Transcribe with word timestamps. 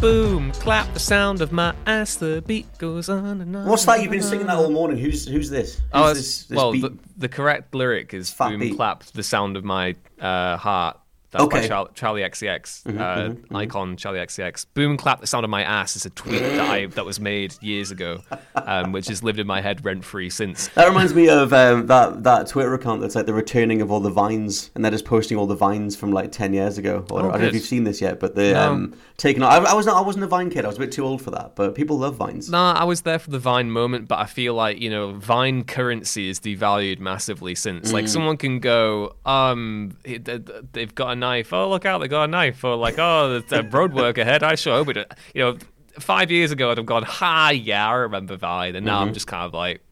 Boom, 0.00 0.52
clap 0.52 0.92
the 0.94 1.00
sound 1.00 1.40
of 1.42 1.50
my 1.50 1.74
ass, 1.86 2.14
the 2.14 2.40
beat 2.46 2.66
goes 2.78 3.08
on 3.08 3.40
and 3.40 3.56
on. 3.56 3.66
What's 3.66 3.84
that? 3.86 4.00
You've 4.00 4.12
been 4.12 4.22
singing 4.22 4.46
that 4.46 4.56
all 4.56 4.70
morning. 4.70 4.96
Who's 4.96 5.26
who's 5.26 5.50
this? 5.50 5.74
Who's 5.74 5.82
Oh, 5.92 6.14
this, 6.14 6.44
this 6.44 6.56
well, 6.56 6.70
beat? 6.70 6.82
the, 6.82 6.96
the 7.16 7.28
correct 7.28 7.74
lyric 7.74 8.14
is 8.14 8.30
Fat 8.30 8.50
boom, 8.50 8.60
beat. 8.60 8.76
clap 8.76 9.02
the 9.06 9.24
sound 9.24 9.56
of 9.56 9.64
my 9.64 9.96
uh, 10.20 10.56
heart. 10.56 11.00
That's 11.30 11.44
by 11.44 11.58
Okay. 11.58 11.68
Char- 11.68 11.88
Charli 11.94 12.24
XCX, 12.24 12.84
Mhm, 12.84 12.98
uh, 12.98 13.16
mhm, 13.34 13.36
mhm. 13.48 13.56
icon 13.56 13.96
Charli 13.96 14.18
XCX. 14.18 14.64
Boom, 14.72 14.96
clap 14.96 15.20
the 15.20 15.26
sound 15.26 15.44
of 15.44 15.50
my 15.50 15.62
ass 15.62 15.94
is 15.94 16.06
a 16.06 16.10
tweet 16.10 16.40
that 16.40 16.60
I 16.60 16.86
that 16.86 17.04
was 17.04 17.20
made 17.20 17.54
years 17.60 17.90
ago, 17.90 18.20
um, 18.54 18.92
which 18.92 19.08
has 19.08 19.22
lived 19.22 19.38
in 19.38 19.46
my 19.46 19.60
head 19.60 19.84
rent 19.84 20.04
free 20.06 20.30
since. 20.30 20.68
That 20.68 20.88
reminds 20.88 21.14
me 21.14 21.28
of 21.28 21.52
um, 21.52 21.86
that 21.88 22.22
that 22.24 22.46
Twitter 22.46 22.72
account 22.72 23.02
that's 23.02 23.14
like 23.14 23.26
the 23.26 23.34
returning 23.34 23.82
of 23.82 23.90
all 23.90 24.00
the 24.00 24.08
vines, 24.10 24.70
and 24.74 24.82
they're 24.82 24.90
just 24.90 25.04
posting 25.04 25.36
all 25.36 25.46
the 25.46 25.54
vines 25.54 25.94
from 25.96 26.12
like 26.12 26.32
ten 26.32 26.54
years 26.54 26.78
ago. 26.78 27.04
Or, 27.10 27.20
Oh, 27.26 27.28
I 27.28 27.32
don't 27.32 27.40
know 27.42 27.46
if 27.48 27.54
you've 27.54 27.62
seen 27.62 27.84
this 27.84 28.00
yet, 28.00 28.20
but 28.20 28.34
the 28.34 28.52
No. 28.52 28.62
um, 28.72 28.94
taking. 29.18 29.42
I, 29.42 29.56
I 29.58 29.74
was 29.74 29.84
not. 29.84 29.96
I 29.96 30.00
wasn't 30.06 30.24
a 30.24 30.28
Vine 30.28 30.48
kid. 30.48 30.64
I 30.64 30.68
was 30.68 30.76
a 30.78 30.80
bit 30.80 30.92
too 30.92 31.04
old 31.04 31.20
for 31.20 31.30
that. 31.32 31.56
But 31.56 31.74
people 31.74 31.98
love 31.98 32.16
vines. 32.16 32.48
Nah, 32.48 32.72
I 32.72 32.84
was 32.84 33.02
there 33.02 33.18
for 33.18 33.30
the 33.30 33.38
Vine 33.38 33.70
moment, 33.70 34.08
but 34.08 34.18
I 34.18 34.24
feel 34.24 34.54
like 34.54 34.80
you 34.80 34.88
know 34.88 35.12
Vine 35.12 35.64
currency 35.64 36.30
is 36.30 36.40
devalued 36.40 37.00
massively 37.00 37.54
since. 37.54 37.92
Like 37.92 38.06
Mm. 38.06 38.08
someone 38.08 38.36
can 38.38 38.60
go, 38.60 39.14
um, 39.26 39.92
it- 40.04 40.24
th- 40.24 40.46
th- 40.46 40.64
they've 40.72 40.94
got 40.94 41.12
a 41.12 41.17
knife. 41.18 41.52
Oh, 41.52 41.68
look 41.68 41.84
out, 41.84 41.98
they 41.98 42.08
got 42.08 42.24
a 42.24 42.28
knife. 42.28 42.64
Or 42.64 42.76
like, 42.76 42.94
oh, 42.98 43.40
there's 43.40 43.52
a 43.52 43.68
road 43.68 43.92
work 43.92 44.16
ahead. 44.18 44.42
I 44.42 44.54
sure 44.54 44.74
hope 44.76 44.88
it. 44.96 45.12
You 45.34 45.42
know, 45.42 45.58
five 45.98 46.30
years 46.30 46.50
ago 46.52 46.70
I'd 46.70 46.78
have 46.78 46.86
gone, 46.86 47.02
ha, 47.02 47.50
yeah, 47.50 47.88
I 47.88 47.92
remember 47.94 48.36
Vine, 48.36 48.76
and 48.76 48.86
now 48.86 49.00
I'm 49.00 49.10
Mhm. 49.10 49.14
just 49.14 49.26
kind 49.26 49.44
of 49.44 49.52
like, 49.52 49.82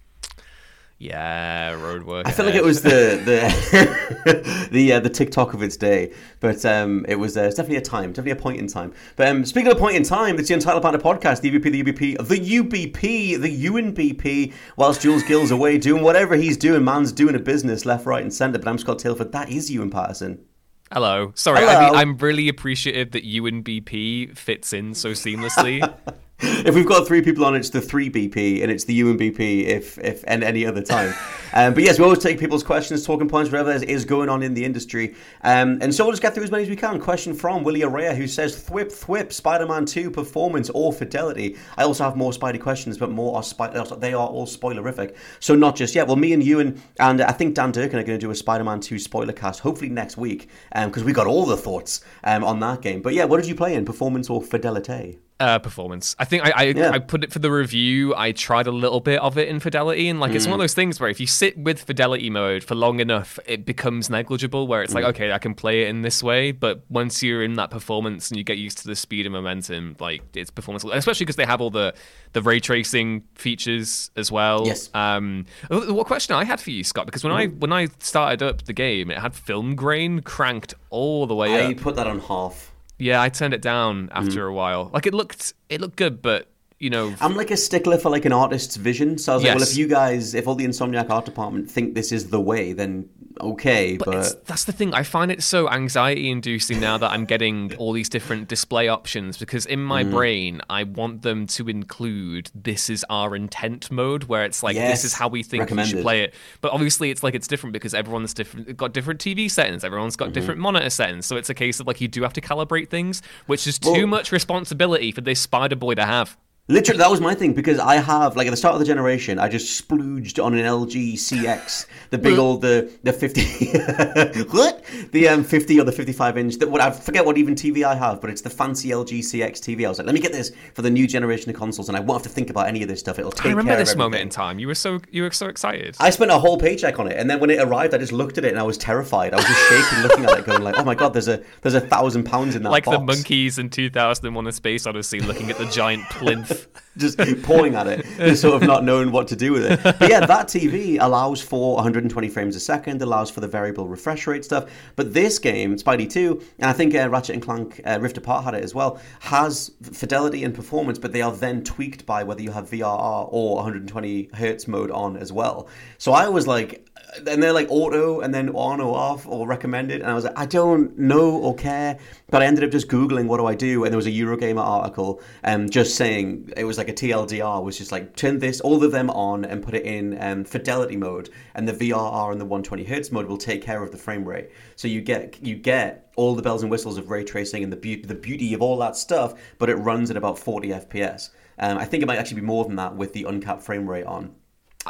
yeah, 0.98 1.72
road 1.72 2.05
work. 2.05 2.27
I 2.27 2.30
feel 2.30 2.46
like 2.46 2.55
it 2.55 2.64
was 2.64 2.80
the 2.80 3.20
the 3.22 4.68
the 4.72 4.92
uh, 4.94 5.01
the 5.01 5.11
TikTok 5.11 5.52
of 5.52 5.62
its 5.62 5.77
day, 5.77 6.14
but 6.40 6.64
um, 6.64 7.05
it 7.06 7.17
was 7.17 7.36
uh, 7.36 7.42
it's 7.42 7.56
definitely 7.56 7.77
a 7.77 7.83
time, 7.83 8.12
definitely 8.12 8.30
a 8.30 8.36
point 8.36 8.58
in 8.58 8.67
time. 8.67 8.95
But 9.14 9.28
um, 9.28 9.45
speaking 9.45 9.70
of 9.70 9.77
a 9.77 9.80
point 9.80 9.96
in 9.96 10.05
time, 10.05 10.39
it's 10.39 10.48
the 10.48 10.55
Untitled 10.55 10.83
Banter 10.83 10.98
podcast, 10.98 11.42
the 11.42 11.51
UBP, 11.51 11.70
the 11.70 11.83
UBP, 11.83 12.27
the 12.27 12.58
UBP, 12.61 13.40
the 13.42 13.67
UNBP. 13.67 14.55
Whilst 14.78 15.02
Jules 15.02 15.22
Gill's 15.24 15.51
away 15.51 15.77
doing 15.77 16.02
whatever 16.02 16.34
he's 16.34 16.56
doing, 16.56 16.83
man's 16.83 17.12
doing 17.12 17.34
a 17.34 17.40
business 17.40 17.84
left, 17.84 18.06
right, 18.06 18.22
and 18.22 18.33
centre. 18.33 18.58
But 18.58 18.68
I'm 18.68 18.78
Scott 18.78 18.98
Telford. 18.98 19.33
That 19.33 19.51
is 19.51 19.70
Ewan 19.70 19.90
Patterson. 19.90 20.46
Hello. 20.92 21.33
Sorry, 21.35 21.64
I 21.64 21.85
mean, 21.85 21.95
I'm 21.95 22.17
really 22.19 22.48
appreciative 22.48 23.11
that 23.13 23.24
you 23.24 23.47
and 23.47 23.64
BP 23.64 24.36
fits 24.36 24.73
in 24.73 24.95
so 24.95 25.11
seamlessly. 25.11 25.83
If 26.39 26.74
we've 26.74 26.85
got 26.85 27.07
three 27.07 27.23
people 27.23 27.47
on, 27.47 27.55
it's 27.55 27.70
the 27.70 27.80
three 27.80 28.11
BP, 28.11 28.63
and 28.63 28.70
it's 28.70 28.85
the 28.85 29.01
UNBP 29.01 29.64
if 29.64 29.97
if 29.98 30.23
and 30.27 30.45
any 30.45 30.67
other 30.67 30.83
time. 30.83 31.14
um, 31.55 31.73
but 31.73 31.83
yes, 31.83 31.98
we 31.98 32.05
always 32.05 32.19
take 32.19 32.39
people's 32.39 32.63
questions, 32.63 33.07
talking 33.07 33.27
points, 33.27 33.51
whatever 33.51 33.73
is 33.73 34.05
going 34.05 34.29
on 34.29 34.42
in 34.42 34.52
the 34.52 34.63
industry. 34.63 35.14
Um, 35.42 35.79
and 35.80 35.95
so 35.95 36.05
we'll 36.05 36.13
just 36.13 36.20
get 36.20 36.35
through 36.35 36.45
as 36.45 36.51
many 36.51 36.64
as 36.64 36.69
we 36.69 36.77
can. 36.77 37.01
Question 37.01 37.33
from 37.33 37.64
Willie 37.64 37.80
Araya, 37.80 38.14
who 38.14 38.27
says, 38.27 38.63
"Thwip, 38.63 38.92
thwip, 38.92 39.33
Spider-Man 39.33 39.86
2 39.86 40.11
performance 40.11 40.69
or 40.75 40.92
fidelity." 40.92 41.57
I 41.79 41.85
also 41.85 42.05
have 42.05 42.17
more 42.17 42.33
Spidey 42.33 42.61
questions, 42.61 42.98
but 42.98 43.11
more 43.11 43.36
are 43.36 43.42
spi- 43.42 43.69
they 43.98 44.13
are 44.13 44.29
all 44.29 44.46
spoilerific. 44.46 45.17
So 45.41 45.55
not 45.55 45.75
just 45.75 45.95
yet. 45.95 46.07
Well, 46.07 46.17
me 46.17 46.35
and 46.35 46.42
Ewan 46.42 46.83
and 47.01 47.23
I 47.23 47.33
think 47.33 47.55
Dan 47.55 47.73
Durkin 47.73 47.98
are 47.98 48.05
going 48.05 48.19
to 48.19 48.27
do 48.27 48.30
a 48.30 48.35
Spider-Man 48.35 48.80
2 48.80 48.98
spoiler 48.98 49.33
cast, 49.33 49.61
hopefully 49.61 49.89
next 49.89 50.19
week, 50.19 50.51
because 50.75 51.02
we 51.02 51.14
got 51.14 51.27
all 51.27 51.46
the 51.46 51.57
thoughts 51.57 52.02
um, 52.25 52.45
on 52.45 52.61
that 52.61 52.83
game. 52.83 53.01
But 53.01 53.14
yeah, 53.14 53.25
what 53.25 53.39
did 53.39 53.48
you 53.48 53.55
play 53.55 53.75
in 53.75 53.86
performance 53.86 54.29
or 54.29 54.42
fidelity? 54.42 55.19
Uh, 55.39 55.58
performance. 55.58 56.17
I 56.19 56.24
think 56.24 56.45
I 56.47 56.52
I, 56.57 56.63
Yeah. 56.74 56.91
I 56.92 56.98
put 56.98 57.23
it 57.23 57.30
for 57.30 57.41
the 57.41 57.51
review. 57.51 58.14
I 58.17 58.33
tried 58.33 58.67
a 58.67 58.73
little 58.73 59.01
bit 59.01 59.20
of 59.20 59.36
it 59.36 59.48
in 59.48 59.61
fidelity, 59.61 60.08
and 60.08 60.19
like 60.19 60.33
it's 60.33 60.47
one 60.47 60.55
of 60.55 60.58
Mm. 60.61 60.63
those 60.63 60.73
things 60.73 60.98
where 60.98 61.11
if 61.11 61.20
you 61.20 61.27
sit 61.27 61.58
with 61.58 61.83
fidelity 61.83 62.30
mode 62.30 62.64
for 62.64 62.74
long 62.74 63.01
enough, 63.01 63.39
it 63.46 63.67
becomes 63.67 64.08
negligible. 64.08 64.67
Where 64.67 64.83
it's 64.83 64.95
like, 64.95 65.05
Mm. 65.05 65.08
okay, 65.11 65.33
I 65.33 65.39
can 65.39 65.52
play 65.55 65.83
it 65.83 65.89
in 65.89 66.01
this 66.01 66.23
way, 66.23 66.52
but 66.52 66.85
once 66.89 67.23
you're 67.23 67.42
in 67.42 67.55
that 67.57 67.70
performance 67.70 68.30
and 68.30 68.39
you 68.39 68.45
get 68.45 68.57
used 68.57 68.79
to 68.79 68.86
the 68.89 68.96
speed 68.96 69.27
and 69.27 69.33
momentum, 69.35 69.96
like 70.01 70.23
it's 70.35 70.51
performance, 70.51 70.85
especially 70.91 71.25
because 71.27 71.36
they 71.36 71.45
have 71.45 71.61
all 71.61 71.70
the 71.70 71.92
the 72.33 72.41
ray 72.41 72.58
tracing 72.58 73.23
features 73.35 74.11
as 74.17 74.33
well. 74.33 74.67
Yes. 74.67 74.89
Um, 74.95 75.45
what 75.69 76.07
question 76.07 76.35
I 76.35 76.45
had 76.45 76.61
for 76.61 76.70
you, 76.70 76.83
Scott? 76.83 77.05
Because 77.05 77.23
when 77.25 77.33
I 77.35 77.48
Mm. 77.48 77.58
when 77.58 77.73
I 77.75 77.89
started 77.98 78.42
up 78.42 78.64
the 78.64 78.73
game, 78.73 79.11
it 79.11 79.19
had 79.19 79.35
film 79.35 79.75
grain 79.75 80.20
cranked 80.23 80.73
all 80.89 81.27
the 81.27 81.35
way 81.35 81.55
I 81.67 81.73
up. 81.73 81.77
put 81.77 81.96
that 81.96 82.07
on 82.07 82.20
half. 82.20 82.73
Yeah, 82.98 83.20
I 83.20 83.29
turned 83.29 83.55
it 83.55 83.62
down 83.62 84.08
mm-hmm. 84.08 84.17
after 84.17 84.46
a 84.46 84.52
while. 84.52 84.90
Like 84.92 85.07
it 85.07 85.14
looked, 85.14 85.55
it 85.68 85.80
looked 85.80 85.96
good, 85.96 86.23
but 86.23 86.48
you 86.79 86.90
know, 86.90 87.14
I'm 87.20 87.36
like 87.36 87.51
a 87.51 87.57
stickler 87.57 87.98
for 87.98 88.11
like 88.11 88.24
an 88.24 88.33
artist's 88.33 88.77
vision. 88.77 89.18
So 89.18 89.33
I 89.33 89.34
was 89.36 89.45
like, 89.45 89.55
well, 89.55 89.62
if 89.62 89.77
you 89.77 89.89
guys, 89.89 90.34
if 90.34 90.46
all 90.46 90.55
the 90.55 90.67
Insomniac 90.67 91.08
art 91.08 91.24
department 91.24 91.70
think 91.70 91.95
this 91.95 92.12
is 92.12 92.29
the 92.29 92.40
way, 92.40 92.73
then 92.73 93.08
okay. 93.41 93.97
But, 93.97 94.05
but 94.07 94.14
it's, 94.17 94.35
that's 94.47 94.64
the 94.64 94.73
thing. 94.73 94.95
I 94.95 95.02
find 95.02 95.30
it 95.30 95.42
so 95.42 95.69
anxiety 95.70 96.30
inducing 96.30 96.80
now 96.80 96.98
that 96.98 97.11
I'm 97.11 97.24
getting 97.24 97.74
all 97.79 97.92
these 97.92 98.08
different 98.08 98.48
display 98.48 98.89
options 98.89 99.39
because 99.39 99.67
in 99.67 99.80
my 99.83 100.05
Mm. 100.05 100.11
brain, 100.11 100.61
I 100.70 100.85
want 100.85 101.23
them 101.23 101.46
to 101.48 101.69
include 101.69 102.51
this 102.55 102.89
is 102.91 103.05
our 103.11 103.35
intent 103.35 103.91
mode 103.91 104.25
where 104.25 104.45
it's 104.45 104.63
like 104.63 104.77
Yes, 104.77 104.91
this 105.02 105.05
is 105.05 105.14
how 105.14 105.29
we 105.29 105.42
think 105.42 105.70
you 105.70 105.85
should 105.85 106.02
play 106.02 106.23
it. 106.23 106.35
But 106.61 106.73
obviously, 106.73 107.11
it's 107.11 107.23
like 107.23 107.35
it's 107.35 107.48
different 107.48 107.73
because 107.73 107.95
everyone's 107.95 108.35
different, 108.35 108.77
got 108.77 108.92
different 108.92 109.20
TV 109.20 109.51
settings, 109.51 109.85
everyone's 109.85 110.17
Mm-hmm. 110.17 110.25
got 110.27 110.33
different 110.35 110.61
monitor 110.61 110.91
settings. 110.91 111.27
So 111.27 111.36
it's 111.36 111.51
a 111.51 111.55
case 111.55 111.80
of 111.80 111.86
like 111.86 112.01
you 112.01 112.08
do 112.08 112.23
have 112.23 112.33
to 112.35 112.41
calibrate 112.41 112.89
things, 112.91 113.23
which 113.46 113.67
is 113.67 113.79
Well- 113.83 113.95
too 113.95 114.07
much 114.07 114.33
responsibility 114.33 115.13
for 115.13 115.20
this 115.20 115.41
Spider 115.41 115.77
Boy 115.77 115.95
to 115.95 116.05
have. 116.07 116.36
Literally, 116.68 116.98
that 116.98 117.10
was 117.10 117.20
my 117.20 117.32
thing 117.32 117.52
because 117.52 117.78
I 117.78 117.96
have 117.96 118.34
like 118.34 118.48
at 118.48 118.50
the 118.50 118.56
start 118.56 118.74
of 118.74 118.80
the 118.80 118.86
generation, 118.86 119.38
I 119.38 119.48
just 119.48 119.86
splooged 119.86 120.42
on 120.44 120.52
an 120.54 120.64
LG 120.64 121.12
CX, 121.12 121.86
the 122.10 122.18
big 122.18 122.38
old 122.40 122.60
the 122.60 122.90
the 123.04 123.12
fifty, 123.12 123.44
what 124.50 124.84
the 125.12 125.28
um 125.28 125.44
fifty 125.44 125.78
or 125.78 125.84
the 125.84 125.92
fifty 125.92 126.12
five 126.12 126.36
inch. 126.36 126.56
That 126.56 126.68
what 126.68 126.80
I 126.80 126.90
forget 126.90 127.24
what 127.24 127.38
even 127.38 127.54
TV 127.54 127.84
I 127.84 127.94
have, 127.94 128.20
but 128.20 128.31
it's 128.31 128.40
the 128.40 128.50
fancy 128.50 128.88
LG 128.88 129.20
CX 129.20 129.60
TV. 129.60 129.87
I 129.87 129.88
was 129.88 129.99
like, 129.99 130.06
let 130.06 130.14
me 130.14 130.20
get 130.20 130.32
this 130.32 130.50
for 130.75 130.82
the 130.82 130.90
new 130.90 131.06
generation 131.06 131.50
of 131.50 131.56
consoles, 131.56 131.88
and 131.88 131.96
I 131.96 132.00
won't 132.00 132.25
have 132.25 132.32
to 132.32 132.34
think 132.34 132.50
about 132.50 132.66
any 132.66 132.82
of 132.82 132.88
this 132.88 132.98
stuff. 132.98 133.20
It'll 133.20 133.30
take 133.30 133.46
I 133.46 133.50
remember 133.50 133.70
care 133.70 133.78
this 133.78 133.92
of 133.92 133.98
moment 133.98 134.22
in 134.22 134.28
time. 134.28 134.58
You 134.58 134.66
were 134.66 134.74
so 134.74 135.00
you 135.12 135.22
were 135.22 135.30
so 135.30 135.46
excited. 135.46 135.94
I 136.00 136.10
spent 136.10 136.32
a 136.32 136.38
whole 136.40 136.58
paycheck 136.58 136.98
on 136.98 137.06
it, 137.06 137.16
and 137.16 137.30
then 137.30 137.38
when 137.38 137.50
it 137.50 137.60
arrived, 137.60 137.94
I 137.94 137.98
just 137.98 138.12
looked 138.12 138.38
at 138.38 138.44
it 138.44 138.48
and 138.50 138.58
I 138.58 138.64
was 138.64 138.76
terrified. 138.76 139.34
I 139.34 139.36
was 139.36 139.46
just 139.46 139.69
shaking, 139.69 140.02
looking 140.02 140.24
at 140.24 140.36
it, 140.36 140.44
going 140.44 140.64
like, 140.64 140.80
"Oh 140.80 140.84
my 140.84 140.96
god, 140.96 141.12
there's 141.12 141.28
a 141.28 141.44
there's 141.62 141.74
a 141.74 141.80
thousand 141.80 142.24
pounds 142.24 142.56
in 142.56 142.64
that 142.64 142.70
like 142.70 142.86
box." 142.86 142.98
the 142.98 143.04
monkeys 143.04 143.60
in 143.60 143.70
2001: 143.70 144.46
A 144.48 144.50
Space 144.50 144.84
Odyssey, 144.84 145.20
looking 145.20 145.48
at 145.48 145.58
the 145.58 145.66
giant 145.66 146.02
plinth 146.10 146.56
life 146.56 146.85
just 146.96 147.19
keep 147.19 147.43
pawing 147.43 147.75
at 147.75 147.87
it, 147.87 148.06
just 148.19 148.43
sort 148.43 148.60
of 148.62 148.69
not 148.69 148.84
knowing 148.84 149.12
what 149.12 149.28
to 149.28 149.37
do 149.37 149.52
with 149.52 149.64
it. 149.66 149.82
But 149.82 150.08
yeah, 150.10 150.25
that 150.25 150.48
TV 150.48 150.98
allows 151.00 151.40
for 151.40 151.76
120 151.76 152.28
frames 152.28 152.56
a 152.56 152.60
second, 152.60 153.02
allows 153.02 153.31
for 153.31 153.40
the 153.40 153.48
variable 153.48 153.87
refresh 153.88 154.26
rate 154.26 154.44
stuff. 154.44 154.70
But 154.96 155.12
this 155.12 155.38
game, 155.38 155.76
Spidey 155.76 156.10
2, 156.10 156.43
and 156.58 156.70
I 156.70 156.72
think 156.72 156.94
uh, 156.94 157.08
Ratchet 157.08 157.34
and 157.34 157.43
Clank 157.43 157.81
uh, 157.84 157.98
Rift 158.00 158.16
Apart 158.16 158.44
had 158.44 158.54
it 158.54 158.64
as 158.64 158.75
well, 158.75 159.00
has 159.20 159.72
fidelity 159.82 160.44
and 160.44 160.54
performance, 160.54 160.98
but 160.98 161.12
they 161.12 161.22
are 161.22 161.32
then 161.32 161.62
tweaked 161.64 162.06
by 162.06 162.22
whether 162.25 162.43
you 162.43 162.50
have 162.50 162.70
VRR 162.70 163.28
or 163.31 163.56
120 163.56 164.31
hertz 164.34 164.69
mode 164.69 164.90
on 164.90 165.16
as 165.16 165.32
well. 165.32 165.69
So 165.98 166.12
I 166.12 166.28
was 166.28 166.46
like, 166.46 166.87
and 167.26 167.43
they're 167.43 167.52
like 167.52 167.69
auto 167.70 168.20
and 168.20 168.34
then 168.34 168.50
on 168.50 168.81
or 168.81 168.96
off 168.96 169.26
or 169.26 169.46
recommended. 169.46 170.00
And 170.00 170.10
I 170.10 170.14
was 170.14 170.25
like, 170.25 170.38
I 170.38 170.46
don't 170.46 170.98
know 170.98 171.31
or 171.31 171.54
care. 171.54 171.98
But 172.28 172.43
I 172.43 172.46
ended 172.46 172.64
up 172.64 172.70
just 172.70 172.88
Googling 172.88 173.26
what 173.26 173.38
do 173.38 173.46
I 173.46 173.54
do? 173.54 173.84
And 173.84 173.93
there 173.93 173.96
was 173.96 174.06
a 174.06 174.10
Eurogamer 174.10 174.60
article 174.60 175.22
um, 175.44 175.69
just 175.69 175.94
saying 175.96 176.52
it 176.56 176.64
was 176.64 176.78
like 176.78 176.85
like 176.86 177.02
a 177.02 177.06
TLDR 177.06 177.62
was 177.62 177.76
just 177.78 177.90
like 177.90 178.14
turn 178.14 178.38
this 178.38 178.60
all 178.60 178.84
of 178.84 178.92
them 178.92 179.10
on 179.10 179.44
and 179.44 179.62
put 179.62 179.74
it 179.74 179.84
in 179.84 180.20
um, 180.22 180.44
fidelity 180.44 180.96
mode, 180.96 181.30
and 181.54 181.66
the 181.66 181.72
VRR 181.72 182.32
and 182.32 182.40
the 182.40 182.44
120 182.44 182.84
hertz 182.84 183.10
mode 183.10 183.26
will 183.26 183.36
take 183.36 183.62
care 183.62 183.82
of 183.82 183.90
the 183.90 183.98
frame 183.98 184.24
rate. 184.24 184.50
So 184.76 184.88
you 184.88 185.00
get 185.00 185.42
you 185.44 185.56
get 185.56 186.12
all 186.16 186.34
the 186.34 186.42
bells 186.42 186.62
and 186.62 186.70
whistles 186.70 186.96
of 186.96 187.10
ray 187.10 187.24
tracing 187.24 187.64
and 187.64 187.72
the 187.72 187.76
beauty 187.76 188.02
the 188.02 188.14
beauty 188.14 188.54
of 188.54 188.62
all 188.62 188.78
that 188.78 188.96
stuff, 188.96 189.34
but 189.58 189.68
it 189.68 189.76
runs 189.76 190.10
at 190.10 190.16
about 190.16 190.38
40 190.38 190.68
FPS. 190.68 191.30
Um, 191.58 191.78
I 191.78 191.84
think 191.84 192.02
it 192.02 192.06
might 192.06 192.18
actually 192.18 192.40
be 192.40 192.46
more 192.46 192.64
than 192.64 192.76
that 192.76 192.94
with 192.94 193.12
the 193.12 193.24
uncapped 193.24 193.62
frame 193.62 193.88
rate 193.88 194.06
on. 194.06 194.34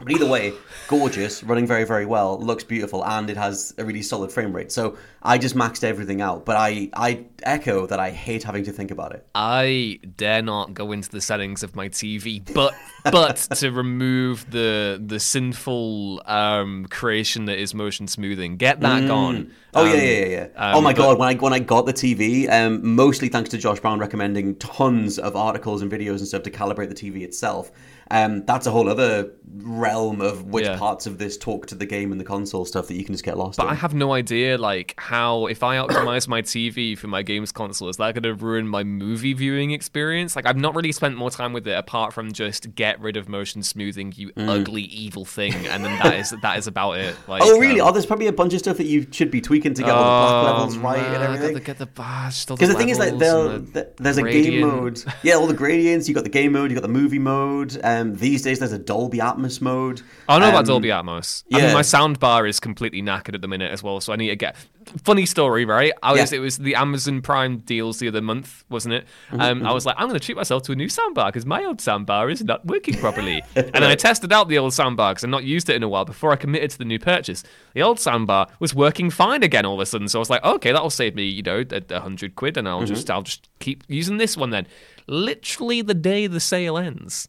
But 0.03 0.13
either 0.13 0.27
way, 0.27 0.53
gorgeous, 0.89 1.43
running 1.43 1.67
very, 1.67 1.85
very 1.85 2.05
well, 2.05 2.39
looks 2.39 2.65
beautiful, 2.65 3.03
and 3.07 3.31
it 3.31 3.37
has 3.39 3.73
a 3.79 3.85
really 3.85 4.03
solid 4.03 4.31
frame 4.31 4.53
rate. 4.55 4.71
So 4.71 4.99
I 5.23 5.39
just 5.39 5.55
maxed 5.55 5.85
everything 5.85 6.21
out. 6.21 6.45
But 6.45 6.57
I, 6.57 6.91
I 6.93 7.25
echo 7.43 7.87
that 7.87 8.01
I 8.01 8.11
hate 8.11 8.43
having 8.45 8.65
to 8.65 8.73
think 8.73 8.91
about 8.91 9.13
it. 9.13 9.27
I 9.35 9.99
dare 10.17 10.43
not 10.43 10.75
go 10.75 10.93
into 10.93 11.09
the 11.11 11.21
settings 11.21 11.63
of 11.63 11.75
my 11.77 11.89
TV, 11.89 12.43
but 12.55 12.75
but 13.05 13.37
to 13.57 13.71
remove 13.71 14.51
the 14.51 15.03
the 15.05 15.21
sinful 15.21 16.23
um, 16.27 16.87
creation 16.87 17.45
that 17.47 17.59
is 17.59 17.75
motion 17.75 18.07
smoothing, 18.09 18.57
get 18.57 18.81
that 18.81 19.07
gone. 19.07 19.53
Oh 19.75 19.83
Um, 19.85 19.89
yeah, 19.91 19.95
yeah, 19.97 20.03
yeah. 20.03 20.27
yeah. 20.29 20.43
um, 20.57 20.77
oh 20.77 20.81
my 20.81 20.93
but- 20.93 20.99
god, 21.03 21.19
when 21.19 21.29
I 21.29 21.35
when 21.35 21.53
I 21.53 21.59
got 21.59 21.87
the 21.87 21.93
TV, 21.93 22.51
um, 22.51 22.95
mostly 22.95 23.29
thanks 23.29 23.51
to 23.51 23.59
Josh 23.59 23.81
Brown 23.81 23.99
recommending 23.99 24.55
tons 24.57 25.19
of 25.19 25.37
articles 25.37 25.83
and 25.83 25.91
videos 25.93 26.19
and 26.19 26.29
stuff 26.29 26.43
to 26.45 26.51
calibrate 26.51 26.89
the 26.89 26.95
TV 26.95 27.23
itself. 27.23 27.71
Um, 28.09 28.45
that's 28.47 28.69
a 28.69 28.71
whole 28.71 28.89
other 28.89 29.33
realm 29.53 30.21
of 30.21 30.45
which 30.45 30.65
Yeah. 30.65 30.79
parts 30.79 31.07
of 31.09 31.19
this 31.19 31.37
talk 31.37 31.67
to 31.67 31.75
the 31.75 31.87
game 31.87 32.13
and 32.13 32.21
the 32.21 32.25
console 32.25 32.65
stuff 32.65 32.87
that 32.87 32.95
you 32.95 33.05
can 33.05 33.15
just 33.15 33.25
get 33.25 33.37
lost 33.37 33.57
But 33.59 33.65
in. 33.65 33.71
I 33.71 33.75
have 33.75 33.95
no 33.95 34.13
idea, 34.13 34.57
like, 34.59 34.95
how 34.97 35.47
if 35.47 35.65
I 35.65 35.77
optimize 35.79 36.29
my 36.29 36.41
TV 36.41 36.97
for 36.97 37.09
my 37.09 37.23
games 37.27 37.53
console, 37.53 37.89
is 37.91 37.97
that 37.99 38.15
going 38.15 38.23
to 38.23 38.35
ruin 38.35 38.67
my 38.69 38.83
movie 38.85 39.35
viewing 39.35 39.73
experience? 39.73 40.35
Like, 40.37 40.47
I've 40.47 40.57
not 40.57 40.75
really 40.75 40.93
spent 40.93 41.17
more 41.17 41.31
time 41.31 41.53
with 41.53 41.67
it 41.69 41.77
apart 41.77 42.13
from 42.15 42.33
just 42.33 42.75
get 42.75 42.99
rid 43.01 43.17
of 43.19 43.29
motion 43.29 43.63
smoothing, 43.63 44.15
you 44.17 44.31
ugly 44.37 44.83
evil 44.83 45.25
thing, 45.27 45.53
and 45.67 45.85
then 45.85 45.99
that 45.99 46.15
is 46.15 46.31
that 46.43 46.59
is 46.59 46.67
about 46.67 46.93
it. 46.93 47.15
Like, 47.29 47.43
Mm. 47.43 47.47
oh 47.47 47.59
really? 47.61 47.81
um, 47.81 47.89
oh, 47.89 47.93
there's 47.93 48.07
probably 48.07 48.29
a 48.29 48.33
bunch 48.33 48.53
of 48.55 48.61
stuff 48.61 48.77
that 48.79 48.87
you 48.87 49.07
should 49.11 49.31
be 49.31 49.41
tweaking 49.41 49.75
to 49.75 49.83
get 49.83 49.91
all 49.91 50.05
the 50.29 50.43
black 50.43 50.55
levels 50.55 50.77
right 50.79 51.03
man, 51.03 51.15
and 51.15 51.23
everything. 51.25 51.53
gotta 51.55 51.65
get 51.65 51.79
the 51.79 51.87
bash. 51.87 52.47
Because 52.47 52.69
the 52.69 52.75
thing 52.75 52.89
is, 52.89 52.99
like, 52.99 53.19
they'll- 53.19 53.61
th- 53.63 53.89
there's 53.97 54.19
a 54.19 54.23
game 54.23 54.61
mode. 54.61 55.03
Yeah, 55.23 55.35
all 55.35 55.47
the 55.47 55.55
gradients. 55.55 56.09
You 56.09 56.15
got 56.15 56.25
the 56.25 56.31
game 56.31 56.53
mode. 56.53 56.71
You 56.71 56.77
got 56.77 56.83
the 56.83 56.89
movie 56.89 57.19
mode. 57.19 57.79
Um, 57.83 58.15
these 58.17 58.43
days, 58.43 58.59
there's 58.61 58.73
a 58.73 58.79
Dolby 58.79 59.19
Atmos 59.19 59.61
mode. 59.61 60.03
I 60.29 60.39
know 60.39 60.49
about 60.49 60.61
Um, 60.61 60.65
Dolby 60.67 60.89
Atmos. 60.89 61.43
I 61.53 61.61
mean, 61.63 61.73
my 61.75 61.83
sound 61.83 62.21
bar 62.21 62.47
is 62.47 62.61
completely 62.61 63.03
knackered 63.03 63.35
at 63.35 63.43
the 63.43 63.49
minute 63.49 63.73
as 63.73 63.83
well, 63.83 64.01
so 64.01 64.13
I 64.13 64.17
need 64.17 64.29
to 64.29 64.37
get. 64.37 64.57
Funny 65.03 65.27
story, 65.27 65.65
right? 65.65 65.93
I 66.03 66.13
was 66.13 66.31
Yeah. 66.33 66.39
it 66.39 66.41
was 66.41 66.59
the 66.59 66.77
Amazon 66.77 67.16
Prime 67.23 67.59
deals 67.59 67.99
the 67.99 68.09
other 68.09 68.21
month, 68.21 68.65
wasn't 68.69 68.95
it? 68.95 69.07
Mm-hmm, 69.31 69.41
Um, 69.41 69.67
I 69.67 69.73
was 69.73 69.85
like, 69.87 69.97
I'm 69.99 70.09
going 70.09 70.19
to 70.19 70.25
treat 70.25 70.37
myself 70.37 70.63
to 70.65 70.73
a 70.73 70.77
new 70.77 70.89
soundbar 70.89 71.27
because 71.27 71.47
my 71.47 71.65
old 71.65 71.79
soundbar 71.79 72.31
is 72.31 72.43
not 72.45 72.65
working 72.67 72.95
properly. 72.99 73.43
and 73.57 73.73
then 73.75 73.85
I 73.85 73.95
tested 73.95 74.33
out 74.33 74.49
the 74.49 74.59
old 74.59 74.73
soundbar 74.73 75.11
because 75.11 75.25
I've 75.25 75.31
not 75.31 75.45
used 75.45 75.69
it 75.71 75.77
in 75.77 75.83
a 75.83 75.89
while 75.89 76.05
before 76.05 76.33
I 76.33 76.37
committed 76.37 76.71
to 76.71 76.79
the 76.79 76.85
new 76.85 76.99
purchase. 76.99 77.43
The 77.75 77.83
old 77.83 77.99
soundbar 77.99 78.49
was 78.61 78.75
working 78.75 79.11
fine 79.11 79.43
again 79.43 79.65
all 79.67 79.75
of 79.75 79.81
a 79.81 79.87
sudden, 79.87 80.09
so 80.09 80.19
I 80.19 80.21
was 80.21 80.31
like, 80.31 80.45
okay, 80.45 80.73
that'll 80.73 80.91
save 80.91 81.15
me, 81.15 81.25
you 81.25 81.43
know, 81.43 81.65
a, 81.71 81.83
a 81.91 82.01
hundred 82.01 82.35
quid, 82.37 82.57
and 82.57 82.69
I'll 82.69 82.79
Mm-hmm. 82.81 82.87
just 82.95 83.11
I'll 83.11 83.23
just 83.23 83.49
keep 83.59 83.85
using 83.89 84.17
this 84.19 84.37
one 84.37 84.51
then. 84.51 84.67
Literally 85.07 85.83
the 85.83 85.95
day 85.95 86.27
the 86.27 86.41
sale 86.41 86.77
ends. 86.79 87.29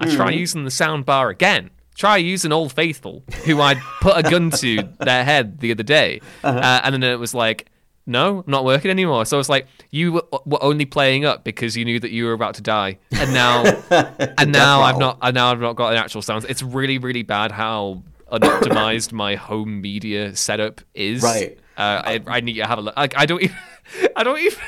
I 0.00 0.06
try 0.06 0.30
using 0.30 0.64
the 0.64 0.70
soundbar 0.70 1.30
again. 1.30 1.70
Try 1.94 2.16
using 2.16 2.52
Old 2.52 2.72
Faithful, 2.72 3.22
who 3.44 3.60
I'd 3.60 3.78
put 4.00 4.16
a 4.16 4.22
gun 4.22 4.50
to 4.52 4.82
their 4.98 5.24
head 5.24 5.60
the 5.60 5.70
other 5.72 5.82
day, 5.82 6.20
uh 6.42 6.80
and 6.82 6.94
then 6.94 7.02
it 7.02 7.18
was 7.18 7.34
like, 7.34 7.66
no, 8.06 8.42
not 8.46 8.64
working 8.64 8.90
anymore. 8.90 9.24
So 9.26 9.38
it's 9.38 9.48
like, 9.48 9.66
you 9.90 10.12
were, 10.12 10.24
were 10.44 10.62
only 10.62 10.84
playing 10.84 11.24
up 11.24 11.44
because 11.44 11.76
you 11.76 11.84
knew 11.84 12.00
that 12.00 12.10
you 12.10 12.24
were 12.24 12.32
about 12.32 12.54
to 12.54 12.62
die, 12.62 12.98
and 13.12 13.32
now, 13.32 13.64
and 14.38 14.52
now 14.52 14.82
I've 14.82 14.98
not, 14.98 15.18
and 15.22 15.34
now 15.34 15.52
I've 15.52 15.60
not 15.60 15.76
got 15.76 15.92
an 15.92 15.98
actual 15.98 16.22
sound. 16.22 16.46
It's 16.48 16.62
really, 16.62 16.98
really 16.98 17.22
bad 17.22 17.52
how 17.52 18.02
unoptimized 18.30 19.12
my 19.12 19.36
home 19.36 19.80
media 19.80 20.34
setup 20.34 20.80
is. 20.94 21.22
Right. 21.22 21.58
Uh, 21.76 22.02
I, 22.04 22.20
I 22.26 22.40
need 22.40 22.54
to 22.54 22.66
have 22.66 22.78
a 22.78 22.82
look. 22.82 22.96
Like, 22.96 23.16
I 23.16 23.26
don't 23.26 23.42
even. 23.42 23.56
I 24.16 24.24
don't 24.24 24.38
even. 24.38 24.58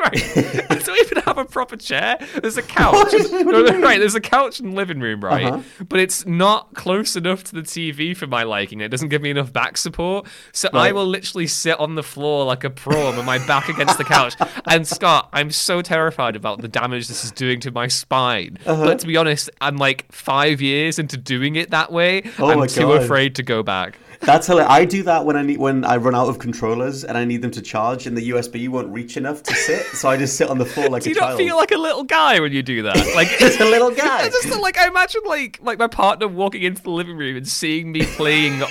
Right. 0.00 0.14
I 0.70 0.74
don't 0.76 0.98
even 1.00 1.22
have 1.24 1.36
a 1.36 1.44
proper 1.44 1.76
chair. 1.76 2.18
There's 2.40 2.56
a 2.56 2.62
couch. 2.62 3.14
No, 3.30 3.62
no, 3.62 3.80
right, 3.80 3.98
there's 3.98 4.14
a 4.14 4.20
couch 4.20 4.60
in 4.60 4.70
the 4.70 4.76
living 4.76 5.00
room, 5.00 5.24
right? 5.24 5.46
Uh-huh. 5.46 5.84
But 5.88 6.00
it's 6.00 6.26
not 6.26 6.74
close 6.74 7.16
enough 7.16 7.42
to 7.44 7.54
the 7.54 7.62
TV 7.62 8.16
for 8.16 8.26
my 8.26 8.42
liking. 8.42 8.80
It 8.80 8.88
doesn't 8.88 9.08
give 9.08 9.22
me 9.22 9.30
enough 9.30 9.52
back 9.52 9.76
support. 9.76 10.26
So 10.52 10.68
I 10.72 10.92
will 10.92 11.06
literally 11.06 11.46
sit 11.46 11.78
on 11.80 11.94
the 11.94 12.02
floor 12.02 12.44
like 12.44 12.64
a 12.64 12.70
prawn 12.70 13.16
with 13.16 13.24
my 13.26 13.38
back 13.46 13.68
against 13.68 13.98
the 13.98 14.04
couch. 14.04 14.36
And 14.66 14.86
Scott, 14.86 15.28
I'm 15.32 15.50
so 15.50 15.82
terrified 15.82 16.36
about 16.36 16.60
the 16.60 16.68
damage 16.68 17.08
this 17.08 17.24
is 17.24 17.32
doing 17.32 17.60
to 17.60 17.70
my 17.70 17.88
spine. 17.88 18.58
Uh-huh. 18.66 18.84
But 18.84 18.98
to 19.00 19.06
be 19.06 19.16
honest, 19.16 19.50
I'm 19.60 19.76
like 19.76 20.10
five 20.12 20.60
years 20.60 20.98
into 20.98 21.16
doing 21.16 21.56
it 21.56 21.70
that 21.70 21.90
way. 21.90 22.22
Oh 22.38 22.50
I'm 22.50 22.68
too 22.68 22.82
God. 22.82 23.02
afraid 23.02 23.34
to 23.36 23.42
go 23.42 23.62
back. 23.62 23.98
That's 24.20 24.46
hilarious. 24.46 24.70
I 24.70 24.84
do 24.84 25.02
that 25.04 25.24
when 25.24 25.36
I 25.36 25.42
need 25.42 25.56
when 25.58 25.84
I 25.84 25.96
run 25.96 26.14
out 26.14 26.28
of 26.28 26.38
controllers 26.38 27.04
and 27.04 27.16
I 27.16 27.24
need 27.24 27.40
them 27.40 27.50
to 27.52 27.62
charge, 27.62 28.06
and 28.06 28.16
the 28.16 28.30
USB 28.30 28.68
won't 28.68 28.88
reach 28.88 29.16
enough 29.16 29.42
to 29.44 29.54
sit, 29.54 29.84
so 29.86 30.08
I 30.10 30.16
just 30.18 30.36
sit 30.36 30.48
on 30.50 30.58
the 30.58 30.66
floor 30.66 30.88
like 30.88 31.02
Do 31.02 31.10
a 31.10 31.14
you 31.14 31.20
not 31.20 31.26
child. 31.28 31.38
feel 31.38 31.56
like 31.56 31.70
a 31.72 31.78
little 31.78 32.04
guy 32.04 32.38
when 32.38 32.52
you 32.52 32.62
do 32.62 32.82
that? 32.82 32.96
Like 33.14 33.28
Just 33.38 33.60
a 33.60 33.64
little 33.64 33.90
guy. 33.90 34.18
I 34.24 34.28
just 34.28 34.58
like 34.60 34.78
I 34.78 34.86
imagine 34.88 35.22
like 35.26 35.58
like 35.62 35.78
my 35.78 35.86
partner 35.86 36.28
walking 36.28 36.62
into 36.62 36.82
the 36.82 36.90
living 36.90 37.16
room 37.16 37.36
and 37.36 37.48
seeing 37.48 37.92
me 37.92 38.04
playing 38.04 38.62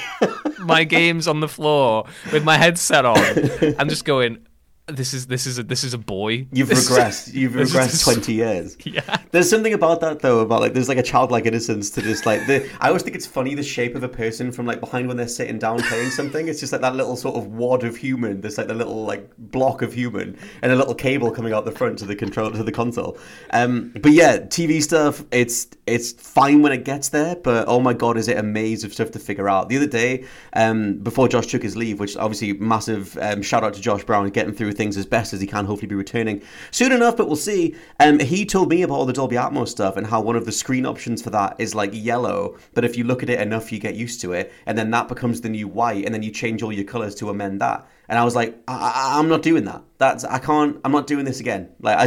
my 0.60 0.84
games 0.98 1.28
on 1.28 1.40
the 1.40 1.48
floor 1.48 2.06
with 2.32 2.44
my 2.44 2.58
headset 2.58 3.06
on. 3.06 3.18
I'm 3.80 3.90
just 3.90 4.06
going, 4.06 4.38
this 4.92 5.14
is 5.14 5.28
this 5.28 5.46
is 5.48 5.60
a 5.60 5.64
this 5.64 5.84
is 5.84 5.94
a 5.94 5.98
boy. 5.98 6.48
You've 6.52 6.70
This 6.70 6.90
is- 6.90 6.98
regressed. 6.98 7.34
You've 7.40 7.54
this 7.54 7.70
is 7.70 7.76
regressed 7.76 8.04
twenty 8.04 8.34
years. 8.44 8.78
Yeah. 8.86 9.18
There's 9.32 9.50
something 9.50 9.74
about 9.74 10.02
that 10.02 10.20
though, 10.20 10.40
about 10.40 10.62
like 10.62 10.74
there's 10.74 10.90
like 10.90 10.98
a 10.98 11.04
childlike 11.04 11.46
innocence 11.46 11.90
to 11.92 12.02
just 12.02 12.26
like 12.26 12.46
the. 12.48 12.68
I 12.82 12.88
always 12.88 13.04
think 13.04 13.16
it's 13.16 13.26
funny 13.28 13.56
the 13.56 13.64
shape 13.64 13.96
of 13.96 14.04
a 14.04 14.10
person 14.10 14.52
from 14.52 14.66
like 14.66 14.80
behind 14.80 15.08
when 15.08 15.18
they're 15.18 15.28
sitting 15.28 15.60
down 15.60 15.82
playing 15.84 16.10
something. 16.12 16.48
It's 16.48 16.60
just 16.60 16.72
like 16.72 16.82
that 16.82 16.96
little 16.96 17.16
sort 17.16 17.36
of 17.36 17.48
wad 17.48 17.84
of 17.84 17.96
human. 17.98 18.42
There's 18.42 18.58
like 18.58 18.68
the 18.68 18.74
little 18.74 19.04
like 19.06 19.30
block 19.38 19.82
of 19.82 19.94
human 19.94 20.38
and 20.62 20.72
a 20.72 20.76
little 20.76 20.96
cable 20.96 21.32
coming 21.32 21.54
out 21.54 21.66
the 21.66 21.72
front 21.72 22.00
to 22.00 22.06
the 22.06 22.16
control 22.16 22.52
to 22.52 22.64
the 22.64 22.72
console. 22.72 23.18
Um, 23.52 23.92
but 24.02 24.12
yeah, 24.12 24.38
TV 24.40 24.82
stuff. 24.82 25.24
It's 25.32 25.68
it's 25.86 26.12
fine 26.14 26.62
when 26.62 26.72
it 26.72 26.86
gets 26.86 27.10
there, 27.10 27.36
but 27.36 27.68
oh 27.68 27.80
my 27.80 27.94
god, 27.94 28.18
is 28.18 28.28
it 28.28 28.38
a 28.38 28.44
maze 28.44 28.84
of 28.84 28.94
stuff 28.94 29.12
to 29.12 29.20
figure 29.20 29.48
out? 29.50 29.70
The 29.70 29.78
other 29.78 29.88
day, 29.88 30.26
um, 30.54 30.96
before 31.00 31.28
Josh 31.28 31.48
took 31.48 31.64
his 31.64 31.76
leave, 31.78 32.00
which 32.00 32.18
obviously 32.18 32.54
massive 32.54 33.18
um, 33.22 33.42
shout 33.42 33.64
out 33.64 33.74
to 33.76 33.82
Josh 33.82 34.04
Brown 34.04 34.28
getting 34.30 34.54
through 34.54 34.74
things 34.80 34.98
as 34.98 35.06
best 35.06 35.34
as 35.34 35.42
he 35.42 35.46
can. 35.46 35.66
Hopefully, 35.66 35.88
be 35.88 35.94
returning 35.96 36.42
soon 36.72 36.92
enough, 36.92 37.16
but 37.18 37.28
we'll 37.28 37.36
see. 37.36 37.76
Um, 38.00 38.18
he 38.20 38.46
told 38.46 38.70
me 38.70 38.82
about 38.82 38.96
all 38.96 39.06
the 39.06 39.14
Dolby 39.14 39.36
Atmos 39.36 39.68
stuff 39.68 39.98
and 39.98 40.08
how 40.08 40.22
one 40.22 40.36
of 40.36 40.46
the 40.46 40.52
screen 40.52 40.86
options 40.88 41.22
for 41.22 41.30
that 41.32 41.56
is 41.60 41.76
like 41.76 41.92
yellow, 41.94 42.58
but 42.74 42.84
if 42.86 42.98
you 42.98 43.04
look 43.04 43.22
at 43.22 43.30
it 43.30 43.40
enough, 43.40 43.72
you 43.72 43.80
get 43.80 43.94
used 43.96 44.22
to 44.22 44.32
it, 44.34 44.52
and 44.66 44.78
then 44.78 44.90
that 44.92 45.08
becomes 45.08 45.42
the 45.42 45.50
new 45.50 45.68
white, 45.68 46.06
and 46.06 46.16
then 46.16 46.24
you 46.24 46.32
change 46.32 46.64
all 46.64 46.72
your 46.72 46.86
colors 46.86 47.14
to 47.16 47.30
amend 47.30 47.62
that. 47.62 47.88
And 48.08 48.18
I 48.18 48.24
was 48.24 48.36
like, 48.36 48.58
I- 48.68 48.74
I- 48.74 49.20
I'm 49.20 49.28
not 49.30 49.44
doing 49.44 49.66
that. 49.66 49.84
That's 50.00 50.24
I 50.24 50.40
can't. 50.40 50.80
I'm 50.84 50.92
not 50.92 51.06
doing 51.06 51.26
this 51.26 51.40
again. 51.42 51.70
Like 51.82 51.98
I, 52.00 52.04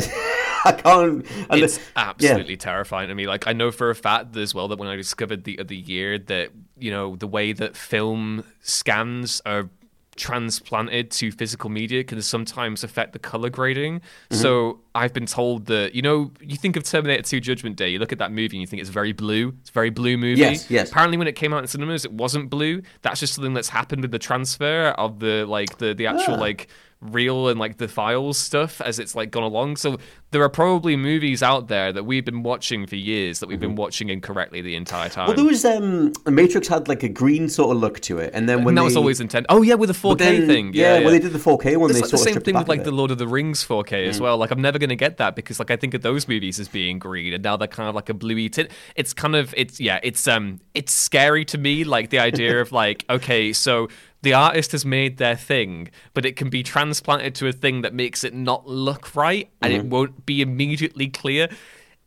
I 0.65 0.73
can't. 0.73 1.27
It's 1.51 1.79
yeah. 1.79 1.83
absolutely 1.97 2.57
terrifying 2.57 3.09
to 3.09 3.15
me. 3.15 3.27
Like 3.27 3.47
I 3.47 3.53
know 3.53 3.71
for 3.71 3.91
a 3.91 3.95
fact 3.95 4.37
as 4.37 4.55
well 4.55 4.67
that 4.69 4.79
when 4.79 4.89
I 4.89 4.97
discovered 4.97 5.45
the 5.45 5.59
other 5.61 5.75
year 5.75 6.19
that 6.19 6.51
you 6.79 6.91
know 6.91 7.15
the 7.17 7.29
way 7.29 7.53
that 7.53 7.77
film 7.77 8.45
scans 8.63 9.43
are 9.45 9.69
transplanted 10.17 11.11
to 11.11 11.33
physical 11.33 11.71
media 11.71 12.05
can 12.05 12.21
sometimes 12.23 12.85
affect 12.85 13.13
the 13.13 13.19
color 13.19 13.51
grading. 13.51 14.01
Mm-hmm. 14.01 14.37
So 14.37 14.81
I've 14.95 15.13
been 15.13 15.27
told 15.27 15.67
that 15.67 15.95
you 15.95 16.03
know 16.03 16.31
you 16.41 16.57
think 16.57 16.77
of 16.77 16.85
Terminator 16.85 17.23
2 17.23 17.41
Judgment 17.41 17.77
Day, 17.77 17.89
you 17.89 17.99
look 17.99 18.13
at 18.13 18.19
that 18.19 18.31
movie 18.31 18.57
and 18.57 18.61
you 18.61 18.67
think 18.67 18.81
it's 18.81 18.91
very 18.91 19.13
blue. 19.13 19.55
It's 19.61 19.71
a 19.71 19.73
very 19.73 19.91
blue 19.91 20.17
movie. 20.17 20.41
Yes, 20.41 20.71
yes. 20.71 20.91
Apparently 20.91 21.17
when 21.17 21.29
it 21.29 21.37
came 21.37 21.53
out 21.53 21.59
in 21.59 21.67
cinemas 21.67 22.05
it 22.05 22.13
wasn't 22.13 22.51
blue. 22.51 22.83
That's 23.03 23.21
just 23.21 23.35
something 23.35 23.55
that's 23.55 23.71
happened 23.71 24.03
with 24.03 24.11
the 24.11 24.19
transfer 24.19 24.89
of 24.99 25.19
the 25.21 25.47
like 25.47 25.79
the 25.79 25.95
the 25.95 26.07
actual 26.07 26.35
Ah. 26.35 26.41
like 26.41 26.69
reel 27.03 27.49
and 27.49 27.59
like 27.59 27.79
the 27.79 27.89
files 27.89 28.39
stuff 28.39 28.81
as 28.81 28.99
it's 28.99 29.15
like 29.15 29.31
gone 29.31 29.43
along. 29.43 29.77
So 29.77 29.99
there 30.31 30.43
are 30.43 30.49
probably 30.49 30.97
movies 30.97 31.43
out 31.43 31.69
there 31.69 31.93
that 31.93 32.05
we've 32.05 32.25
been 32.25 32.43
watching 32.43 32.87
for 32.87 32.97
years 32.97 33.41
that 33.41 33.49
we've 33.49 33.61
been 33.61 33.75
watching 33.75 34.09
incorrectly 34.09 34.63
the 34.63 34.77
entire 34.77 35.09
time. 35.09 35.29
Mm-hmm. 35.29 35.37
Well, 35.37 35.37
there 35.37 35.45
was 35.45 35.65
um, 35.65 36.13
Matrix 36.27 36.69
had 36.69 36.89
like 36.89 37.03
a 37.03 37.09
green 37.09 37.49
sort 37.49 37.75
of 37.75 37.83
look 37.83 38.01
to 38.01 38.19
it, 38.19 38.31
and 38.33 38.49
then 38.49 38.59
when 38.59 38.69
and 38.69 38.79
that 38.79 38.83
they, 38.83 38.85
was 38.87 38.97
always 38.97 39.21
intended. 39.21 39.47
Oh 39.51 39.63
yeah, 39.63 39.75
with 39.75 39.89
the 39.89 39.95
4K 39.95 40.19
then- 40.19 40.47
thing. 40.47 40.71
yeah, 40.75 40.99
Yeah, 40.99 41.05
when 41.05 41.13
they 41.13 41.19
did 41.19 41.33
the 41.33 41.39
4K 41.39 41.77
one, 41.77 41.91
It's 41.91 41.99
they 41.99 42.03
like 42.03 42.11
the 42.11 42.19
same 42.19 42.41
thing 42.41 42.57
with 42.57 42.69
like 42.69 42.85
the. 42.85 42.93
Lord 42.93 43.11
of 43.11 43.19
the 43.19 43.27
Rings 43.27 43.67
4K 43.67 44.07
as 44.07 44.21
well. 44.21 44.37
Like 44.37 44.51
I'm 44.51 44.61
never 44.61 44.79
gonna 44.79 44.95
get 44.95 45.17
that 45.17 45.35
because 45.35 45.59
like 45.59 45.71
I 45.71 45.77
think 45.77 45.95
of 45.95 46.03
those 46.03 46.29
movies 46.29 46.61
as 46.61 46.69
being 46.69 46.99
green, 46.99 47.33
and 47.33 47.43
now 47.43 47.57
they're 47.57 47.67
kind 47.67 47.89
of 47.89 47.95
like 47.95 48.09
a 48.09 48.15
bluey 48.15 48.49
tint. 48.49 48.71
It's 48.97 49.13
kind 49.13 49.35
of 49.35 49.53
it's 49.57 49.81
yeah, 49.81 49.99
it's 50.03 50.29
um 50.29 50.61
it's 50.75 50.93
scary 50.93 51.45
to 51.47 51.59
me. 51.59 51.85
Like 51.85 52.11
the 52.11 52.21
idea 52.21 52.61
of 52.61 52.71
like 52.71 53.05
okay, 53.11 53.53
so 53.53 53.89
the 54.23 54.33
artist 54.33 54.73
has 54.73 54.85
made 54.85 55.19
their 55.19 55.37
thing, 55.37 55.89
but 56.15 56.25
it 56.25 56.37
can 56.37 56.49
be 56.49 56.63
transplanted 56.63 57.35
to 57.37 57.49
a 57.49 57.53
thing 57.53 57.83
that 57.83 57.93
makes 57.93 58.25
it 58.25 58.35
not 58.35 58.67
look 58.67 59.15
right, 59.15 59.51
and 59.61 59.73
it 59.73 59.81
mm-hmm. 59.81 59.91
won't 59.91 60.27
be 60.27 60.41
immediately 60.41 61.09
clear. 61.09 61.49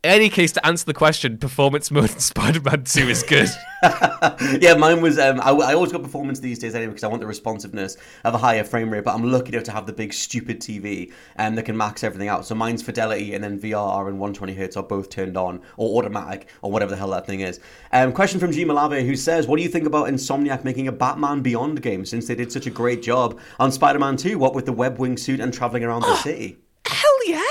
In 0.06 0.12
any 0.12 0.28
case, 0.28 0.52
to 0.52 0.64
answer 0.64 0.84
the 0.84 0.94
question, 0.94 1.36
performance 1.36 1.90
mode 1.90 2.12
in 2.12 2.18
Spider-Man 2.20 2.84
2 2.84 3.08
is 3.08 3.24
good. 3.24 3.48
yeah, 4.62 4.74
mine 4.74 5.00
was. 5.00 5.18
Um, 5.18 5.40
I, 5.40 5.50
I 5.50 5.74
always 5.74 5.90
got 5.90 6.04
performance 6.04 6.38
these 6.38 6.60
days 6.60 6.76
anyway 6.76 6.90
because 6.92 7.02
I 7.02 7.08
want 7.08 7.22
the 7.22 7.26
responsiveness 7.26 7.96
of 8.22 8.32
a 8.32 8.38
higher 8.38 8.62
frame 8.62 8.90
rate. 8.90 9.02
But 9.02 9.16
I'm 9.16 9.32
lucky 9.32 9.48
enough 9.48 9.64
to 9.64 9.72
have 9.72 9.84
the 9.84 9.92
big 9.92 10.12
stupid 10.12 10.60
TV 10.60 11.12
and 11.34 11.48
um, 11.48 11.54
that 11.56 11.64
can 11.64 11.76
max 11.76 12.04
everything 12.04 12.28
out. 12.28 12.46
So 12.46 12.54
mine's 12.54 12.84
fidelity 12.84 13.34
and 13.34 13.42
then 13.42 13.58
VR 13.58 14.06
and 14.06 14.20
120 14.20 14.54
hertz 14.54 14.76
are 14.76 14.84
both 14.84 15.10
turned 15.10 15.36
on 15.36 15.60
or 15.76 15.98
automatic 15.98 16.50
or 16.62 16.70
whatever 16.70 16.92
the 16.92 16.96
hell 16.96 17.10
that 17.10 17.26
thing 17.26 17.40
is. 17.40 17.58
Um, 17.90 18.12
question 18.12 18.38
from 18.38 18.52
G 18.52 18.64
Malave 18.64 19.04
who 19.04 19.16
says, 19.16 19.48
"What 19.48 19.56
do 19.56 19.64
you 19.64 19.68
think 19.68 19.88
about 19.88 20.06
Insomniac 20.06 20.62
making 20.62 20.86
a 20.86 20.92
Batman 20.92 21.42
Beyond 21.42 21.82
game 21.82 22.06
since 22.06 22.28
they 22.28 22.36
did 22.36 22.52
such 22.52 22.68
a 22.68 22.70
great 22.70 23.02
job 23.02 23.40
on 23.58 23.72
Spider-Man 23.72 24.18
2? 24.18 24.38
What 24.38 24.54
with 24.54 24.66
the 24.66 24.72
web 24.72 24.98
wing 24.98 25.16
suit 25.16 25.40
and 25.40 25.52
traveling 25.52 25.82
around 25.82 26.02
the 26.02 26.14
city?" 26.22 26.58
Hell 26.86 27.26
yeah! 27.26 27.42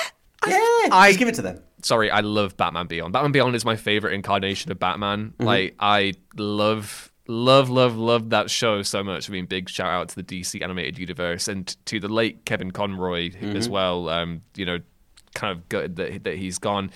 Yeah, 0.48 0.88
I- 0.94 1.10
just 1.10 1.20
give 1.20 1.28
it 1.28 1.36
to 1.36 1.42
them. 1.42 1.60
Sorry, 1.82 2.10
I 2.12 2.22
love 2.22 2.58
Batman 2.58 2.88
Beyond. 2.88 3.14
Batman 3.14 3.32
Beyond 3.32 3.56
is 3.56 3.66
my 3.66 3.76
favorite 3.76 4.14
incarnation 4.14 4.72
of 4.72 4.80
Batman. 4.80 5.30
Mm-hmm. 5.32 5.44
Like 5.44 5.76
I 5.80 6.14
love 6.36 7.12
love 7.28 7.70
love 7.70 7.98
love 7.98 8.30
that 8.30 8.50
show 8.50 8.82
so 8.84 9.04
much. 9.04 9.30
I 9.30 9.34
mean, 9.34 9.46
big 9.46 9.70
shout 9.70 9.88
out 9.90 10.10
to 10.10 10.16
the 10.16 10.24
DC 10.24 10.62
animated 10.62 10.98
universe 10.98 11.48
and 11.48 11.76
to 11.86 12.00
the 12.00 12.08
late 12.08 12.46
Kevin 12.46 12.72
Conroy 12.72 13.30
Mm-hmm. 13.32 13.56
as 13.56 13.68
well. 13.70 14.10
Um, 14.10 14.42
you 14.56 14.66
know, 14.66 14.80
kind 15.34 15.52
of 15.58 15.68
gutted 15.70 15.96
that 15.98 16.24
that 16.24 16.38
he's 16.38 16.58
gone. 16.60 16.92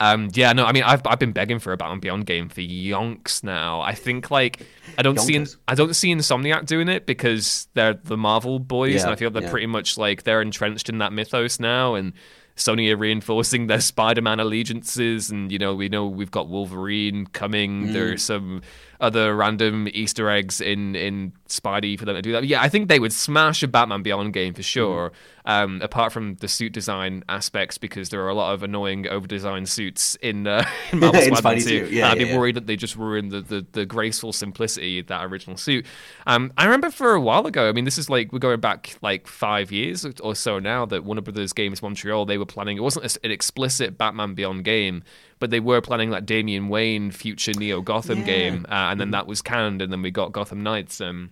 Um, 0.00 0.28
yeah, 0.34 0.52
no, 0.52 0.64
I 0.64 0.72
mean, 0.72 0.82
I've 0.82 1.02
I've 1.06 1.20
been 1.20 1.30
begging 1.30 1.60
for 1.60 1.72
a 1.72 1.76
Batman 1.76 2.00
Beyond 2.00 2.26
game 2.26 2.48
for 2.48 2.60
yonks 2.60 3.44
now. 3.44 3.80
I 3.80 3.94
think 3.94 4.28
like 4.30 4.66
I 4.98 5.02
don't 5.02 5.20
see 5.20 5.34
Yonkers. 5.34 5.56
I 5.68 5.76
don't 5.76 5.94
see 5.94 6.12
Insomniac 6.12 6.66
doing 6.66 6.88
it 6.88 7.06
because 7.06 7.68
they're 7.74 7.94
the 7.94 8.16
Marvel 8.16 8.58
boys, 8.58 8.94
Yeah, 8.94 9.02
and 9.02 9.10
I 9.12 9.14
feel 9.16 9.30
they're 9.30 9.44
yeah. 9.44 9.50
pretty 9.50 9.66
much 9.68 9.96
like 9.96 10.24
they're 10.24 10.42
entrenched 10.42 10.88
in 10.88 10.98
that 10.98 11.12
mythos 11.12 11.60
now, 11.60 11.94
and 11.94 12.12
Sony 12.56 12.92
are 12.92 12.96
reinforcing 12.96 13.66
their 13.66 13.80
Spider-Man 13.80 14.38
allegiances, 14.38 15.30
and 15.30 15.50
you 15.50 15.58
know 15.58 15.74
we 15.74 15.88
know 15.88 16.06
we've 16.06 16.30
got 16.30 16.48
Wolverine 16.48 17.26
coming. 17.26 17.88
Mm. 17.88 17.92
There's 17.92 18.22
some 18.22 18.62
other 19.00 19.34
random 19.34 19.88
Easter 19.92 20.30
eggs 20.30 20.60
in 20.60 20.96
in 20.96 21.32
Spidey 21.48 21.98
for 21.98 22.04
them 22.04 22.16
to 22.16 22.22
do 22.22 22.32
that. 22.32 22.40
But 22.40 22.48
yeah, 22.48 22.62
I 22.62 22.68
think 22.68 22.88
they 22.88 22.98
would 22.98 23.12
smash 23.12 23.62
a 23.62 23.68
Batman 23.68 24.02
Beyond 24.02 24.32
game 24.32 24.54
for 24.54 24.62
sure. 24.62 25.10
Mm. 25.10 25.14
Um, 25.46 25.80
apart 25.82 26.10
from 26.10 26.36
the 26.36 26.48
suit 26.48 26.72
design 26.72 27.22
aspects, 27.28 27.76
because 27.76 28.08
there 28.08 28.22
are 28.22 28.30
a 28.30 28.34
lot 28.34 28.54
of 28.54 28.62
annoying 28.62 29.06
over-designed 29.06 29.68
suits 29.68 30.16
in, 30.22 30.46
uh, 30.46 30.64
in 30.92 31.00
Marvel 31.00 31.20
In 31.22 31.36
Spider-Man 31.36 31.58
Spidey 31.58 31.68
2. 31.68 31.86
too. 31.88 31.94
Yeah, 31.94 32.10
I'd 32.10 32.16
be 32.16 32.24
yeah, 32.24 32.30
yeah. 32.30 32.38
worried 32.38 32.56
that 32.56 32.66
they 32.66 32.76
just 32.76 32.96
ruined 32.96 33.30
the, 33.30 33.42
the, 33.42 33.66
the 33.72 33.84
graceful 33.84 34.32
simplicity 34.32 35.00
of 35.00 35.08
that 35.08 35.22
original 35.26 35.58
suit. 35.58 35.84
Um, 36.26 36.50
I 36.56 36.64
remember 36.64 36.90
for 36.90 37.12
a 37.12 37.20
while 37.20 37.46
ago, 37.46 37.68
I 37.68 37.72
mean, 37.72 37.84
this 37.84 37.98
is 37.98 38.08
like, 38.08 38.32
we're 38.32 38.38
going 38.38 38.60
back 38.60 38.96
like 39.02 39.26
five 39.26 39.70
years 39.70 40.06
or 40.22 40.34
so 40.34 40.58
now, 40.58 40.86
that 40.86 41.04
Warner 41.04 41.20
Brothers 41.20 41.52
Games 41.52 41.82
Montreal, 41.82 42.24
they 42.24 42.38
were 42.38 42.46
planning, 42.46 42.78
it 42.78 42.82
wasn't 42.82 43.14
an 43.22 43.30
explicit 43.30 43.98
Batman 43.98 44.32
Beyond 44.32 44.64
game, 44.64 45.02
but 45.40 45.50
they 45.50 45.60
were 45.60 45.80
planning 45.80 46.10
that 46.10 46.26
Damian 46.26 46.68
Wayne 46.68 47.10
future 47.10 47.52
Neo 47.52 47.80
Gotham 47.80 48.20
Yeah. 48.20 48.24
game, 48.24 48.66
uh, 48.68 48.90
and 48.90 49.00
then 49.00 49.10
that 49.12 49.26
was 49.26 49.42
canned, 49.42 49.82
and 49.82 49.92
then 49.92 50.02
we 50.02 50.10
got 50.10 50.32
Gotham 50.32 50.62
Knights. 50.62 51.00
Um, 51.00 51.30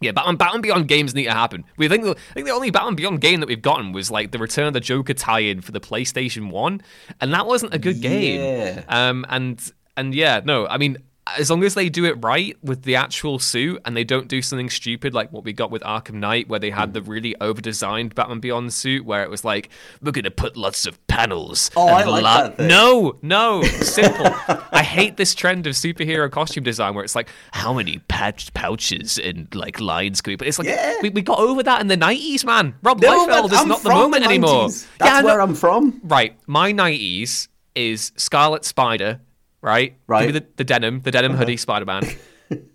yeah, 0.00 0.12
Batman, 0.12 0.36
Batman 0.36 0.60
Beyond 0.62 0.88
games 0.88 1.14
need 1.14 1.24
to 1.24 1.32
happen. 1.32 1.64
We 1.76 1.86
think 1.88 2.04
the, 2.04 2.10
I 2.12 2.32
think 2.32 2.46
the 2.46 2.52
only 2.52 2.70
Batman 2.70 2.94
Beyond 2.94 3.20
game 3.20 3.40
that 3.40 3.48
we've 3.48 3.60
gotten 3.60 3.92
was 3.92 4.10
like 4.10 4.30
the 4.30 4.38
Return 4.38 4.66
of 4.66 4.72
the 4.72 4.80
Joker 4.80 5.12
tie-in 5.14 5.60
for 5.60 5.72
the 5.72 5.80
PlayStation 5.80 6.50
One, 6.50 6.80
and 7.20 7.32
that 7.34 7.46
wasn't 7.46 7.74
a 7.74 7.78
good 7.78 7.96
Yeah. 7.96 8.08
game. 8.10 8.84
Um, 8.88 9.26
and 9.28 9.60
and 9.96 10.14
yeah, 10.14 10.40
no, 10.44 10.66
I 10.68 10.78
mean, 10.78 10.96
as 11.38 11.50
long 11.50 11.62
as 11.64 11.74
they 11.74 11.88
do 11.88 12.04
it 12.04 12.12
right 12.22 12.56
with 12.62 12.82
the 12.82 12.96
actual 12.96 13.38
suit 13.38 13.80
and 13.84 13.96
they 13.96 14.04
don't 14.04 14.28
do 14.28 14.42
something 14.42 14.70
stupid 14.70 15.14
like 15.14 15.32
what 15.32 15.44
we 15.44 15.52
got 15.52 15.70
with 15.70 15.82
Arkham 15.82 16.14
Knight, 16.14 16.48
where 16.48 16.58
they 16.60 16.70
had 16.70 16.94
the 16.94 17.00
hmm. 17.00 17.10
really 17.10 17.36
over-designed 17.40 18.14
Batman 18.14 18.40
Beyond 18.40 18.72
suit, 18.72 19.04
where 19.04 19.22
it 19.22 19.30
was 19.30 19.44
like 19.44 19.70
we're 20.02 20.12
gonna 20.12 20.30
put 20.30 20.56
lots 20.56 20.86
of 20.86 21.04
panels. 21.06 21.70
Oh, 21.76 21.88
and 21.88 21.96
I 21.96 22.04
like 22.04 22.22
la- 22.22 22.42
that 22.42 22.56
thing. 22.56 22.68
No, 22.68 23.18
no, 23.22 23.62
simple. 23.80 24.26
I 24.72 24.82
hate 24.82 25.16
this 25.16 25.34
trend 25.34 25.66
of 25.66 25.74
superhero 25.74 26.30
costume 26.30 26.64
design 26.64 26.94
where 26.94 27.04
it's 27.04 27.14
like 27.14 27.28
how 27.52 27.72
many 27.72 27.98
patch 28.08 28.52
pouches 28.54 29.18
and 29.18 29.52
like 29.54 29.80
lines 29.80 30.20
can 30.20 30.32
we 30.32 30.36
put? 30.36 30.48
It's 30.48 30.58
like 30.58 30.68
Yeah. 30.68 30.94
we, 31.02 31.10
we 31.10 31.22
got 31.22 31.38
over 31.38 31.62
that 31.62 31.80
in 31.80 31.88
the 31.88 31.96
nineties, 31.96 32.44
man. 32.44 32.74
Rob 32.82 33.00
No, 33.00 33.26
Liefeld 33.26 33.52
is 33.52 33.58
I'm 33.58 33.68
not 33.68 33.82
the 33.82 33.90
moment 33.90 34.24
the 34.24 34.30
anymore. 34.30 34.68
90s. 34.68 34.86
That's 34.98 35.22
know- 35.22 35.26
where 35.26 35.40
I'm 35.40 35.54
from. 35.54 36.00
Right, 36.04 36.36
my 36.46 36.72
nineties 36.72 37.48
is 37.74 38.12
Scarlet 38.16 38.64
Spider, 38.64 39.20
right? 39.62 39.96
Right. 40.06 40.26
Give 40.26 40.34
me 40.34 40.40
the, 40.40 40.46
the 40.56 40.64
denim, 40.64 41.00
the 41.02 41.10
denim 41.10 41.34
hoodie 41.34 41.56
Spider 41.56 41.84
Man. 41.84 42.04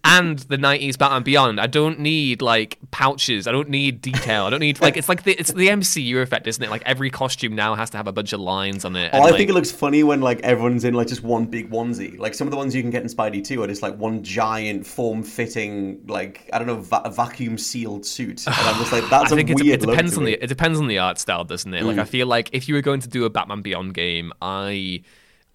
and 0.03 0.39
the 0.39 0.57
nineties 0.57 0.95
Batman 0.95 1.23
Beyond. 1.23 1.59
I 1.59 1.67
don't 1.67 1.99
need 1.99 2.41
like 2.41 2.77
pouches. 2.91 3.47
I 3.47 3.51
don't 3.51 3.69
need 3.69 4.01
detail. 4.01 4.45
I 4.45 4.49
don't 4.49 4.61
need 4.61 4.79
like 4.79 4.95
it's 4.95 5.09
like 5.09 5.23
the 5.23 5.33
it's 5.33 5.51
the 5.51 5.67
MCU 5.67 6.21
effect, 6.21 6.47
isn't 6.47 6.63
it? 6.63 6.69
Like 6.69 6.83
every 6.85 7.09
costume 7.09 7.55
now 7.55 7.75
has 7.75 7.89
to 7.89 7.97
have 7.97 8.07
a 8.07 8.13
bunch 8.13 8.31
of 8.31 8.39
lines 8.39 8.85
on 8.85 8.95
it. 8.95 9.09
Oh, 9.11 9.17
and, 9.17 9.23
I 9.23 9.29
like- 9.29 9.37
think 9.37 9.49
it 9.49 9.53
looks 9.53 9.71
funny 9.71 10.03
when 10.03 10.21
like 10.21 10.39
everyone's 10.41 10.85
in 10.85 10.93
like 10.93 11.07
just 11.07 11.23
one 11.23 11.45
big 11.45 11.69
onesie. 11.71 12.17
Like 12.17 12.33
some 12.33 12.47
of 12.47 12.51
the 12.51 12.57
ones 12.57 12.73
you 12.73 12.81
can 12.81 12.91
get 12.91 13.01
in 13.01 13.09
Spidey 13.09 13.43
2 13.43 13.63
are 13.63 13.67
just 13.67 13.81
like 13.81 13.97
one 13.97 14.23
giant 14.23 14.85
form-fitting, 14.85 16.03
like 16.07 16.49
I 16.53 16.57
don't 16.57 16.67
know, 16.67 16.81
va- 16.81 17.11
vacuum 17.13 17.57
sealed 17.57 18.05
suit. 18.05 18.45
And 18.47 18.55
I'm 18.55 18.77
just 18.77 18.91
like, 18.91 19.03
that's 19.09 19.31
I 19.31 19.35
think 19.35 19.49
a 19.49 19.55
weird 19.55 19.83
it 19.83 19.85
depends 19.85 20.17
on 20.17 20.23
the 20.23 20.33
it 20.41 20.47
depends 20.47 20.79
on 20.79 20.87
the 20.87 20.99
art 20.99 21.19
style, 21.19 21.43
doesn't 21.43 21.73
it? 21.73 21.83
Mm. 21.83 21.87
Like 21.87 21.97
I 21.97 22.05
feel 22.05 22.27
like 22.27 22.49
if 22.53 22.69
you 22.69 22.75
were 22.75 22.81
going 22.81 23.01
to 23.01 23.09
do 23.09 23.25
a 23.25 23.29
Batman 23.29 23.61
Beyond 23.61 23.93
game, 23.93 24.31
I 24.41 25.01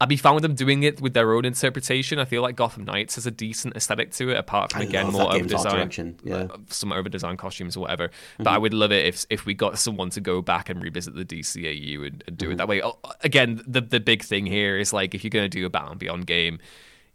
I'd 0.02 0.08
be 0.08 0.16
fine 0.16 0.34
with 0.34 0.42
them 0.42 0.54
doing 0.54 0.82
it 0.82 1.00
with 1.00 1.12
their 1.12 1.34
own 1.34 1.44
interpretation. 1.44 2.18
I 2.18 2.24
feel 2.24 2.40
like 2.40 2.56
Gotham 2.56 2.84
Knights 2.84 3.16
has 3.16 3.26
a 3.26 3.30
decent 3.30 3.76
aesthetic 3.76 4.12
to 4.12 4.30
it, 4.30 4.38
apart 4.38 4.72
from 4.72 4.80
I 4.80 4.84
again 4.84 5.12
more 5.12 5.30
over 5.34 5.44
design, 5.44 5.90
yeah. 6.24 6.44
Mm-hmm. 6.44 6.62
some 6.68 6.90
over 6.92 7.08
design 7.10 7.36
costumes 7.36 7.76
or 7.76 7.80
whatever. 7.80 8.10
But 8.38 8.48
I 8.48 8.56
would 8.58 8.72
love 8.72 8.92
it 8.92 9.04
if 9.04 9.26
if 9.28 9.44
we 9.44 9.52
got 9.52 9.78
someone 9.78 10.08
to 10.10 10.20
go 10.22 10.40
back 10.40 10.70
and 10.70 10.82
revisit 10.82 11.14
the 11.14 11.24
DCAU 11.24 12.06
and, 12.06 12.24
and 12.26 12.38
do 12.38 12.46
Mm-hmm. 12.46 12.52
it 12.52 12.56
that 12.56 12.68
way. 12.68 12.82
Oh, 12.82 12.98
again, 13.22 13.62
the 13.66 13.82
the 13.82 14.00
big 14.00 14.22
thing 14.22 14.46
here 14.46 14.78
is 14.78 14.92
like 14.92 15.14
if 15.14 15.22
you're 15.22 15.30
going 15.30 15.50
to 15.50 15.58
do 15.58 15.66
a 15.66 15.70
Batman 15.70 15.98
Beyond 15.98 16.26
game. 16.26 16.58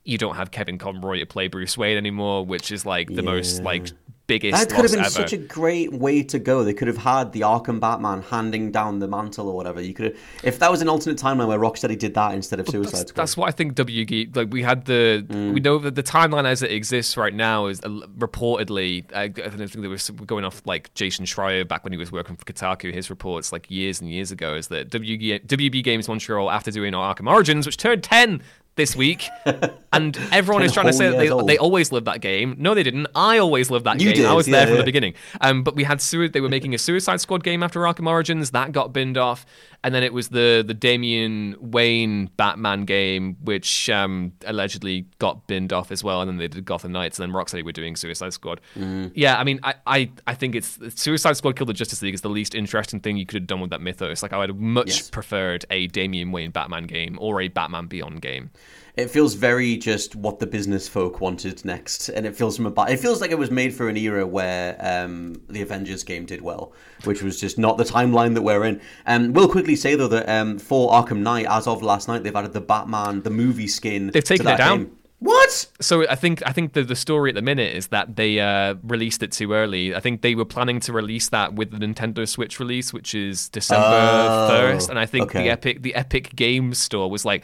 You 0.07 0.19
don't 0.19 0.35
have 0.35 0.51
Kevin 0.51 0.77
Conroy 0.77 1.17
to 1.17 1.25
play 1.25 1.47
Bruce 1.47 1.75
Wayne 1.79 1.97
anymore, 1.97 2.45
which 2.45 2.71
is 2.71 2.85
like 2.85 3.11
the 3.11 3.23
most 3.23 3.63
like 3.63 3.87
biggest 4.27 4.57
That 4.57 4.73
could 4.73 4.85
have 4.85 4.91
been 4.91 5.01
ever. 5.01 5.09
such 5.09 5.33
a 5.33 5.37
great 5.37 5.93
way 5.93 6.23
to 6.23 6.39
go. 6.39 6.63
They 6.63 6.73
could 6.73 6.87
have 6.87 6.97
had 6.97 7.31
the 7.31 7.41
Arkham 7.41 7.79
Batman 7.79 8.21
handing 8.21 8.71
down 8.71 8.99
the 8.99 9.07
mantle 9.07 9.49
or 9.49 9.55
whatever. 9.55 9.81
You 9.81 9.93
could 9.93 10.05
have, 10.05 10.17
if 10.43 10.59
that 10.59 10.71
was 10.71 10.81
an 10.81 10.89
alternate 10.89 11.17
timeline 11.19 11.47
where 11.47 11.59
Rocksteady 11.59 11.97
did 11.97 12.13
that 12.15 12.33
instead 12.33 12.59
of 12.59 12.67
Suicide 12.67 12.91
that's, 12.91 13.09
Squad. 13.09 13.21
that's 13.21 13.37
what 13.37 13.47
I 13.47 13.51
think. 13.51 13.75
WG 13.75 14.35
like 14.35 14.51
we 14.51 14.63
had 14.63 14.85
the 14.85 15.25
we 15.29 15.59
know 15.59 15.77
that 15.79 15.95
the 15.95 16.03
timeline 16.03 16.45
as 16.45 16.61
it 16.61 16.71
exists 16.71 17.17
right 17.17 17.33
now 17.33 17.67
is 17.67 17.79
uh, 17.81 17.89
reportedly. 18.17 19.05
I, 19.13 19.23
I 19.23 19.49
think 19.49 19.71
there 19.71 19.89
was 19.89 20.09
going 20.09 20.45
off 20.45 20.61
like 20.65 20.93
Jason 20.93 21.25
Schreier 21.25 21.67
back 21.67 21.83
when 21.83 21.93
he 21.93 21.97
was 21.97 22.11
working 22.11 22.35
for 22.35 22.45
Kotaku. 22.45 22.93
His 22.93 23.09
reports 23.09 23.51
like 23.51 23.69
years 23.69 24.01
and 24.01 24.09
years 24.09 24.31
ago 24.31 24.55
is 24.55 24.67
that 24.69 24.89
WG, 24.89 25.45
WB 25.45 25.83
Games 25.83 26.07
Montreal 26.07 26.49
after 26.49 26.71
doing 26.71 26.93
Arkham 26.93 27.29
Origins, 27.29 27.65
which 27.65 27.77
turned 27.77 28.03
ten 28.03 28.41
this 28.75 28.95
week, 28.95 29.27
and 29.93 30.17
everyone 30.31 30.61
is 30.63 30.73
trying 30.73 30.87
to 30.87 30.93
say 30.93 31.09
that 31.09 31.17
they, 31.17 31.29
old. 31.29 31.47
they 31.47 31.57
always 31.57 31.91
lived 31.93 32.07
that 32.07 32.19
game. 32.21 32.55
No, 32.59 32.73
they 32.73 32.83
didn't. 32.83 33.07
I 33.15 33.37
always 33.37 33.71
lived 33.71 33.85
that 33.85 34.01
You 34.01 34.11
game. 34.13 34.25
I 34.25 34.29
did, 34.29 34.35
was 34.35 34.45
there 34.47 34.61
yeah, 34.61 34.65
from 34.67 34.77
the 34.77 34.83
beginning. 34.83 35.13
Um, 35.41 35.63
but 35.63 35.75
we 35.75 35.83
had 35.85 36.01
sui- 36.01 36.27
they 36.27 36.41
were 36.41 36.49
making 36.49 36.73
a 36.73 36.77
Suicide 36.77 37.21
Squad 37.21 37.43
game 37.43 37.63
after 37.63 37.79
Arkham 37.81 38.07
Origins 38.07 38.51
that 38.51 38.73
got 38.73 38.91
binned 38.91 39.17
off, 39.17 39.45
and 39.83 39.95
then 39.95 40.03
it 40.03 40.11
was 40.13 40.27
the 40.29 40.63
the 40.67 40.73
Damian 40.73 41.55
Wayne 41.59 42.29
Batman 42.37 42.83
game, 42.85 43.37
which 43.43 43.89
um, 43.89 44.33
allegedly 44.45 45.05
got 45.19 45.47
binned 45.47 45.71
off 45.71 45.91
as 45.91 46.03
well. 46.03 46.21
And 46.21 46.29
then 46.29 46.37
they 46.37 46.47
did 46.49 46.65
Gotham 46.65 46.91
Knights, 46.91 47.17
and 47.19 47.29
then 47.29 47.33
Rocksteady 47.35 47.63
were 47.63 47.71
doing 47.71 47.95
Suicide 47.95 48.33
Squad. 48.33 48.59
Mm. 48.77 49.11
Yeah, 49.15 49.37
I 49.39 49.43
mean, 49.45 49.59
I, 49.63 49.75
I 49.87 50.11
I 50.27 50.33
think 50.33 50.55
it's 50.55 50.77
Suicide 51.01 51.37
Squad 51.37 51.55
killed 51.55 51.69
the 51.69 51.73
Justice 51.73 52.01
League 52.01 52.13
is 52.13 52.21
the 52.21 52.29
least 52.29 52.55
interesting 52.55 52.99
thing 52.99 53.15
you 53.15 53.25
could 53.25 53.43
have 53.43 53.47
done 53.47 53.61
with 53.61 53.69
that 53.69 53.81
mythos. 53.81 54.21
Like 54.21 54.33
I 54.33 54.37
would 54.37 54.49
have 54.49 54.57
much 54.59 54.87
Yes. 54.87 55.09
preferred 55.09 55.65
a 55.69 55.87
Damian 55.87 56.31
Wayne 56.33 56.51
Batman 56.51 56.83
game 56.85 57.17
or 57.21 57.39
a 57.41 57.47
Batman 57.47 57.87
Beyond 57.87 58.21
game. 58.21 58.51
It 58.95 59.11
feels 59.11 59.33
very 59.33 59.75
just 59.75 60.15
what 60.15 60.39
the 60.39 60.47
business 60.47 60.87
folk 60.87 61.19
wanted 61.19 61.65
next, 61.65 62.07
and 62.07 62.25
it 62.25 62.33
feels 62.33 62.55
from 62.55 62.65
a 62.65 62.85
it 62.85 62.97
feels 62.97 63.19
like 63.19 63.29
it 63.29 63.37
was 63.37 63.51
made 63.51 63.73
for 63.73 63.89
an 63.89 63.97
era 63.97 64.25
where 64.25 64.77
um, 64.79 65.41
the 65.49 65.61
Avengers 65.61 66.03
game 66.03 66.25
did 66.25 66.41
well, 66.41 66.71
which 67.03 67.21
was 67.21 67.39
just 67.39 67.57
not 67.57 67.77
the 67.77 67.83
timeline 67.83 68.35
that 68.35 68.41
we're 68.41 68.63
in. 68.63 68.79
Um, 69.05 69.33
we'll 69.33 69.49
quickly 69.49 69.75
say 69.75 69.95
though 69.95 70.07
that 70.07 70.29
um, 70.29 70.57
for 70.57 70.91
Arkham 70.91 71.19
Knight, 71.19 71.45
as 71.49 71.67
of 71.67 71.83
last 71.83 72.07
night, 72.07 72.23
they've 72.23 72.35
added 72.35 72.53
the 72.53 72.61
Batman 72.61 73.21
the 73.23 73.29
movie 73.29 73.67
skin. 73.67 74.11
They've 74.11 74.23
taken 74.23 74.45
that 74.45 74.59
it 74.59 74.63
down. 74.63 74.77
game. 74.77 74.97
What? 75.19 75.67
So 75.81 76.07
I 76.07 76.15
think 76.15 76.43
I 76.45 76.51
think 76.51 76.73
the 76.73 76.83
the 76.83 76.95
story 76.95 77.29
at 77.31 77.35
the 77.35 77.41
minute 77.41 77.75
is 77.75 77.87
that 77.87 78.15
they 78.15 78.39
uh, 78.39 78.75
released 78.83 79.23
it 79.23 79.31
too 79.31 79.53
early. 79.53 79.95
I 79.95 79.99
think 79.99 80.21
they 80.21 80.35
were 80.35 80.45
planning 80.45 80.79
to 80.81 80.93
release 80.93 81.29
that 81.29 81.53
with 81.53 81.71
the 81.71 81.77
Nintendo 81.77 82.27
Switch 82.27 82.59
release, 82.59 82.91
which 82.93 83.15
is 83.15 83.49
December 83.49 83.85
Oh, 83.87 84.47
first, 84.49 84.89
and 84.89 84.99
I 84.99 85.05
think 85.05 85.27
okay. 85.27 85.43
the 85.43 85.49
Epic 85.49 85.81
the 85.81 85.95
Epic 85.95 86.35
Games 86.35 86.77
Store 86.79 87.09
was 87.09 87.23
like 87.25 87.43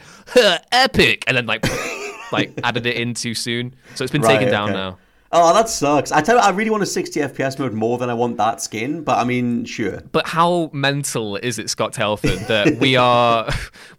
Epic, 0.70 1.24
and 1.26 1.36
then 1.36 1.46
like 1.46 1.64
like 2.32 2.52
added 2.62 2.86
it 2.86 2.96
in 2.96 3.14
too 3.14 3.34
soon. 3.34 3.74
So 3.94 4.04
it's 4.04 4.12
been 4.12 4.22
Right, 4.22 4.38
taken 4.38 4.50
down 4.52 4.70
okay. 4.70 4.78
now. 4.78 4.98
Oh, 5.34 5.54
that 5.54 5.70
sucks. 5.70 6.12
I 6.12 6.20
tell 6.20 6.36
you, 6.36 6.42
I 6.42 6.50
really 6.50 6.68
want 6.68 6.82
a 6.82 6.86
60 6.86 7.20
FPS 7.20 7.58
mode 7.58 7.72
more 7.72 7.96
than 7.96 8.10
I 8.10 8.14
want 8.14 8.36
that 8.36 8.60
skin, 8.60 9.02
but 9.02 9.18
I 9.18 9.24
mean, 9.24 9.64
sure. 9.64 10.02
But 10.12 10.26
how 10.26 10.68
mental 10.74 11.36
is 11.36 11.58
it, 11.58 11.70
Scott 11.70 11.94
Telford, 11.94 12.38
that 12.48 12.76
we 12.78 12.96
are 12.96 13.48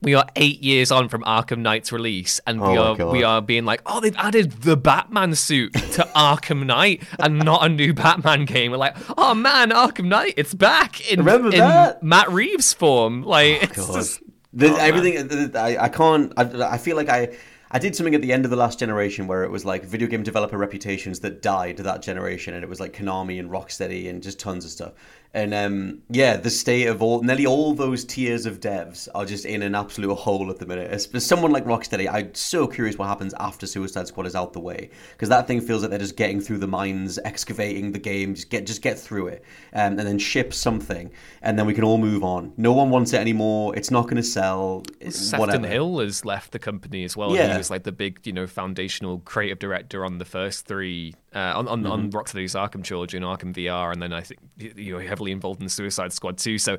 we 0.02 0.14
are 0.14 0.28
eight 0.36 0.62
years 0.62 0.92
on 0.92 1.10
from 1.10 1.24
Arkham 1.24 1.60
Knight's 1.60 1.92
release, 1.92 2.40
and 2.46 2.62
oh 2.62 2.72
we 2.72 2.78
Oh 2.78 2.96
my 2.96 3.04
are 3.04 3.12
we 3.12 3.24
are 3.24 3.42
being 3.42 3.66
like, 3.66 3.82
oh, 3.88 4.00
they've 4.00 4.16
added 4.18 4.52
the 4.62 4.78
Batman 4.78 5.34
suit 5.34 5.74
to 5.74 6.08
Arkham 6.16 6.68
Knight, 6.68 7.02
and 7.18 7.40
not 7.40 7.66
a 7.66 7.70
new 7.70 7.96
Batman 7.96 8.46
game. 8.46 8.70
We're 8.70 8.78
like, 8.78 8.96
oh 9.18 9.34
man, 9.34 9.72
Arkham 9.72 10.06
Knight, 10.06 10.36
it's 10.38 10.54
back 10.54 11.12
in, 11.12 11.28
in? 11.28 12.08
Matt 12.08 12.30
Reeves 12.30 12.74
form. 12.74 13.24
Like, 13.24 13.58
oh, 13.60 13.64
it's 13.64 13.88
God. 13.88 13.94
just 13.96 14.22
The, 14.54 14.70
Oh, 14.70 14.76
everything 14.76 15.56
I, 15.56 15.78
I 15.86 15.90
can't. 15.90 16.32
I, 16.38 16.74
I 16.74 16.78
feel 16.78 16.96
like 16.96 17.10
I. 17.10 17.36
I 17.76 17.80
did 17.80 17.96
something 17.96 18.14
at 18.14 18.22
the 18.22 18.32
end 18.32 18.46
of 18.46 18.52
the 18.52 18.58
last 18.58 18.78
generation 18.78 19.26
where 19.26 19.44
it 19.44 19.50
was 19.50 19.66
like 19.66 19.84
video 19.84 20.08
game 20.08 20.22
developer 20.22 20.60
reputations 20.60 21.22
that 21.22 21.42
died 21.42 21.78
that 21.78 22.04
generation, 22.04 22.54
and 22.54 22.64
it 22.64 22.70
was 22.70 22.80
like 22.80 22.94
Konami 22.94 23.40
and 23.40 23.50
Rocksteady 23.50 24.08
and 24.08 24.22
just 24.22 24.40
tons 24.40 24.64
of 24.64 24.70
stuff. 24.70 24.94
And 25.36 25.52
um, 25.54 26.04
yeah, 26.12 26.38
the 26.38 26.52
state 26.52 26.86
of 26.86 27.02
all 27.02 27.24
nearly 27.24 27.48
all 27.48 27.74
those 27.74 28.06
tiers 28.06 28.46
of 28.46 28.60
devs 28.60 29.08
are 29.16 29.26
just 29.26 29.46
in 29.46 29.64
an 29.64 29.74
absolute 29.74 30.14
hole 30.14 30.52
at 30.52 30.60
the 30.60 30.68
minute. 30.68 30.92
As, 30.92 31.10
as 31.12 31.26
someone 31.26 31.52
like 31.52 31.66
Rocksteady, 31.66 32.08
I'm 32.12 32.36
so 32.36 32.68
curious 32.68 33.00
what 33.00 33.08
happens 33.08 33.34
after 33.40 33.66
Suicide 33.66 34.08
Squad 34.08 34.28
is 34.28 34.36
out 34.36 34.54
the 34.54 34.60
way 34.60 34.92
because 35.14 35.30
that 35.30 35.48
thing 35.48 35.60
feels 35.60 35.82
like 35.82 35.90
they're 35.90 35.98
just 35.98 36.18
getting 36.18 36.40
through 36.40 36.60
the 36.60 36.68
mines, 36.68 37.18
excavating 37.26 37.92
the 37.92 37.98
game, 37.98 38.36
just 38.36 38.52
get 38.52 38.68
just 38.68 38.84
get 38.84 39.00
through 39.00 39.28
it, 39.28 39.44
um, 39.74 39.98
and 39.98 40.02
then 40.02 40.20
ship 40.20 40.54
something, 40.54 41.12
and 41.42 41.58
then 41.58 41.66
we 41.66 41.74
can 41.74 41.84
all 41.84 41.98
move 41.98 42.24
on. 42.24 42.54
No 42.58 42.72
one 42.72 42.92
wants 42.92 43.14
it 43.14 43.20
anymore. 43.20 43.76
It's 43.76 43.90
not 43.90 44.04
going 44.04 44.18
to 44.18 44.24
sell. 44.24 44.84
Sefton 45.10 45.40
whatever. 45.40 45.68
Hill 45.68 45.98
has 45.98 46.26
left 46.26 46.52
the 46.52 46.60
company 46.60 47.04
as 47.06 47.18
well. 47.18 47.36
Yeah. 47.36 47.54
He 47.54 47.58
was 47.58 47.72
like 47.72 47.84
the 47.84 47.92
big, 47.92 48.20
you 48.28 48.34
know, 48.34 48.46
foundational 48.46 49.18
creative 49.20 49.58
director 49.58 50.06
on 50.06 50.20
the 50.20 50.26
first 50.26 50.68
three, 50.68 51.16
uh, 51.34 51.54
on 51.56 51.68
on, 51.68 51.84
on 51.88 52.04
Mm-hmm. 52.04 52.18
Rocksteady's 52.18 52.54
Arkham 52.54 52.84
Trilogy 52.84 53.18
and 53.18 53.26
Arkham 53.26 53.54
VR, 53.54 53.92
and 53.92 54.02
then 54.02 54.14
I 54.14 54.22
think 54.22 54.40
you 54.60 54.94
know 54.94 55.00
heavily 55.24 55.32
involved 55.32 55.60
in 55.62 55.66
the 55.66 55.70
Suicide 55.70 56.12
Squad 56.14 56.38
too. 56.38 56.58
So 56.58 56.78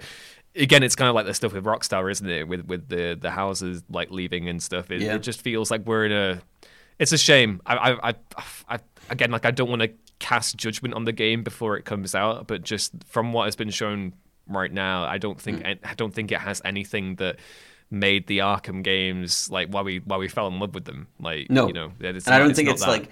again, 0.54 0.82
it's 0.82 0.94
kind 0.96 1.08
of 1.08 1.14
like 1.14 1.26
the 1.26 1.34
stuff 1.34 1.52
with 1.52 1.64
Rockstar, 1.64 2.10
isn't 2.10 2.28
it? 2.28 2.46
With 2.48 2.66
with 2.66 2.88
the 2.88 3.16
the 3.20 3.30
houses 3.30 3.82
like 3.90 4.10
leaving 4.10 4.48
and 4.48 4.62
stuff. 4.62 4.90
It, 4.90 5.00
Yeah. 5.02 5.14
it 5.16 5.22
just 5.22 5.40
feels 5.42 5.70
like 5.70 5.86
we're 5.86 6.06
in 6.06 6.12
a. 6.12 6.40
It's 6.98 7.12
a 7.12 7.18
shame. 7.18 7.60
I 7.66 7.74
I, 7.76 8.08
I, 8.10 8.14
I 8.68 8.78
again 9.10 9.30
like 9.30 9.44
I 9.46 9.50
don't 9.50 9.68
want 9.68 9.82
to 9.82 9.90
cast 10.20 10.56
judgment 10.56 10.94
on 10.94 11.04
the 11.04 11.12
game 11.12 11.42
before 11.42 11.76
it 11.76 11.84
comes 11.84 12.14
out, 12.14 12.46
but 12.46 12.62
just 12.62 12.92
from 13.06 13.32
what 13.32 13.46
has 13.46 13.56
been 13.56 13.70
shown 13.70 14.12
right 14.48 14.72
now, 14.72 15.04
I 15.04 15.18
don't 15.18 15.40
think 15.40 15.62
Mm. 15.64 15.78
I 15.84 15.94
don't 15.94 16.14
think 16.14 16.30
it 16.32 16.38
has 16.40 16.60
anything 16.64 17.16
that 17.16 17.36
made 17.90 18.26
the 18.26 18.38
Arkham 18.38 18.82
games 18.82 19.50
like 19.50 19.68
why 19.68 19.82
we 19.82 19.98
why 19.98 20.16
we 20.16 20.28
fell 20.28 20.46
in 20.48 20.58
love 20.60 20.74
with 20.74 20.84
them. 20.84 21.08
Like 21.20 21.50
No, 21.50 21.66
you 21.66 21.72
know, 21.72 21.92
it's 22.00 22.26
and 22.26 22.34
I 22.34 22.38
don't 22.38 22.54
think 22.54 22.68
it's 22.68 22.82
that. 22.82 22.88
like 22.90 23.08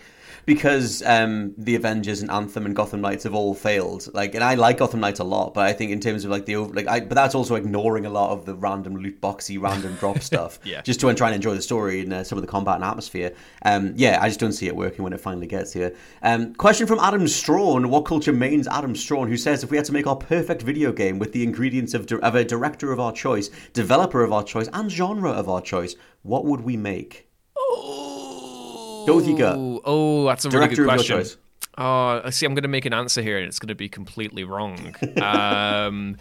because 0.47 1.03
um, 1.07 1.55
the 1.59 1.75
Avengers 1.75 2.21
and 2.23 2.31
Anthem 2.31 2.67
and 2.67 2.75
Gotham 2.75 3.01
Knights 3.01 3.25
have 3.25 3.35
all 3.35 3.55
failed. 3.55 4.09
Like, 4.15 4.35
and 4.35 4.43
I 4.43 4.55
like 4.55 4.79
Gotham 4.79 5.01
Knights 5.01 5.21
a 5.21 5.25
lot, 5.25 5.55
but 5.55 5.67
I 5.67 5.73
think 5.73 5.91
in 5.93 6.01
terms 6.01 6.25
of 6.25 6.31
like 6.31 6.47
the 6.47 6.57
over- 6.57 6.73
like, 6.75 6.89
I, 6.89 7.01
but 7.01 7.15
that's 7.15 7.35
also 7.35 7.55
ignoring 7.55 8.07
a 8.07 8.11
lot 8.11 8.31
of 8.31 8.45
the 8.45 8.55
random 8.55 8.97
loot 8.97 9.21
boxy, 9.21 9.61
random 9.61 9.95
drop 9.97 10.19
stuff. 10.23 10.59
Yeah. 10.65 10.83
just 10.83 11.01
to 11.01 11.13
try 11.15 11.29
and 11.29 11.35
enjoy 11.37 11.55
the 11.55 11.63
story 11.63 12.01
and 12.01 12.13
uh, 12.13 12.25
some 12.25 12.39
of 12.39 12.43
the 12.43 12.49
combat 12.49 12.77
and 12.77 12.85
atmosphere. 12.85 13.35
Um, 13.65 13.93
yeah, 13.97 14.19
I 14.21 14.29
just 14.29 14.41
don't 14.41 14.53
see 14.53 14.67
it 14.67 14.77
working 14.77 15.03
when 15.05 15.13
it 15.13 15.21
finally 15.21 15.47
gets 15.47 15.73
here. 15.73 15.95
Um, 16.23 16.55
question 16.55 16.87
from 16.87 16.99
Adam 17.01 17.27
Strawn. 17.29 17.89
What 17.91 18.03
culture 18.05 18.33
mains 18.33 18.67
Adam 18.69 18.95
Strawn? 18.97 19.29
Who 19.29 19.37
says 19.37 19.63
if 19.63 19.71
we 19.71 19.77
had 19.77 19.87
to 19.87 19.93
make 19.93 20.07
our 20.07 20.17
perfect 20.17 20.63
video 20.63 20.93
game 20.93 21.19
with 21.19 21.33
the 21.33 21.43
ingredients 21.43 21.95
of, 21.95 22.07
di- 22.07 22.17
of 22.21 22.35
a 22.35 22.45
director 22.45 22.93
of 22.93 23.01
our 23.01 23.13
choice, 23.13 23.51
developer 23.73 24.23
of 24.23 24.33
our 24.33 24.43
choice, 24.45 24.69
and 24.73 24.91
genre 24.91 25.31
of 25.31 25.49
our 25.49 25.61
choice, 25.61 25.95
what 26.23 26.45
would 26.45 26.61
we 26.61 26.77
make? 26.77 27.29
Go 27.57 28.12
gut. 29.07 29.57
Oh, 29.85 30.27
that's 30.27 30.45
a 30.45 30.49
really 30.51 30.67
Director 30.67 30.75
good 30.77 30.83
of 30.83 30.87
your 30.87 30.95
question. 30.95 31.19
choice. 31.19 31.37
Oh, 31.79 32.21
I 32.25 32.31
see. 32.31 32.45
I'm 32.45 32.55
going 32.55 32.63
to 32.63 32.69
make 32.69 32.85
an 32.85 32.93
answer 32.93 33.23
here, 33.23 33.39
and 33.39 33.47
it's 33.47 33.59
going 33.59 33.69
to 33.69 33.75
be 33.75 33.89
completely 33.89 34.45
wrong. 34.45 34.95
um, 35.23 36.19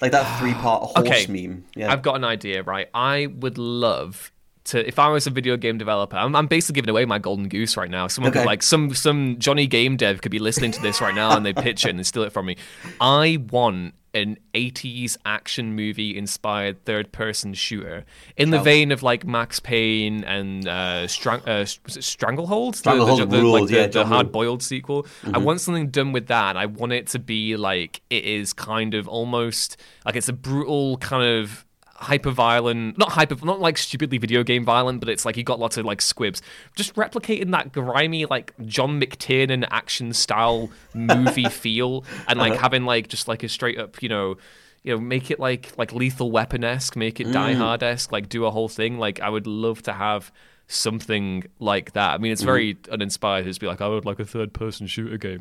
Like 0.00 0.12
that 0.12 0.38
three 0.38 0.52
part 0.54 0.82
horse 0.82 0.98
okay, 0.98 1.26
meme. 1.28 1.64
Yeah. 1.74 1.90
I've 1.92 2.02
got 2.02 2.16
an 2.16 2.24
idea. 2.24 2.62
Right, 2.62 2.88
I 2.92 3.26
would 3.26 3.56
love 3.58 4.32
to. 4.64 4.86
If 4.86 4.98
I 4.98 5.08
was 5.08 5.26
a 5.26 5.30
video 5.30 5.56
game 5.56 5.78
developer, 5.78 6.16
I'm, 6.16 6.34
I'm 6.36 6.46
basically 6.46 6.74
giving 6.80 6.90
away 6.90 7.04
my 7.04 7.18
golden 7.18 7.48
goose 7.48 7.76
right 7.76 7.90
now. 7.90 8.06
Someone 8.06 8.30
Okay. 8.30 8.40
could 8.40 8.46
like 8.46 8.62
some 8.62 8.94
some 8.94 9.38
Johnny 9.38 9.66
Game 9.66 9.96
Dev 9.96 10.20
could 10.22 10.32
be 10.32 10.38
listening 10.38 10.72
to 10.72 10.82
this 10.82 11.00
right 11.00 11.14
now, 11.14 11.36
and 11.36 11.44
they 11.44 11.52
pitch 11.52 11.84
it 11.84 11.90
and 11.90 11.98
they 11.98 12.02
steal 12.04 12.22
it 12.22 12.32
from 12.32 12.46
me. 12.46 12.56
I 13.00 13.38
want 13.50 13.94
an 14.14 14.36
80s 14.52 15.16
action 15.24 15.74
movie 15.74 16.18
inspired 16.18 16.84
third 16.84 17.12
person 17.12 17.54
shooter 17.54 18.04
in 18.36 18.50
the 18.50 18.60
vein 18.60 18.92
of 18.92 19.02
like 19.02 19.26
Max 19.26 19.58
Payne 19.58 20.22
and 20.24 20.68
uh, 20.68 21.08
Strang- 21.08 21.40
uh, 21.48 21.64
was 21.86 21.96
it 21.96 22.04
Stranglehold? 22.04 22.74
The- 22.74 22.78
Stranglehold 22.78 23.20
the, 23.20 23.24
the, 23.26 23.38
ruled, 23.42 23.60
like 23.62 23.70
the, 23.70 23.74
yeah, 23.76 23.86
the 23.86 24.04
hard 24.04 24.30
boiled 24.30 24.62
sequel. 24.62 25.06
I 25.32 25.38
want 25.38 25.62
something 25.62 25.88
done 25.88 26.12
with 26.12 26.26
that. 26.26 26.58
I 26.58 26.66
want 26.66 26.92
it 26.92 27.06
to 27.08 27.18
be 27.18 27.56
like 27.56 28.02
it 28.10 28.24
is 28.26 28.52
kind 28.52 28.92
of 28.92 29.08
almost 29.08 29.78
like 30.04 30.14
it's 30.16 30.28
a 30.28 30.34
brutal 30.34 30.98
kind 30.98 31.24
of 31.40 31.64
hyper 32.02 32.30
violent 32.30 32.98
not 32.98 33.12
hyper 33.12 33.36
not 33.44 33.60
like 33.60 33.78
stupidly 33.78 34.18
video 34.18 34.42
game 34.42 34.64
violent 34.64 35.00
but 35.00 35.08
it's 35.08 35.24
like 35.24 35.36
you 35.36 35.44
got 35.44 35.58
lots 35.58 35.76
of 35.76 35.84
like 35.84 36.02
squibs. 36.02 36.42
Just 36.74 36.94
replicating 36.94 37.50
that 37.52 37.72
grimy 37.72 38.26
like 38.26 38.52
john 38.66 39.00
mctiernan 39.00 39.66
action 39.70 40.12
style 40.12 40.70
movie 40.94 41.44
feel 41.48 42.04
and 42.28 42.38
like 42.38 42.52
uh-huh. 42.52 42.62
having 42.62 42.84
like 42.84 43.08
just 43.08 43.28
like 43.28 43.42
a 43.42 43.48
straight 43.48 43.78
up 43.78 44.02
you 44.02 44.08
know 44.08 44.36
you 44.82 44.94
know 44.94 45.00
make 45.00 45.30
it 45.30 45.38
like 45.38 45.72
like 45.78 45.92
lethal 45.92 46.30
weapon 46.30 46.64
esque 46.64 46.96
make 46.96 47.20
it 47.20 47.26
mm. 47.28 47.32
die 47.32 47.54
hard 47.54 47.82
esque 47.82 48.12
like 48.12 48.28
do 48.28 48.44
a 48.44 48.50
whole 48.50 48.68
thing. 48.68 48.98
Like 48.98 49.20
i 49.20 49.28
would 49.28 49.46
love 49.46 49.82
to 49.82 49.92
have 49.92 50.32
something 50.72 51.44
like 51.58 51.92
that. 51.92 52.14
I 52.14 52.18
mean, 52.18 52.32
it's 52.32 52.42
very 52.42 52.78
uninspired 52.90 53.52
to 53.52 53.60
be 53.60 53.66
like, 53.66 53.80
I 53.80 53.88
would 53.88 54.04
like 54.04 54.18
a 54.18 54.24
third 54.24 54.52
person 54.52 54.86
shooter 54.86 55.18
game. 55.18 55.40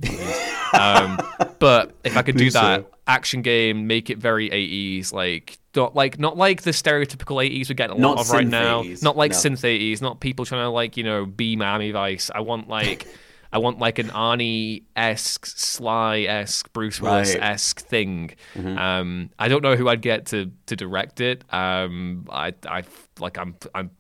um, 0.74 1.20
but 1.60 1.96
if 2.04 2.18
I 2.18 2.22
could 2.22 2.38
do 2.38 2.50
that 2.52 2.82
sir. 2.82 2.86
action 3.08 3.42
game, 3.42 3.88
make 3.88 4.10
it 4.10 4.18
very 4.18 4.50
80s, 4.50 5.14
like 5.14 5.58
not 5.76 5.96
like 5.96 6.20
not 6.20 6.36
like 6.38 6.64
the 6.64 6.72
stereotypical 6.72 7.38
80s 7.38 7.70
we 7.70 7.76
get 7.76 7.90
a 7.90 7.94
lot 7.94 8.16
Not 8.16 8.20
of 8.20 8.30
right 8.32 8.48
now. 8.48 8.84
80s, 8.84 9.02
Not 9.04 9.16
like 9.16 9.32
no. 9.32 9.38
synth 9.38 9.62
80s. 9.62 10.02
Not 10.02 10.20
people 10.20 10.46
trying 10.46 10.66
to 10.66 10.70
like 10.70 10.98
you 10.98 11.04
know 11.04 11.26
be 11.26 11.56
Miami 11.56 11.92
Vice. 11.92 12.30
I 12.34 12.42
want 12.42 12.68
like. 12.68 13.08
I 13.54 13.58
want 13.58 13.80
like 13.80 14.00
an 14.00 14.08
Arnie 14.08 14.84
esque, 14.96 15.46
Sly 15.46 16.22
esque, 16.22 16.72
Bruce 16.72 17.02
Willis 17.02 17.36
esque 17.36 17.82
thing. 17.82 18.32
Mm-hmm. 18.56 18.78
Um, 18.78 19.30
I 19.38 19.50
don't 19.50 19.62
know 19.62 19.76
who 19.76 19.90
I'd 19.90 20.02
get 20.02 20.28
to 20.28 20.54
to 20.68 20.78
direct 20.78 21.20
it. 21.20 21.44
Um, 21.54 22.28
I 22.32 22.54
I 22.66 22.84
like 23.20 23.38
I'm 23.38 23.58
I'm 23.76 23.92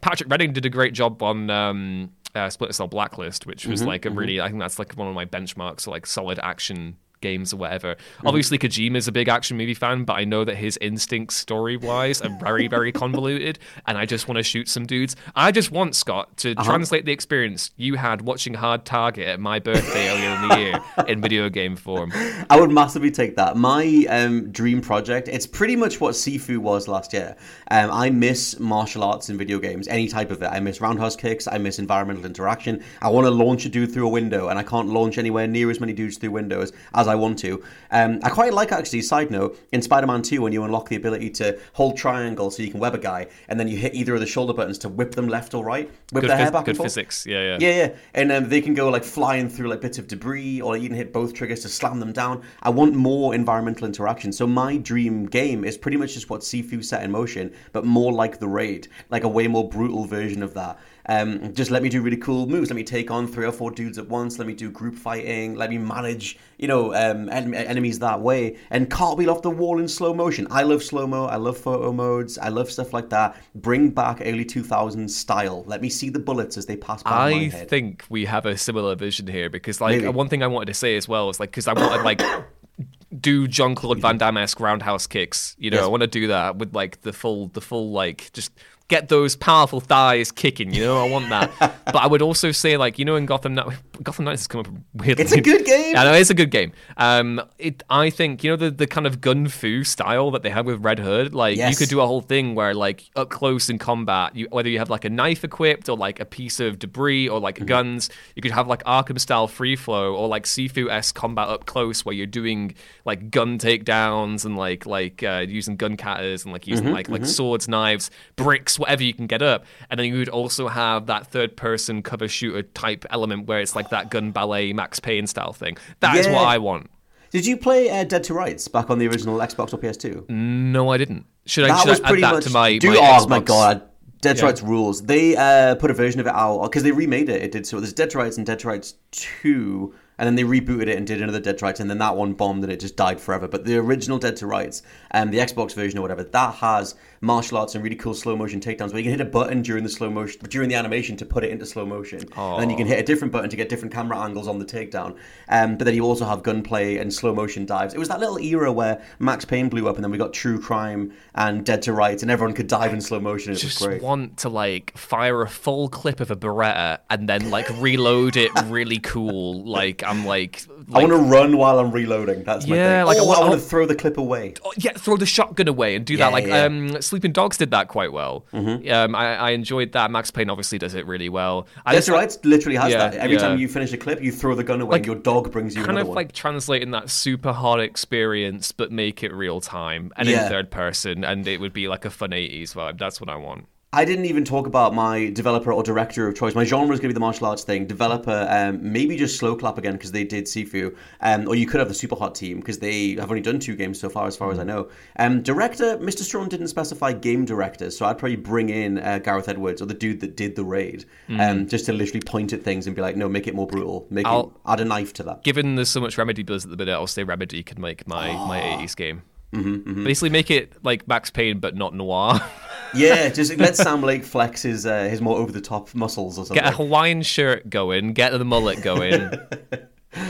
Patrick 0.00 0.30
Redding 0.30 0.52
did 0.52 0.64
a 0.66 0.70
great 0.70 0.94
job 0.94 1.22
on 1.22 1.50
um, 1.50 2.10
uh, 2.34 2.48
Splinter 2.50 2.72
Cell 2.72 2.88
Blacklist, 2.88 3.46
which 3.46 3.66
was 3.66 3.80
Mm-hmm, 3.80 3.88
like 3.88 4.06
a 4.06 4.10
really, 4.10 4.40
I 4.40 4.48
think 4.48 4.60
that's 4.60 4.78
like 4.78 4.92
one 4.96 5.08
of 5.08 5.14
my 5.14 5.24
benchmarks 5.24 5.86
like 5.86 6.06
solid 6.06 6.38
action 6.42 6.96
games 7.20 7.52
or 7.52 7.56
whatever. 7.58 7.94
Mm-hmm. 7.94 8.26
Obviously, 8.26 8.58
Kojima's 8.58 9.08
a 9.08 9.12
big 9.12 9.28
action 9.28 9.56
movie 9.56 9.74
fan, 9.74 10.04
but 10.04 10.14
I 10.14 10.24
know 10.24 10.44
that 10.44 10.56
his 10.56 10.76
instincts 10.80 11.36
story 11.36 11.76
wise 11.76 12.20
are 12.22 12.36
very, 12.40 12.68
very 12.68 12.92
convoluted, 13.02 13.58
and 13.86 13.96
I 13.98 14.06
just 14.06 14.28
want 14.28 14.36
to 14.38 14.42
shoot 14.42 14.68
some 14.68 14.86
dudes. 14.86 15.16
I 15.34 15.52
just 15.52 15.70
want 15.70 15.94
Scott 15.96 16.36
to 16.38 16.52
Uh-huh. 16.52 16.64
translate 16.64 17.04
the 17.04 17.12
experience 17.12 17.70
you 17.76 17.94
had 17.96 18.22
watching 18.22 18.54
Hard 18.54 18.84
Target 18.84 19.26
at 19.28 19.40
my 19.40 19.58
birthday 19.58 20.08
earlier 20.10 20.30
in 20.34 20.48
the 20.48 20.58
year 20.58 20.80
in 21.08 21.20
video 21.20 21.48
game 21.48 21.76
form. 21.76 22.12
I 22.50 22.60
would 22.60 22.70
massively 22.70 23.10
take 23.10 23.36
that. 23.36 23.56
My 23.56 24.06
um, 24.08 24.50
dream 24.52 24.80
project, 24.80 25.28
it's 25.28 25.46
pretty 25.46 25.76
much 25.76 26.00
what 26.00 26.14
Sifu 26.14 26.58
was 26.58 26.86
last 26.88 27.12
year. 27.12 27.36
Um, 27.70 27.90
I 27.90 28.10
miss 28.10 28.58
martial 28.60 29.02
arts 29.02 29.28
in 29.30 29.38
video 29.38 29.58
games, 29.58 29.88
any 29.88 30.08
type 30.08 30.30
of 30.30 30.42
it. 30.42 30.46
I 30.46 30.60
miss 30.60 30.80
roundhouse 30.80 31.16
kicks, 31.16 31.48
I 31.48 31.58
miss 31.58 31.78
environmental 31.78 32.24
interaction. 32.26 32.82
I 33.02 33.08
want 33.08 33.26
to 33.26 33.30
launch 33.30 33.64
a 33.64 33.68
dude 33.68 33.92
through 33.92 34.06
a 34.06 34.10
window, 34.10 34.48
and 34.48 34.58
I 34.58 34.62
can't 34.62 34.88
launch 34.88 35.18
anywhere 35.18 35.46
near 35.46 35.70
as 35.70 35.80
many 35.80 35.92
dudes 35.92 36.18
through 36.18 36.30
windows 36.30 36.72
as 36.94 37.07
I 37.08 37.14
want 37.14 37.38
to. 37.40 37.62
Um, 37.90 38.20
I 38.22 38.30
quite 38.30 38.52
like, 38.52 38.72
actually, 38.72 39.02
side 39.02 39.30
note, 39.30 39.58
in 39.72 39.82
Spider 39.82 40.06
Man 40.06 40.22
2, 40.22 40.42
when 40.42 40.52
you 40.52 40.64
unlock 40.64 40.88
the 40.88 40.96
ability 40.96 41.30
to 41.30 41.58
hold 41.72 41.96
triangle 41.96 42.50
so 42.50 42.62
you 42.62 42.70
can 42.70 42.80
web 42.80 42.94
a 42.94 42.98
guy, 42.98 43.28
and 43.48 43.58
then 43.58 43.68
you 43.68 43.76
hit 43.76 43.94
either 43.94 44.14
of 44.14 44.20
the 44.20 44.26
shoulder 44.26 44.52
buttons 44.52 44.78
to 44.78 44.88
whip 44.88 45.12
them 45.14 45.28
left 45.28 45.54
or 45.54 45.64
right, 45.64 45.90
whip 46.12 46.22
Good, 46.22 46.30
their 46.30 46.36
hair 46.36 46.50
back 46.50 46.64
good 46.64 46.70
and 46.72 46.78
forth. 46.78 46.86
physics. 46.86 47.26
Yeah, 47.26 47.42
yeah. 47.42 47.58
Yeah, 47.60 47.76
yeah, 47.76 47.94
and 48.14 48.32
um, 48.32 48.48
they 48.48 48.60
can 48.60 48.74
go 48.74 48.88
like 48.88 49.04
flying 49.04 49.48
through 49.48 49.68
like 49.68 49.80
bits 49.80 49.98
of 49.98 50.06
debris, 50.08 50.60
or 50.60 50.76
you 50.76 50.88
can 50.88 50.96
hit 50.96 51.12
both 51.12 51.34
triggers 51.34 51.60
to 51.60 51.68
slam 51.68 52.00
them 52.00 52.12
down. 52.12 52.42
I 52.62 52.70
want 52.70 52.94
more 52.94 53.34
environmental 53.34 53.86
interaction. 53.86 54.32
So 54.32 54.46
my 54.46 54.76
dream 54.76 55.26
game 55.26 55.64
is 55.64 55.76
pretty 55.78 55.96
much 55.96 56.14
just 56.14 56.30
what 56.30 56.40
Sifu 56.42 56.84
set 56.84 57.02
in 57.02 57.10
motion, 57.10 57.52
but 57.72 57.84
more 57.84 58.12
like 58.12 58.38
the 58.38 58.48
raid, 58.48 58.88
like 59.10 59.24
a 59.24 59.28
way 59.28 59.48
more 59.48 59.68
brutal 59.68 60.04
version 60.04 60.42
of 60.42 60.54
that. 60.54 60.78
Um, 61.08 61.54
just 61.54 61.70
let 61.70 61.82
me 61.82 61.88
do 61.88 62.02
really 62.02 62.18
cool 62.18 62.46
moves. 62.46 62.68
Let 62.68 62.76
me 62.76 62.84
take 62.84 63.10
on 63.10 63.26
three 63.26 63.46
or 63.46 63.52
four 63.52 63.70
dudes 63.70 63.96
at 63.96 64.08
once. 64.08 64.38
Let 64.38 64.46
me 64.46 64.52
do 64.54 64.70
group 64.70 64.94
fighting. 64.94 65.54
Let 65.54 65.70
me 65.70 65.78
manage, 65.78 66.38
you 66.58 66.68
know, 66.68 66.92
um, 66.94 67.30
en- 67.30 67.54
enemies 67.54 67.98
that 68.00 68.20
way, 68.20 68.58
and 68.70 68.90
cartwheel 68.90 69.30
off 69.30 69.40
the 69.40 69.50
wall 69.50 69.78
in 69.78 69.88
slow 69.88 70.12
motion. 70.12 70.46
I 70.50 70.62
love 70.64 70.82
slow 70.82 71.06
mo. 71.06 71.24
I 71.24 71.36
love 71.36 71.56
photo 71.56 71.92
modes. 71.92 72.36
I 72.36 72.48
love 72.50 72.70
stuff 72.70 72.92
like 72.92 73.08
that. 73.08 73.36
Bring 73.54 73.88
back 73.90 74.20
early 74.22 74.44
2000s 74.44 75.08
style. 75.10 75.64
Let 75.66 75.80
me 75.80 75.88
see 75.88 76.10
the 76.10 76.18
bullets 76.18 76.58
as 76.58 76.66
they 76.66 76.76
pass 76.76 77.02
by 77.02 77.10
my 77.10 77.26
I 77.46 77.48
think 77.48 78.04
we 78.10 78.26
have 78.26 78.44
a 78.44 78.58
similar 78.58 78.94
vision 78.94 79.26
here 79.26 79.48
because, 79.48 79.80
like, 79.80 80.02
Maybe. 80.02 80.08
one 80.08 80.28
thing 80.28 80.42
I 80.42 80.46
wanted 80.46 80.66
to 80.66 80.74
say 80.74 80.96
as 80.96 81.08
well 81.08 81.30
is 81.30 81.40
like 81.40 81.50
because 81.50 81.68
I 81.68 81.72
wanted 81.72 82.02
like 82.04 82.20
do 83.20 83.48
John 83.48 83.74
Claude 83.74 84.00
Van 84.00 84.18
Damme 84.18 84.36
esque 84.36 84.60
roundhouse 84.60 85.06
kicks. 85.06 85.56
You 85.58 85.70
know, 85.70 85.78
Yes. 85.78 85.84
I 85.84 85.88
want 85.88 86.02
to 86.02 86.06
do 86.06 86.26
that 86.28 86.56
with 86.56 86.74
like 86.74 87.00
the 87.00 87.12
full, 87.12 87.48
the 87.48 87.60
full 87.62 87.90
like 87.92 88.30
just 88.32 88.52
get 88.88 89.08
those 89.08 89.36
powerful 89.36 89.80
thighs 89.80 90.32
kicking. 90.32 90.72
You 90.72 90.82
know, 90.84 90.98
I 91.04 91.08
want 91.08 91.28
that. 91.28 91.50
but 91.84 91.96
I 91.96 92.06
would 92.06 92.22
also 92.22 92.50
say, 92.52 92.76
like, 92.76 92.98
you 92.98 93.04
know, 93.04 93.16
in 93.16 93.26
Gotham 93.26 93.54
Knight, 93.54 93.76
Gotham 94.02 94.24
Knights 94.24 94.42
has 94.42 94.46
come 94.46 94.60
up 94.60 94.68
weirdly. 94.94 95.24
It's 95.24 95.32
a 95.32 95.40
good 95.40 95.64
game. 95.64 95.96
I 95.96 96.04
know 96.04 96.12
it's 96.14 96.30
a 96.30 96.34
good 96.34 96.50
game. 96.50 96.72
Um, 96.96 97.40
it, 97.58 97.82
I 97.90 98.10
think 98.10 98.42
you 98.42 98.50
know 98.50 98.56
the 98.56 98.70
the 98.70 98.86
kind 98.86 99.06
of 99.06 99.20
gun 99.20 99.48
fu 99.48 99.84
style 99.84 100.30
that 100.32 100.42
they 100.42 100.50
have 100.50 100.66
with 100.66 100.82
Red 100.84 100.98
Hood. 100.98 101.34
Like, 101.34 101.56
you 101.70 101.76
could 101.76 101.88
do 101.88 102.00
a 102.00 102.06
whole 102.06 102.20
thing 102.22 102.54
where, 102.54 102.74
like, 102.74 103.04
up 103.14 103.28
close 103.30 103.68
in 103.68 103.78
combat, 103.78 104.34
you 104.34 104.48
whether 104.50 104.68
you 104.68 104.78
have 104.78 104.90
like 104.90 105.04
a 105.04 105.10
knife 105.10 105.44
equipped 105.44 105.88
or 105.88 105.96
like 105.96 106.18
a 106.20 106.24
piece 106.24 106.58
of 106.60 106.78
debris 106.78 107.28
or 107.28 107.38
like 107.40 107.56
Mm-hmm. 107.58 107.66
guns, 107.66 108.10
you 108.36 108.42
could 108.42 108.52
have 108.52 108.68
like 108.68 108.84
Arkham 108.84 109.18
style 109.18 109.48
free 109.48 109.74
flow 109.76 110.14
or 110.14 110.28
like 110.28 110.44
Sifu 110.44 110.88
s 110.90 111.12
combat 111.12 111.48
up 111.48 111.66
close 111.66 112.04
where 112.04 112.14
you're 112.14 112.26
doing 112.26 112.74
like 113.04 113.30
gun 113.30 113.58
takedowns 113.58 114.44
and 114.44 114.56
like 114.56 114.86
like 114.86 115.22
uh, 115.22 115.44
using 115.48 115.76
gun 115.76 115.96
cutters 115.96 116.44
and 116.44 116.52
like 116.52 116.66
using 116.66 116.86
Mm-hmm, 116.86 116.94
like 116.94 117.08
like 117.08 117.26
swords, 117.26 117.66
knives, 117.68 118.10
bricks, 118.36 118.77
whatever 118.78 119.02
you 119.02 119.12
can 119.14 119.26
get 119.26 119.42
up. 119.42 119.64
And 119.90 119.98
then 119.98 120.06
you 120.06 120.18
would 120.18 120.28
also 120.28 120.68
have 120.68 121.06
that 121.06 121.26
third 121.26 121.56
person 121.56 122.02
cover 122.02 122.28
shooter 122.28 122.62
type 122.62 123.04
element 123.10 123.46
where 123.46 123.60
it's 123.60 123.74
like 123.76 123.90
that 123.90 124.10
gun 124.10 124.30
ballet 124.30 124.72
Max 124.72 125.00
Payne 125.00 125.26
style 125.26 125.52
thing. 125.52 125.76
That 126.00 126.16
is 126.16 126.26
Yeah. 126.26 126.32
what 126.34 126.44
I 126.46 126.58
want. 126.58 126.90
Did 127.30 127.44
you 127.44 127.56
play 127.58 127.90
uh, 127.90 128.04
Dead 128.04 128.24
to 128.24 128.34
Rights 128.34 128.68
back 128.68 128.88
on 128.88 128.98
the 128.98 129.06
original 129.06 129.38
Xbox 129.38 129.74
or 129.74 129.78
PS2? 129.78 130.30
No, 130.30 130.88
I 130.90 130.96
didn't. 130.96 131.26
Should 131.44 131.64
I, 131.64 131.68
that 131.68 131.80
should 131.80 131.88
was 131.90 132.00
I 132.00 132.08
add 132.12 132.22
that 132.22 132.34
much. 132.34 132.44
to 132.44 132.50
my, 132.50 132.78
do, 132.78 132.90
my 132.90 133.18
oh 133.20 133.26
my 133.28 133.40
god, 133.40 133.82
Dead 134.22 134.36
to 134.36 134.40
Yeah. 134.42 134.46
Rights 134.46 134.62
rules. 134.62 135.02
They 135.02 135.36
uh, 135.36 135.74
put 135.74 135.90
a 135.90 135.94
version 135.94 136.20
of 136.20 136.26
it 136.26 136.32
out 136.34 136.62
because 136.62 136.82
they 136.82 136.90
remade 136.92 137.28
it. 137.28 137.42
It 137.42 137.52
did 137.52 137.66
so. 137.66 137.80
There's 137.80 137.92
Dead 137.92 138.10
to 138.10 138.18
Rights 138.18 138.36
and 138.38 138.46
Dead 138.46 138.58
to 138.60 138.68
Rights 138.68 138.94
Two, 139.10 139.94
and 140.18 140.26
then 140.26 140.34
they 140.36 140.42
rebooted 140.42 140.88
it 140.88 140.96
and 140.96 141.06
did 141.06 141.20
another 141.22 141.38
Dead 141.40 141.58
to 141.58 141.64
Rights, 141.66 141.80
and 141.80 141.88
then 141.90 141.98
that 141.98 142.16
one 142.16 142.32
bombed 142.32 142.64
and 142.64 142.72
it 142.72 142.80
just 142.80 142.96
died 142.96 143.20
forever. 143.20 143.46
But 143.46 143.64
the 143.64 143.76
original 143.76 144.18
Dead 144.18 144.36
to 144.38 144.46
Rights, 144.46 144.82
and 145.12 145.32
the 145.32 145.38
Xbox 145.38 145.74
version 145.74 145.98
or 145.98 146.02
whatever, 146.02 146.24
that 146.24 146.54
has 146.56 146.94
martial 147.20 147.58
arts 147.58 147.74
and 147.74 147.82
really 147.82 147.96
cool 147.96 148.14
slow 148.14 148.36
motion 148.36 148.60
takedowns 148.60 148.90
where 148.90 148.98
you 148.98 149.02
can 149.02 149.10
hit 149.10 149.20
a 149.20 149.24
button 149.24 149.60
during 149.60 149.82
the 149.82 149.90
slow 149.90 150.08
motion 150.08 150.40
during 150.48 150.68
the 150.68 150.74
animation 150.76 151.16
to 151.16 151.26
put 151.26 151.42
it 151.42 151.50
into 151.50 151.66
slow 151.66 151.84
motion, 151.84 152.20
and 152.36 152.62
then 152.62 152.70
you 152.70 152.76
can 152.76 152.86
hit 152.86 152.98
a 152.98 153.02
different 153.02 153.32
button 153.32 153.50
to 153.50 153.56
get 153.56 153.68
different 153.68 153.92
camera 153.92 154.18
angles 154.20 154.46
on 154.46 154.58
the 154.58 154.64
takedown. 154.64 155.16
Um, 155.48 155.76
but 155.76 155.84
then 155.84 155.94
you 155.94 156.04
also 156.04 156.24
have 156.24 156.42
gunplay 156.42 156.98
and 156.98 157.12
slow 157.12 157.34
motion 157.34 157.66
dives. 157.66 157.94
It 157.94 157.98
was 157.98 158.08
that 158.08 158.20
little 158.20 158.38
era 158.38 158.70
where 158.72 159.02
Max 159.18 159.44
Payne 159.44 159.68
blew 159.68 159.88
up, 159.88 159.96
and 159.96 160.04
then 160.04 160.10
we 160.12 160.18
got 160.18 160.32
True 160.32 160.60
Crime 160.60 161.12
and 161.34 161.64
Dead 161.64 161.82
to 161.82 161.92
Rights, 161.92 162.22
and 162.22 162.30
everyone 162.30 162.54
could 162.54 162.68
dive 162.68 162.92
in 162.92 163.00
slow 163.00 163.18
motion. 163.20 163.52
It 163.52 163.56
just 163.56 163.80
was 163.80 163.86
great. 163.88 164.02
want 164.02 164.36
to 164.38 164.48
like 164.48 164.96
fire 164.96 165.42
a 165.42 165.48
full 165.48 165.88
clip 165.88 166.20
of 166.20 166.30
a 166.30 166.36
Beretta 166.36 166.98
and 167.10 167.28
then 167.28 167.50
like 167.50 167.68
reload 167.80 168.36
it 168.36 168.50
really 168.66 168.98
cool. 168.98 169.64
Like 169.64 170.02
I'm 170.04 170.24
like, 170.24 170.62
I 170.92 171.00
want 171.00 171.10
to 171.12 171.18
run 171.18 171.56
while 171.56 171.78
I'm 171.80 171.90
reloading. 171.90 172.44
That's 172.44 172.66
my 172.66 172.76
Yeah, 172.76 173.00
thing. 173.00 173.06
like, 173.06 173.16
I 173.16 173.20
oh, 173.20 173.24
want- 173.26 173.38
I 173.38 173.48
want 173.48 173.60
to 173.60 173.66
throw 173.66 173.86
the 173.86 173.94
clip 173.96 174.18
away. 174.18 174.54
oh, 174.64 174.72
yeah, 174.78 174.92
throw 174.98 175.16
the 175.16 175.26
shotgun 175.26 175.68
away 175.68 175.94
and 175.96 176.04
do 176.04 176.14
Yeah, 176.14 176.26
that. 176.26 176.32
Like 176.32 176.46
yeah, 176.46 176.68
Mm-hmm. 176.68 176.96
um, 176.96 177.02
Sleeping 177.02 177.32
Dogs 177.32 177.56
did 177.56 177.70
that 177.70 177.88
quite 177.88 178.12
well. 178.12 178.44
Um, 178.52 179.14
I, 179.14 179.36
I 179.36 179.50
enjoyed 179.50 179.92
that. 179.92 180.10
Max 180.10 180.30
Payne 180.30 180.50
obviously 180.50 180.78
does 180.78 180.94
it 180.94 181.06
really 181.06 181.28
well. 181.28 181.66
I 181.86 181.92
Dead 181.92 181.98
just 181.98 182.06
to 182.08 182.12
Rights 182.12 182.38
literally 182.44 182.76
has 182.76 182.92
Yeah, 182.92 183.08
that. 183.08 183.14
Every 183.14 183.36
time 183.36 183.58
you 183.58 183.68
finish 183.68 183.92
a 183.92 183.96
clip, 183.96 184.22
you 184.22 184.32
throw 184.32 184.54
the 184.54 184.64
gun 184.64 184.80
away, 184.80 184.90
Like, 184.92 184.98
and 185.00 185.06
your 185.06 185.16
dog 185.16 185.50
brings 185.52 185.74
you 185.74 185.84
kind 185.84 185.98
of 185.98 186.08
one. 186.08 186.14
like 186.16 186.32
translating 186.32 186.90
that 186.92 187.10
super 187.10 187.52
hard 187.52 187.80
experience, 187.80 188.72
but 188.72 188.90
make 188.92 189.22
it 189.22 189.32
real 189.32 189.60
time 189.60 190.12
and 190.16 190.28
in 190.28 190.38
third 190.48 190.70
person, 190.70 191.24
and 191.24 191.46
it 191.46 191.60
would 191.60 191.72
be 191.72 191.88
like 191.88 192.04
a 192.04 192.10
fun 192.10 192.30
'80s 192.30 192.74
vibe. 192.74 192.98
That's 192.98 193.20
what 193.20 193.30
I 193.30 193.36
want. 193.36 193.66
I 193.90 194.04
didn't 194.04 194.26
even 194.26 194.44
talk 194.44 194.66
about 194.66 194.92
my 194.94 195.30
developer 195.30 195.72
or 195.72 195.82
director 195.82 196.28
of 196.28 196.34
choice. 196.36 196.54
My 196.54 196.64
genre 196.64 196.92
is 196.92 197.00
going 197.00 197.08
to 197.08 197.14
be 197.14 197.14
the 197.14 197.20
martial 197.20 197.46
arts 197.46 197.64
thing. 197.64 197.86
Developer, 197.86 198.46
um, 198.50 198.80
maybe 198.92 199.16
just 199.16 199.40
Sloclap 199.40 199.78
again 199.78 199.94
because 199.94 200.12
they 200.12 200.24
did 200.24 200.44
Sifu, 200.44 200.94
um, 201.22 201.48
or 201.48 201.54
you 201.54 201.66
could 201.66 201.80
have 201.80 201.88
the 201.88 201.94
Superhot 201.94 202.34
team 202.34 202.58
because 202.58 202.80
they 202.80 203.12
have 203.14 203.30
only 203.30 203.40
done 203.40 203.58
two 203.58 203.74
games 203.74 203.98
so 203.98 204.10
far, 204.10 204.26
as 204.26 204.36
far 204.36 204.52
as 204.52 204.58
I 204.58 204.64
know. 204.64 204.90
Um, 205.18 205.40
director, 205.40 205.96
Mr. 205.96 206.18
Strong 206.20 206.50
didn't 206.50 206.68
specify 206.68 207.14
game 207.14 207.46
director, 207.46 207.90
so 207.90 208.04
I'd 208.04 208.18
probably 208.18 208.36
bring 208.36 208.68
in 208.68 208.98
uh, 208.98 209.20
Gareth 209.20 209.48
Edwards 209.48 209.80
or 209.80 209.86
the 209.86 209.94
dude 209.94 210.20
that 210.20 210.36
did 210.36 210.54
the 210.54 210.64
raid, 210.64 211.06
um, 211.30 211.66
just 211.66 211.86
to 211.86 211.94
literally 211.94 212.20
point 212.20 212.52
at 212.52 212.62
things 212.62 212.86
and 212.86 212.94
be 212.94 213.00
like, 213.00 213.16
no, 213.16 213.26
make 213.26 213.46
it 213.46 213.54
more 213.54 213.66
brutal, 213.66 214.06
make 214.10 214.26
I'll- 214.26 214.52
add 214.66 214.80
a 214.80 214.84
knife 214.84 215.14
to 215.14 215.22
that. 215.22 215.44
Given 215.44 215.76
there's 215.76 215.88
so 215.88 216.02
much 216.02 216.18
Remedy 216.18 216.42
buzz 216.42 216.62
at 216.66 216.70
the 216.70 216.76
minute, 216.76 216.92
I'll 216.92 217.06
say 217.06 217.24
Remedy 217.24 217.62
could 217.62 217.78
make 217.78 218.06
my 218.06 218.32
my 218.32 218.60
Ah. 218.60 218.76
'80s 218.82 218.94
game. 218.94 219.22
Mm-hmm, 219.54 220.04
Basically, 220.04 220.28
make 220.28 220.50
it 220.50 220.74
like 220.84 221.08
Max 221.08 221.30
Payne, 221.30 221.58
but 221.58 221.74
not 221.74 221.94
noir. 221.94 222.38
Yeah, 222.94 223.28
just 223.28 223.56
let 223.58 223.76
Sam 223.76 224.02
Lake 224.02 224.24
flex 224.24 224.62
his 224.62 224.86
uh, 224.86 225.04
his 225.04 225.20
more 225.20 225.36
over 225.38 225.52
the 225.52 225.60
top 225.60 225.94
muscles 225.94 226.38
or 226.38 226.46
something. 226.46 226.62
Get 226.62 226.72
a 226.72 226.76
Hawaiian 226.76 227.22
shirt 227.22 227.68
going. 227.68 228.12
Get 228.14 228.30
the 228.32 228.44
mullet 228.44 228.82
going. 228.82 229.10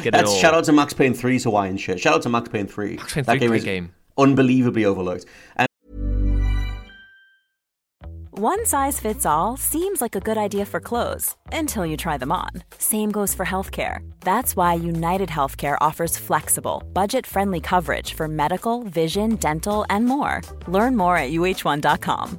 Get 0.03 0.07
it 0.07 0.13
That's 0.13 0.31
all. 0.31 0.37
shout 0.39 0.55
out 0.55 0.65
to 0.65 0.73
Max 0.73 0.93
Payne 0.93 1.15
3's 1.15 1.45
Hawaiian 1.45 1.77
shit. 1.77 2.01
Shout 2.01 2.15
out 2.15 2.23
to 2.23 2.29
Max 2.29 2.49
Payne 2.49 2.67
3. 2.67 2.97
Max 2.97 3.15
Payne 3.15 3.25
that 3.25 3.33
3 3.35 3.39
game 3.39 3.49
great 3.51 3.59
is 3.59 3.65
game. 3.65 3.93
unbelievably 4.19 4.85
overlooked. 4.85 5.25
And 5.57 5.69
One 8.33 8.65
size 8.67 9.01
fits 9.01 9.25
all 9.27 9.57
seems 9.57 10.01
like 10.01 10.15
a 10.17 10.21
good 10.21 10.37
idea 10.39 10.65
for 10.65 10.81
clothes 10.81 11.37
until 11.53 11.85
you 11.87 11.97
try 11.97 12.19
them 12.19 12.31
on. 12.33 12.51
Same 12.79 13.11
goes 13.11 13.35
for 13.35 13.45
healthcare. 13.47 13.99
That's 14.21 14.55
why 14.57 14.75
United 14.75 15.29
Healthcare 15.29 15.77
offers 15.81 16.17
flexible, 16.19 16.83
budget 16.93 17.27
friendly 17.27 17.61
coverage 17.61 18.15
for 18.15 18.29
medical, 18.29 18.83
vision, 18.85 19.37
dental, 19.37 19.85
and 19.91 20.07
more. 20.07 20.41
Learn 20.67 20.97
more 20.97 21.17
at 21.17 21.31
uh1.com. 21.31 22.39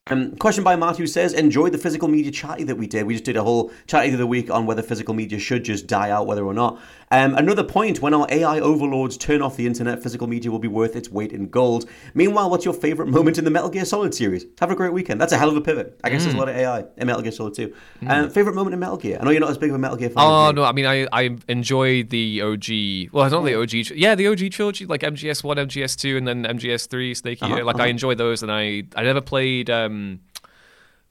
Um, 0.11 0.35
question 0.35 0.61
by 0.61 0.75
Matt 0.75 0.97
who 0.97 1.07
says, 1.07 1.31
enjoyed 1.33 1.71
the 1.71 1.77
physical 1.77 2.09
media 2.09 2.31
chatty 2.31 2.65
that 2.65 2.75
we 2.75 2.85
did. 2.85 3.05
We 3.05 3.13
just 3.13 3.23
did 3.23 3.37
a 3.37 3.43
whole 3.43 3.71
chatty 3.87 4.11
of 4.11 4.17
the 4.17 4.27
week 4.27 4.49
on 4.49 4.65
whether 4.65 4.81
physical 4.81 5.13
media 5.13 5.39
should 5.39 5.63
just 5.63 5.87
die 5.87 6.09
out, 6.09 6.27
whether 6.27 6.43
or 6.43 6.53
not. 6.53 6.81
Um, 7.11 7.35
another 7.35 7.63
point, 7.63 8.01
when 8.01 8.13
our 8.13 8.27
AI 8.29 8.59
overlords 8.59 9.15
turn 9.15 9.41
off 9.41 9.55
the 9.55 9.65
internet, 9.65 10.03
physical 10.03 10.27
media 10.27 10.51
will 10.51 10.59
be 10.59 10.67
worth 10.67 10.97
its 10.97 11.09
weight 11.09 11.31
in 11.31 11.47
gold. 11.47 11.89
Meanwhile, 12.13 12.49
what's 12.49 12.65
your 12.65 12.73
favourite 12.73 13.09
moment 13.09 13.37
in 13.37 13.45
the 13.45 13.51
Metal 13.51 13.69
Gear 13.69 13.85
Solid 13.85 14.13
series? 14.13 14.45
Have 14.59 14.71
a 14.71 14.75
great 14.75 14.91
weekend. 14.91 15.19
That's 15.19 15.31
a 15.31 15.37
hell 15.37 15.49
of 15.49 15.55
a 15.55 15.61
pivot. 15.61 15.99
I 16.03 16.09
guess 16.09 16.23
there's 16.23 16.35
a 16.35 16.37
lot 16.37 16.49
of 16.49 16.55
AI 16.55 16.85
in 16.97 17.07
Metal 17.07 17.21
Gear 17.21 17.31
Solid 17.31 17.53
2. 17.53 17.73
Um, 18.07 18.29
favourite 18.29 18.55
moment 18.55 18.73
in 18.73 18.79
Metal 18.79 18.97
Gear? 18.97 19.17
I 19.19 19.23
know 19.23 19.31
you're 19.31 19.39
not 19.39 19.49
as 19.49 19.57
big 19.57 19.69
of 19.69 19.75
a 19.75 19.79
Metal 19.79 19.97
Gear 19.97 20.09
fan. 20.09 20.23
Oh 20.25 20.51
no, 20.51 20.63
I 20.63 20.73
mean 20.73 20.85
I 20.85 21.07
I 21.13 21.37
enjoy 21.47 22.03
the 22.03 22.41
OG. 22.41 23.13
Well, 23.13 23.29
not 23.29 23.43
the 23.43 23.55
OG. 23.55 23.73
Yeah, 23.95 24.15
the 24.15 24.27
OG 24.27 24.51
trilogy, 24.51 24.85
like 24.85 25.01
MGS 25.01 25.43
one, 25.43 25.57
MGS 25.57 25.97
two, 25.97 26.17
and 26.17 26.27
then 26.27 26.43
MGS 26.43 26.87
three, 26.87 27.13
Snake 27.13 27.41
Eater. 27.43 27.53
Uh-huh, 27.53 27.65
like 27.65 27.79
I 27.79 27.87
enjoy 27.87 28.15
those, 28.15 28.41
and 28.41 28.51
I 28.51 28.83
I 28.95 29.03
never 29.03 29.21
played 29.21 29.69
um 29.69 30.00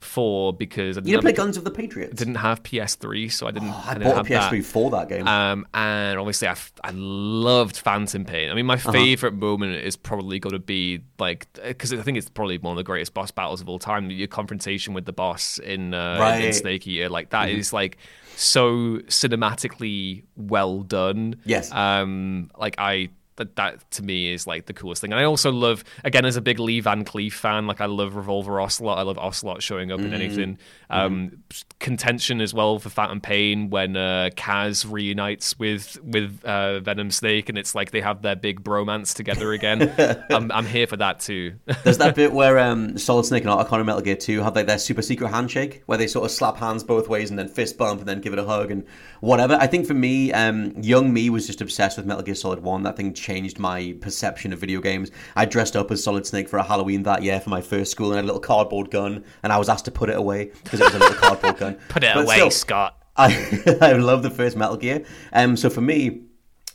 four 0.01 0.55
because 0.55 0.97
I 0.97 1.01
You 1.01 1.09
didn't 1.09 1.21
play 1.23 1.33
Guns 1.33 1.59
of 1.59 1.65
the 1.65 1.71
Patriots? 1.71 2.15
didn't 2.15 2.37
have 2.37 2.63
PS3, 2.63 3.31
so 3.31 3.47
I 3.47 3.51
didn't. 3.51 3.69
Oh, 3.69 3.85
I 3.87 3.93
didn't 3.95 4.05
bought 4.15 4.31
a 4.31 4.35
have 4.35 4.51
PS3 4.51 4.51
that. 4.63 4.65
for 4.65 4.91
that 4.93 5.09
game. 5.11 5.29
Um, 5.29 5.67
and 5.75 6.19
obviously, 6.19 6.49
I, 6.49 6.53
f- 6.53 6.73
I 6.83 6.91
loved 6.95 7.77
Phantom 7.77 8.25
Pain. 8.25 8.49
I 8.51 8.55
mean, 8.55 8.65
my 8.65 8.75
Uh-huh. 8.75 8.93
favorite 8.93 9.35
moment 9.35 9.75
is 9.85 9.97
probably 9.97 10.39
going 10.39 10.55
to 10.55 10.59
be 10.59 11.01
like 11.19 11.49
because 11.63 11.93
I 11.93 12.01
think 12.01 12.17
it's 12.17 12.31
probably 12.31 12.57
one 12.57 12.73
of 12.73 12.77
the 12.79 12.83
greatest 12.85 13.13
boss 13.13 13.31
battles 13.31 13.61
of 13.61 13.69
all 13.69 13.79
time. 13.79 14.11
Your 14.11 14.27
confrontation 14.27 14.95
with 14.95 15.05
the 15.05 15.13
boss 15.13 15.59
in 15.59 15.93
uh, 15.93 16.15
in 16.15 16.21
Right. 16.21 16.43
Mm-hmm. 16.45 16.53
Snake 16.53 16.87
Eater, 16.87 17.09
like 17.11 17.31
that 17.31 17.51
is 17.51 17.73
like 17.75 17.99
so 18.37 19.01
cinematically 19.09 20.25
well 20.37 20.81
done. 20.81 21.37
Yes. 21.45 21.71
Um, 21.73 22.51
like 22.59 22.77
I. 22.79 23.11
That, 23.41 23.57
that 23.57 23.91
to 23.93 24.03
me 24.03 24.31
is 24.35 24.47
like 24.47 24.67
the 24.67 24.75
coolest 24.75 25.01
thing, 25.01 25.13
and 25.13 25.19
I 25.19 25.25
also 25.25 25.51
love 25.51 25.83
again 26.05 26.27
as 26.27 26.37
a 26.37 26.43
big 26.43 26.59
Lee 26.59 26.81
Van 26.81 27.07
Cleef 27.07 27.33
fan. 27.33 27.67
Like 27.67 27.81
I 27.81 27.87
love 27.87 28.15
Revolver 28.17 28.61
Ocelot. 28.61 28.99
I 28.99 29.03
love 29.03 29.17
Ocelot 29.17 29.63
showing 29.63 29.91
up 29.91 29.99
in 29.99 30.11
Mm-hmm. 30.11 30.15
anything. 30.15 30.59
Um, 30.91 31.43
Contention 31.79 32.43
as 32.43 32.53
well 32.53 32.79
for 32.79 32.91
Phantom 32.91 33.21
Pain 33.23 33.71
when 33.71 33.97
uh, 33.97 34.29
Kaz 34.37 34.85
reunites 34.91 35.59
with 35.59 35.99
with 36.05 36.45
uh, 36.45 36.81
Venom 36.81 37.11
Snake, 37.11 37.49
and 37.49 37.57
it's 37.57 37.75
like 37.75 37.93
they 37.93 38.03
have 38.03 38.21
their 38.21 38.37
big 38.37 38.63
bromance 38.63 39.15
together 39.15 39.53
again. 39.53 39.91
I'm 40.31 40.53
I'm 40.53 40.67
here 40.67 40.87
for 40.87 40.99
that 40.99 41.21
too. 41.21 41.55
There's 41.85 41.97
that 41.99 42.15
bit 42.17 42.33
where 42.35 42.59
um, 42.59 42.99
Solid 42.99 43.25
Snake 43.25 43.45
and 43.45 43.51
Arcana 43.51 43.85
Metal 43.85 44.03
Gear 44.03 44.17
2 44.17 44.43
have 44.43 44.55
like 44.55 44.67
their 44.67 44.79
super 44.79 45.01
secret 45.01 45.29
handshake 45.29 45.83
where 45.87 45.97
they 45.97 46.07
sort 46.07 46.27
of 46.27 46.31
slap 46.31 46.59
hands 46.59 46.85
both 46.85 47.09
ways 47.09 47.31
and 47.31 47.39
then 47.39 47.49
fist 47.49 47.79
bump 47.79 48.01
and 48.01 48.09
then 48.09 48.21
give 48.21 48.35
it 48.35 48.39
a 48.39 48.45
hug 48.45 48.71
and 48.71 48.85
whatever. 49.21 49.55
I 49.59 49.67
think 49.67 49.87
for 49.87 49.95
me, 49.95 50.33
um, 50.33 50.75
young 50.83 51.13
me 51.13 51.31
was 51.31 51.47
just 51.47 51.61
obsessed 51.63 51.97
with 51.97 52.05
Metal 52.05 52.23
Gear 52.23 52.35
Solid 52.35 52.63
1. 52.63 52.83
That 52.83 52.97
thing 52.97 53.15
changed 53.15 53.30
my 53.59 53.95
perception 54.01 54.53
of 54.53 54.59
video 54.59 54.81
games. 54.81 55.11
I 55.37 55.45
dressed 55.45 55.77
up 55.77 55.91
as 55.91 56.03
Solid 56.03 56.27
Snake 56.27 56.49
for 56.49 56.59
a 56.59 56.63
Halloween 56.63 57.03
that 57.05 57.23
year 57.23 57.41
for 57.41 57.51
my 57.51 57.61
first 57.61 57.91
school 57.91 58.07
and 58.09 58.15
I 58.15 58.17
had 58.17 58.25
a 58.25 58.27
little 58.27 58.41
cardboard 58.41 58.91
gun 58.91 59.25
and 59.43 59.53
I 59.53 59.59
was 59.59 59.69
asked 59.69 59.85
to 59.87 59.91
put 59.91 60.11
it 60.11 60.17
away 60.17 60.51
because 60.65 60.81
it 60.81 60.85
was 60.85 60.95
a 60.95 60.99
little 60.99 61.17
cardboard 61.17 61.57
gun. 61.59 61.75
Put 61.89 62.05
it 62.05 62.15
But 62.15 62.25
away, 62.25 62.37
still, 62.37 62.51
Scott. 62.51 62.97
I 63.17 63.79
I 63.81 63.93
love 63.93 64.23
the 64.23 64.31
first 64.31 64.57
Metal 64.57 64.77
Gear. 64.77 65.05
Um, 65.33 65.57
so 65.57 65.71
for 65.71 65.81
me, 65.81 66.23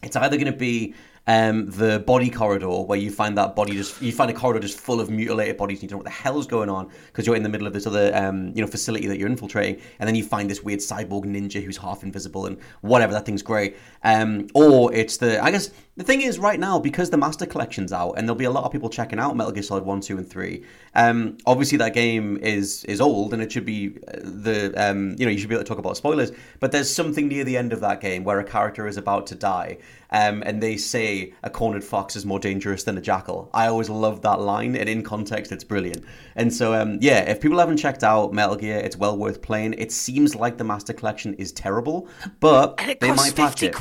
it's 0.03 0.15
either 0.15 0.37
going 0.37 0.51
to 0.51 0.57
be 0.57 0.93
um, 1.27 1.69
the 1.71 1.99
body 1.99 2.29
corridor 2.29 2.83
where 2.83 2.99
you 2.99 3.09
find 3.09 3.37
that 3.37 3.55
body 3.55 3.73
just 3.73 4.01
you 4.01 4.11
find 4.11 4.29
a 4.29 4.33
corridor 4.33 4.59
just 4.59 4.79
full 4.79 4.99
of 4.99 5.09
mutilated 5.09 5.57
bodies. 5.57 5.81
You 5.81 5.89
don't 5.89 5.95
know 5.95 6.03
what 6.03 6.05
the 6.05 6.11
hell's 6.11 6.45
going 6.45 6.69
on 6.69 6.91
because 7.07 7.25
you're 7.25 7.35
in 7.35 7.43
the 7.43 7.49
middle 7.49 7.65
of 7.65 7.73
this 7.73 7.87
other 7.87 8.15
um, 8.15 8.51
you 8.55 8.61
know 8.61 8.67
facility 8.67 9.07
that 9.07 9.17
you're 9.17 9.29
infiltrating, 9.29 9.81
and 9.99 10.07
then 10.07 10.15
you 10.15 10.23
find 10.23 10.49
this 10.49 10.61
weird 10.61 10.79
cyborg 10.79 11.25
ninja 11.25 11.63
who's 11.63 11.77
half 11.77 12.03
invisible 12.03 12.45
and 12.45 12.57
whatever. 12.81 13.13
That 13.13 13.25
thing's 13.25 13.41
great. 13.41 13.75
Um, 14.03 14.47
or 14.53 14.93
it's 14.93 15.17
the 15.17 15.43
I 15.43 15.51
guess 15.51 15.71
the 15.97 16.03
thing 16.03 16.21
is 16.21 16.37
right 16.37 16.59
now 16.59 16.77
because 16.77 17.09
the 17.09 17.17
Master 17.17 17.45
Collection's 17.45 17.93
out 17.93 18.13
and 18.13 18.27
there'll 18.27 18.37
be 18.37 18.45
a 18.45 18.51
lot 18.51 18.65
of 18.65 18.71
people 18.71 18.89
checking 18.89 19.17
out 19.17 19.37
Metal 19.37 19.53
Gear 19.53 19.63
Solid 19.63 19.85
One, 19.85 20.01
Two, 20.01 20.17
and 20.17 20.29
Three. 20.29 20.63
Um, 20.93 21.37
obviously 21.45 21.77
that 21.77 21.93
game 21.93 22.37
is 22.37 22.83
is 22.85 22.99
old 22.99 23.33
and 23.33 23.41
it 23.41 23.49
should 23.49 23.65
be 23.65 23.97
uh, 24.09 24.19
the 24.21 24.73
um, 24.75 25.15
you 25.17 25.25
know 25.25 25.31
you 25.31 25.37
should 25.37 25.47
be 25.47 25.55
able 25.55 25.63
to 25.63 25.67
talk 25.67 25.77
about 25.77 25.95
spoilers. 25.95 26.33
But 26.59 26.73
there's 26.73 26.93
something 26.93 27.29
near 27.29 27.45
the 27.45 27.55
end 27.55 27.71
of 27.71 27.79
that 27.79 28.01
game 28.01 28.25
where 28.25 28.39
a 28.39 28.43
character 28.43 28.87
is 28.87 28.97
about 28.97 29.25
to 29.27 29.35
die, 29.35 29.77
um, 30.11 30.43
and 30.45 30.61
they 30.61 30.75
say 30.75 31.33
a 31.43 31.49
cornered 31.49 31.83
fox 31.83 32.17
is 32.17 32.25
more 32.25 32.39
dangerous 32.39 32.83
than 32.83 32.97
a 32.97 33.01
jackal. 33.01 33.49
I 33.53 33.67
always 33.67 33.89
love 33.89 34.21
that 34.23 34.41
line, 34.41 34.75
and 34.75 34.89
in 34.89 35.01
context, 35.01 35.53
it's 35.53 35.63
brilliant. 35.63 36.03
And 36.35 36.53
so 36.53 36.73
um, 36.73 36.97
yeah, 36.99 37.19
if 37.21 37.39
people 37.39 37.59
haven't 37.59 37.77
checked 37.77 38.03
out 38.03 38.33
Metal 38.33 38.57
Gear, 38.57 38.79
it's 38.79 38.97
well 38.97 39.17
worth 39.17 39.41
playing. 39.41 39.75
It 39.75 39.93
seems 39.93 40.35
like 40.35 40.57
the 40.57 40.65
Master 40.65 40.91
Collection 40.91 41.35
is 41.35 41.53
terrible, 41.53 42.09
but 42.41 42.75
they 42.99 43.11
might 43.13 43.33
patch 43.33 43.63
it. 43.63 43.73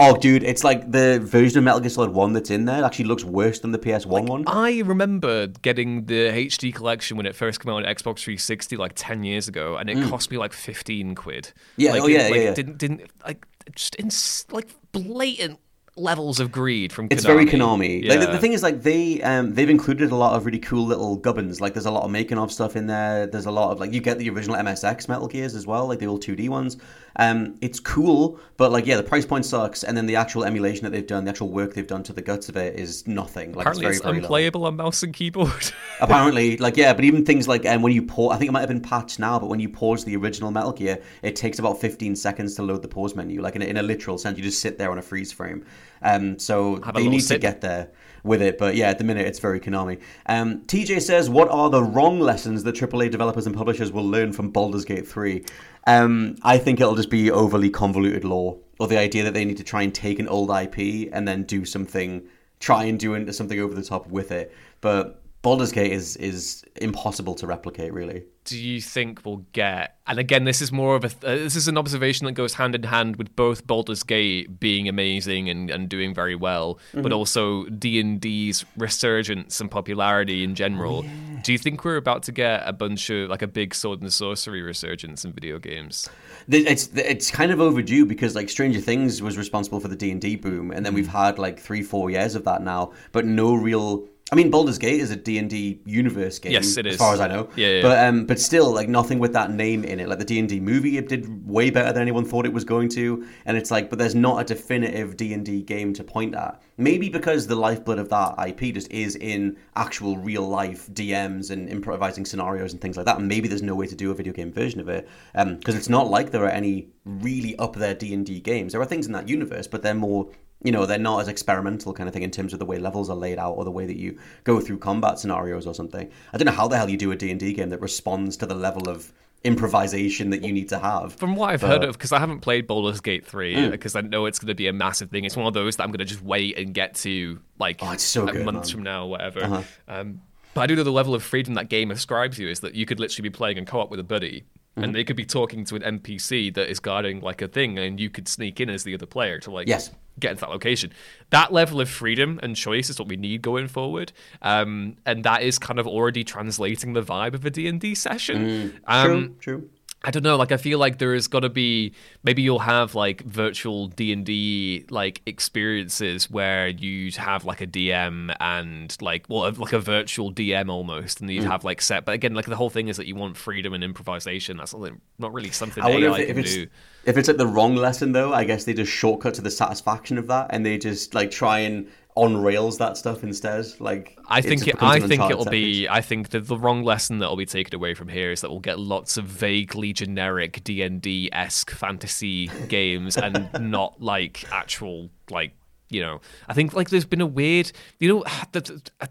Oh, 0.00 0.16
dude, 0.16 0.44
it's 0.44 0.62
like 0.62 0.90
the 0.92 1.18
version 1.20 1.58
of 1.58 1.64
Metal 1.64 1.80
Gear 1.80 1.90
Solid 1.90 2.10
1 2.10 2.32
that's 2.32 2.50
in 2.50 2.66
there 2.66 2.84
actually 2.84 3.06
looks 3.06 3.24
worse 3.24 3.58
than 3.58 3.72
the 3.72 3.78
PS1 3.78 4.26
one. 4.28 4.44
I 4.46 4.78
remember 4.80 5.48
getting 5.48 6.06
the 6.06 6.30
HD 6.30 6.72
collection 6.72 7.16
when 7.16 7.26
it 7.26 7.34
first 7.34 7.60
came 7.60 7.72
out 7.72 7.84
on 7.84 7.94
Xbox 7.94 8.20
360 8.20 8.76
like 8.76 8.92
10 8.94 9.24
years 9.24 9.48
ago, 9.48 9.76
and 9.76 9.90
it 9.90 10.08
cost 10.08 10.30
me 10.30 10.38
like 10.38 10.52
15 10.52 11.14
quid. 11.16 11.44
Mm. 11.44 11.52
Yeah, 11.78 11.90
like, 11.92 12.02
oh, 12.02 12.06
it- 12.06 12.12
yeah, 12.12 12.22
like, 12.28 12.34
yeah, 12.36 12.42
yeah. 12.42 12.54
Didn't 12.54 12.78
didn't 12.78 13.10
like 13.26 13.44
just 13.74 13.96
in 13.96 14.10
like 14.54 14.68
blatant 14.92 15.58
levels 15.98 16.40
of 16.40 16.52
greed 16.52 16.92
from. 16.92 17.08
It's 17.10 17.24
very 17.24 17.46
Konami. 17.46 18.08
Like, 18.08 18.20
the, 18.20 18.26
the 18.26 18.38
thing 18.38 18.52
is, 18.52 18.62
like 18.62 18.82
they 18.82 19.20
um, 19.22 19.54
they've 19.54 19.70
included 19.70 20.10
a 20.10 20.16
lot 20.16 20.34
of 20.34 20.46
really 20.46 20.58
cool 20.58 20.84
little 20.86 21.16
gubbins. 21.16 21.60
Like 21.60 21.74
there's 21.74 21.86
a 21.86 21.90
lot 21.90 22.04
of 22.04 22.10
making 22.10 22.38
of 22.38 22.52
stuff 22.52 22.76
in 22.76 22.86
there. 22.86 23.26
There's 23.26 23.46
a 23.46 23.50
lot 23.50 23.70
of 23.72 23.80
like 23.80 23.92
you 23.92 24.00
get 24.00 24.18
the 24.18 24.30
original 24.30 24.56
MSX 24.56 25.08
Metal 25.08 25.28
Gears 25.28 25.54
as 25.54 25.66
well, 25.66 25.86
like 25.86 25.98
the 25.98 26.06
old 26.06 26.22
2D 26.22 26.48
ones. 26.48 26.76
Um, 27.16 27.56
it's 27.60 27.80
cool, 27.80 28.38
but 28.56 28.70
like 28.70 28.86
yeah, 28.86 28.96
the 28.96 29.02
price 29.02 29.26
point 29.26 29.44
sucks, 29.44 29.82
and 29.82 29.96
then 29.96 30.06
the 30.06 30.16
actual 30.16 30.44
emulation 30.44 30.84
that 30.84 30.90
they've 30.90 31.06
done, 31.06 31.24
the 31.24 31.30
actual 31.30 31.48
work 31.48 31.74
they've 31.74 31.86
done 31.86 32.04
to 32.04 32.12
the 32.12 32.22
guts 32.22 32.48
of 32.48 32.56
it 32.56 32.78
is 32.78 33.06
nothing. 33.08 33.52
Like 33.52 33.66
Apparently, 33.66 33.86
it's 33.86 33.96
it's 33.96 34.04
very, 34.04 34.14
little. 34.16 34.26
unplayable 34.26 34.66
on 34.66 34.76
mouse 34.76 35.02
and 35.02 35.12
keyboard. 35.12 35.72
Apparently, 36.00 36.56
like 36.58 36.76
yeah, 36.76 36.92
but 36.92 37.04
even 37.04 37.24
things 37.24 37.48
like 37.48 37.66
um, 37.66 37.82
when 37.82 37.92
you 37.92 38.02
pause, 38.02 38.34
I 38.34 38.38
think 38.38 38.50
it 38.50 38.52
might 38.52 38.60
have 38.60 38.68
been 38.68 38.80
patched 38.80 39.18
now, 39.18 39.38
but 39.38 39.48
when 39.48 39.58
you 39.58 39.68
pause 39.68 40.04
the 40.04 40.14
original 40.16 40.52
Metal 40.52 40.72
Gear, 40.72 41.02
it 41.22 41.34
takes 41.34 41.58
about 41.58 41.80
15 41.80 42.14
seconds 42.14 42.54
to 42.54 42.62
load 42.62 42.82
the 42.82 42.88
pause 42.88 43.16
menu. 43.16 43.42
Like 43.42 43.56
in 43.56 43.62
a, 43.62 43.64
in 43.64 43.76
a 43.78 43.82
literal 43.82 44.16
sense, 44.16 44.38
you 44.38 44.44
just 44.44 44.60
sit 44.60 44.78
there 44.78 44.92
on 44.92 44.98
a 44.98 45.02
freeze 45.02 45.32
frame. 45.32 45.66
Um, 46.02 46.38
so 46.38 46.80
Have 46.82 46.94
they 46.94 47.08
need 47.08 47.22
to 47.22 47.38
get 47.38 47.60
there 47.60 47.90
with 48.24 48.42
it. 48.42 48.58
But 48.58 48.76
yeah, 48.76 48.88
at 48.90 48.98
the 48.98 49.04
minute, 49.04 49.26
it's 49.26 49.38
very 49.38 49.60
Konami. 49.60 50.00
Um, 50.26 50.62
TJ 50.62 51.00
says, 51.02 51.28
"What 51.30 51.48
are 51.48 51.70
the 51.70 51.82
wrong 51.82 52.20
lessons 52.20 52.64
that 52.64 52.76
AAA 52.76 53.10
developers 53.10 53.46
and 53.46 53.56
publishers 53.56 53.92
will 53.92 54.08
learn 54.08 54.32
from 54.32 54.50
Baldur's 54.50 54.84
Gate 54.84 55.06
3?" 55.06 55.44
Um, 55.86 56.36
I 56.42 56.58
think 56.58 56.80
it'll 56.80 56.94
just 56.94 57.10
be 57.10 57.30
overly 57.30 57.70
convoluted 57.70 58.24
lore, 58.24 58.58
or 58.78 58.86
the 58.86 58.98
idea 58.98 59.24
that 59.24 59.34
they 59.34 59.44
need 59.44 59.56
to 59.56 59.64
try 59.64 59.82
and 59.82 59.94
take 59.94 60.18
an 60.18 60.28
old 60.28 60.50
IP 60.50 61.08
and 61.12 61.26
then 61.26 61.44
do 61.44 61.64
something, 61.64 62.22
try 62.60 62.84
and 62.84 62.98
do 62.98 63.14
into 63.14 63.32
something 63.32 63.58
over 63.58 63.74
the 63.74 63.82
top 63.82 64.08
with 64.08 64.30
it. 64.30 64.54
But 64.80 65.22
Baldur's 65.42 65.72
Gate 65.72 65.92
is 65.92 66.16
is 66.16 66.64
impossible 66.76 67.34
to 67.36 67.46
replicate, 67.46 67.92
really. 67.92 68.24
do 68.44 68.58
you 68.58 68.80
think 68.80 69.24
we'll 69.24 69.44
get? 69.52 69.96
And 70.06 70.18
again, 70.18 70.44
this 70.44 70.60
is 70.62 70.72
more 70.72 70.96
of 70.96 71.04
a 71.04 71.08
uh, 71.08 71.36
this 71.36 71.54
is 71.54 71.68
an 71.68 71.76
observation 71.78 72.24
that 72.26 72.32
goes 72.32 72.54
hand 72.54 72.74
in 72.74 72.82
hand 72.82 73.16
with 73.16 73.34
both 73.36 73.66
Baldur's 73.66 74.02
Gate 74.02 74.58
being 74.58 74.88
amazing 74.88 75.48
and, 75.48 75.70
and 75.70 75.88
doing 75.88 76.12
very 76.14 76.34
well, 76.34 76.78
Mm-hmm. 76.92 77.02
but 77.02 77.12
also 77.12 77.64
D 77.66 78.00
and 78.00 78.20
D's 78.20 78.64
resurgence 78.76 79.60
and 79.60 79.70
popularity 79.70 80.42
in 80.42 80.54
general. 80.54 81.04
Oh, 81.06 81.40
Do 81.44 81.52
you 81.52 81.58
think 81.58 81.84
we're 81.84 81.96
about 81.98 82.22
to 82.24 82.32
get 82.32 82.62
a 82.66 82.72
bunch 82.72 83.08
of 83.10 83.30
like 83.30 83.42
a 83.42 83.46
big 83.48 83.74
sword 83.74 84.00
and 84.02 84.12
sorcery 84.12 84.62
resurgence 84.62 85.24
in 85.24 85.32
video 85.32 85.58
games? 85.58 86.08
It's 86.48 86.88
it's 86.94 87.30
kind 87.30 87.52
of 87.52 87.60
overdue 87.60 88.06
because 88.06 88.34
like 88.34 88.48
Stranger 88.48 88.80
Things 88.80 89.22
was 89.22 89.36
responsible 89.38 89.78
for 89.78 89.88
the 89.88 89.96
D 89.96 90.10
and 90.10 90.20
D 90.20 90.34
boom, 90.36 90.72
and 90.72 90.84
then 90.84 90.94
we've 90.94 91.06
had 91.22 91.38
like 91.38 91.60
three 91.60 91.82
four 91.82 92.10
years 92.10 92.34
of 92.34 92.44
that 92.44 92.62
now, 92.62 92.92
but 93.12 93.24
no 93.24 93.54
real. 93.54 94.08
I 94.30 94.34
mean, 94.34 94.50
Baldur's 94.50 94.76
Gate 94.76 95.00
is 95.00 95.10
a 95.10 95.16
D 95.16 95.38
and 95.38 95.48
D 95.48 95.80
universe 95.86 96.38
game, 96.38 96.52
Yes, 96.52 96.76
it 96.76 96.86
as 96.86 96.96
far 96.96 97.14
as 97.14 97.20
I 97.20 97.28
know. 97.28 97.48
Yeah, 97.56 97.68
yeah. 97.68 97.82
But 97.82 98.04
um, 98.04 98.26
but 98.26 98.38
still, 98.38 98.70
like 98.70 98.88
nothing 98.88 99.18
with 99.18 99.32
that 99.32 99.50
name 99.50 99.84
in 99.84 100.00
it. 100.00 100.08
Like 100.08 100.18
the 100.18 100.24
D 100.24 100.38
and 100.38 100.46
D 100.46 100.60
movie, 100.60 100.98
it 100.98 101.08
did 101.08 101.48
way 101.48 101.70
better 101.70 101.92
than 101.92 102.02
anyone 102.02 102.26
thought 102.26 102.44
it 102.44 102.52
was 102.52 102.64
going 102.64 102.90
to, 102.90 103.26
and 103.46 103.56
it's 103.56 103.70
like, 103.70 103.88
but 103.88 103.98
there's 103.98 104.14
not 104.14 104.40
a 104.42 104.44
definitive 104.44 105.16
D 105.16 105.32
and 105.32 105.46
D 105.46 105.62
game 105.62 105.94
to 105.94 106.04
point 106.04 106.34
at. 106.34 106.60
Maybe 106.76 107.08
because 107.08 107.46
the 107.46 107.56
lifeblood 107.56 107.98
of 107.98 108.10
that 108.10 108.34
IP 108.46 108.74
just 108.74 108.90
is 108.92 109.16
in 109.16 109.56
actual 109.76 110.18
real 110.18 110.46
life 110.46 110.88
DMs 110.92 111.50
and 111.50 111.68
improvising 111.68 112.26
scenarios 112.26 112.72
and 112.72 112.82
things 112.82 112.98
like 112.98 113.06
that. 113.06 113.18
And 113.18 113.28
maybe 113.28 113.48
there's 113.48 113.62
no 113.62 113.74
way 113.74 113.86
to 113.86 113.96
do 113.96 114.10
a 114.10 114.14
video 114.14 114.34
game 114.34 114.52
version 114.52 114.78
of 114.78 114.88
it 114.88 115.08
because 115.32 115.74
it's 115.74 115.88
not 115.88 116.08
like 116.08 116.30
there 116.30 116.44
are 116.44 116.50
any 116.50 116.88
really 117.06 117.56
up 117.58 117.76
there 117.76 117.94
D 117.94 118.12
and 118.12 118.26
D 118.26 118.40
games. 118.40 118.72
There 118.72 118.80
are 118.80 118.86
things 118.86 119.06
in 119.06 119.12
that 119.12 119.26
universe, 119.26 119.66
but 119.66 119.82
they're 119.82 119.94
more 119.94 120.28
you 120.62 120.72
know 120.72 120.86
they're 120.86 120.98
not 120.98 121.20
as 121.20 121.28
experimental 121.28 121.92
kind 121.92 122.08
of 122.08 122.12
thing 122.12 122.22
in 122.24 122.30
terms 122.30 122.52
of 122.52 122.58
the 122.58 122.64
way 122.64 122.78
levels 122.78 123.08
are 123.10 123.16
laid 123.16 123.38
out 123.38 123.52
or 123.52 123.64
the 123.64 123.70
way 123.70 123.86
that 123.86 123.96
you 123.96 124.18
go 124.44 124.60
through 124.60 124.78
combat 124.78 125.18
scenarios 125.18 125.66
or 125.66 125.74
something. 125.74 126.10
I 126.32 126.36
don't 126.38 126.46
know 126.46 126.52
how 126.52 126.66
the 126.68 126.76
hell 126.76 126.90
you 126.90 126.96
do 126.96 127.12
a 127.12 127.16
D 127.16 127.30
and 127.30 127.38
D 127.38 127.52
game 127.52 127.70
that 127.70 127.80
responds 127.80 128.36
to 128.38 128.46
the 128.46 128.54
level 128.54 128.88
of 128.88 129.12
improvisation 129.44 130.30
that 130.30 130.42
you 130.44 130.52
need 130.52 130.68
to 130.68 130.78
have. 130.78 131.12
From 131.14 131.36
what 131.36 131.50
I've 131.50 131.60
But- 131.60 131.70
heard 131.70 131.84
of, 131.84 131.96
because 131.96 132.12
I 132.12 132.18
haven't 132.18 132.40
played 132.40 132.66
Baldur's 132.66 133.00
Gate 133.00 133.26
3, 133.26 133.54
Mm. 133.54 133.70
because 133.70 133.96
I 133.96 134.00
know 134.00 134.26
it's 134.26 134.38
going 134.38 134.48
to 134.48 134.54
be 134.54 134.66
a 134.68 134.72
massive 134.72 135.10
thing. 135.10 135.24
It's 135.24 135.36
one 135.36 135.46
of 135.46 135.54
those 135.54 135.76
that 135.76 135.84
I'm 135.84 135.90
going 135.90 135.98
to 136.00 136.04
just 136.04 136.22
wait 136.22 136.58
and 136.58 136.72
get 136.74 136.94
to, 136.96 137.38
like, 137.58 137.78
Oh, 137.82 137.96
so 137.96 138.24
like 138.24 138.34
good, 138.34 138.44
months 138.44 138.68
man. 138.70 138.74
from 138.74 138.82
now 138.84 139.04
or 139.04 139.10
whatever. 139.10 139.44
Uh-huh. 139.44 139.62
Um, 139.88 140.20
but 140.54 140.62
I 140.62 140.66
do 140.66 140.76
know 140.76 140.82
the 140.84 140.90
level 140.92 141.14
of 141.14 141.22
freedom 141.22 141.54
that 141.54 141.68
game 141.68 141.90
ascribes 141.90 142.38
you 142.38 142.48
is 142.48 142.60
that 142.60 142.74
you 142.74 142.84
could 142.86 142.98
literally 143.00 143.28
be 143.28 143.32
playing 143.32 143.58
in 143.58 143.64
co-op 143.64 143.90
with 143.90 144.00
a 144.00 144.04
buddy, 144.04 144.44
Mm-hmm. 144.78 144.84
and 144.84 144.94
they 144.94 145.04
could 145.04 145.16
be 145.16 145.24
talking 145.24 145.64
to 145.66 145.76
an 145.76 145.82
NPC 145.98 146.54
that 146.54 146.70
is 146.70 146.80
guarding, 146.80 147.20
like, 147.20 147.42
a 147.42 147.48
thing, 147.48 147.78
and 147.78 147.98
you 148.00 148.10
could 148.10 148.28
sneak 148.28 148.60
in 148.60 148.70
as 148.70 148.84
the 148.84 148.94
other 148.94 149.06
player 149.06 149.38
to, 149.40 149.50
like, 149.50 149.68
Yes. 149.68 149.90
get 150.20 150.30
into 150.32 150.40
that 150.42 150.50
location. 150.50 150.92
That 151.30 151.52
level 151.52 151.80
of 151.80 151.88
freedom 151.88 152.38
and 152.42 152.56
choice 152.56 152.88
is 152.90 152.98
what 152.98 153.08
we 153.08 153.16
need 153.16 153.42
going 153.42 153.68
forward, 153.68 154.12
um, 154.42 154.96
and 155.04 155.24
that 155.24 155.42
is 155.42 155.58
kind 155.58 155.78
of 155.78 155.86
already 155.86 156.24
translating 156.24 156.92
the 156.92 157.02
vibe 157.02 157.34
of 157.34 157.44
a 157.44 157.50
D&D 157.50 157.94
session. 157.94 158.80
um, 158.86 159.06
true, 159.06 159.36
true. 159.40 159.70
I 160.04 160.12
don't 160.12 160.22
know. 160.22 160.36
Like, 160.36 160.52
I 160.52 160.58
feel 160.58 160.78
like 160.78 160.98
there 160.98 161.12
has 161.12 161.26
got 161.26 161.40
to 161.40 161.48
be 161.48 161.92
maybe 162.22 162.40
you'll 162.40 162.60
have 162.60 162.94
like 162.94 163.22
virtual 163.24 163.88
D 163.88 164.12
and 164.12 164.24
D 164.24 164.84
like 164.90 165.20
experiences 165.26 166.30
where 166.30 166.68
you'd 166.68 167.16
have 167.16 167.44
like 167.44 167.60
a 167.60 167.66
DM 167.66 168.32
and 168.38 168.96
like 169.00 169.24
well, 169.28 169.50
like 169.52 169.72
a 169.72 169.80
virtual 169.80 170.32
DM 170.32 170.68
almost, 170.70 171.20
and 171.20 171.28
you'd 171.28 171.42
Mm. 171.44 171.50
have 171.50 171.64
like 171.64 171.82
set. 171.82 172.04
But 172.04 172.12
again, 172.14 172.32
like 172.34 172.46
the 172.46 172.54
whole 172.56 172.70
thing 172.70 172.86
is 172.86 172.96
that 172.96 173.06
you 173.08 173.16
want 173.16 173.36
freedom 173.36 173.72
and 173.74 173.82
improvisation. 173.82 174.56
That's 174.58 174.70
something 174.70 175.00
not 175.18 175.32
really 175.34 175.50
something 175.50 175.82
I 175.82 175.90
AI 175.90 175.96
if, 176.20 176.26
can 176.28 176.30
if 176.30 176.38
it's 176.44 176.54
do. 176.54 176.66
if 177.04 177.16
it's 177.16 177.26
like 177.28 177.36
the 177.36 177.46
wrong 177.46 177.74
lesson 177.74 178.12
though. 178.12 178.32
I 178.32 178.44
guess 178.44 178.64
they 178.64 178.74
just 178.74 178.92
shortcut 178.92 179.34
to 179.34 179.42
the 179.42 179.50
satisfaction 179.50 180.16
of 180.16 180.28
that, 180.28 180.46
and 180.50 180.64
they 180.64 180.78
just 180.78 181.12
like 181.12 181.32
try 181.32 181.58
and 181.58 181.88
on 182.18 182.36
rails 182.36 182.78
that 182.78 182.96
stuff 182.96 183.22
instead. 183.22 183.64
Like 183.78 184.18
I 184.28 184.40
think 184.40 184.66
it, 184.68 184.82
i 184.82 185.00
think 185.00 185.22
it'll 185.30 185.44
be 185.46 185.88
I 185.88 186.00
think 186.00 186.30
that 186.30 186.46
the 186.46 186.56
wrong 186.58 186.82
lesson 186.84 187.18
that 187.18 187.28
will 187.28 187.36
be 187.36 187.46
taken 187.46 187.74
away 187.74 187.94
from 187.94 188.08
here 188.08 188.32
is 188.32 188.40
that 188.42 188.50
we'll 188.50 188.60
get 188.60 188.78
lots 188.78 189.16
of 189.16 189.24
vaguely 189.24 189.92
generic 189.92 190.62
D 190.64 190.82
and 190.82 191.00
D 191.00 191.30
esque 191.32 191.70
fantasy 191.70 192.48
games 192.68 193.16
and 193.16 193.48
not 193.60 194.00
like 194.02 194.44
actual 194.52 195.10
like 195.30 195.52
you 195.90 196.02
know 196.02 196.20
I 196.48 196.52
think 196.52 196.74
like 196.74 196.90
there's 196.90 197.06
been 197.06 197.22
a 197.22 197.26
weird 197.26 197.72
you 197.98 198.08
know 198.08 198.24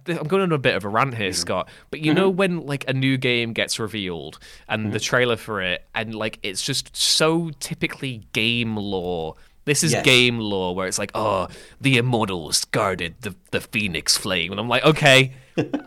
I'm 0.09 0.27
going 0.27 0.43
on 0.43 0.51
a 0.51 0.57
bit 0.59 0.75
of 0.75 0.85
a 0.85 0.89
rant 0.89 1.11
Mm-hmm. 1.13 1.21
here 1.21 1.33
Scott 1.33 1.69
but 1.89 2.01
you 2.01 2.13
know 2.13 2.29
when 2.29 2.65
like 2.67 2.87
a 2.87 2.93
new 2.93 3.17
game 3.17 3.53
gets 3.53 3.79
revealed 3.79 4.37
and 4.69 4.83
Mm-hmm. 4.83 4.91
the 4.91 4.99
trailer 4.99 5.37
for 5.37 5.61
it 5.61 5.85
and 5.95 6.13
like 6.13 6.37
it's 6.43 6.61
just 6.61 6.95
so 6.95 7.49
typically 7.59 8.27
game 8.33 8.75
lore 8.77 9.35
this 9.67 9.83
is 9.83 9.91
Yes. 9.91 10.03
game 10.03 10.39
lore 10.39 10.73
where 10.75 10.87
it's 10.87 10.97
like, 10.97 11.11
oh, 11.13 11.47
the 11.79 11.97
immortals 11.97 12.65
guarded 12.65 13.15
the, 13.21 13.35
the 13.51 13.61
phoenix 13.61 14.17
flame. 14.17 14.51
And 14.51 14.59
I'm 14.59 14.67
like, 14.67 14.83
okay, 14.83 15.33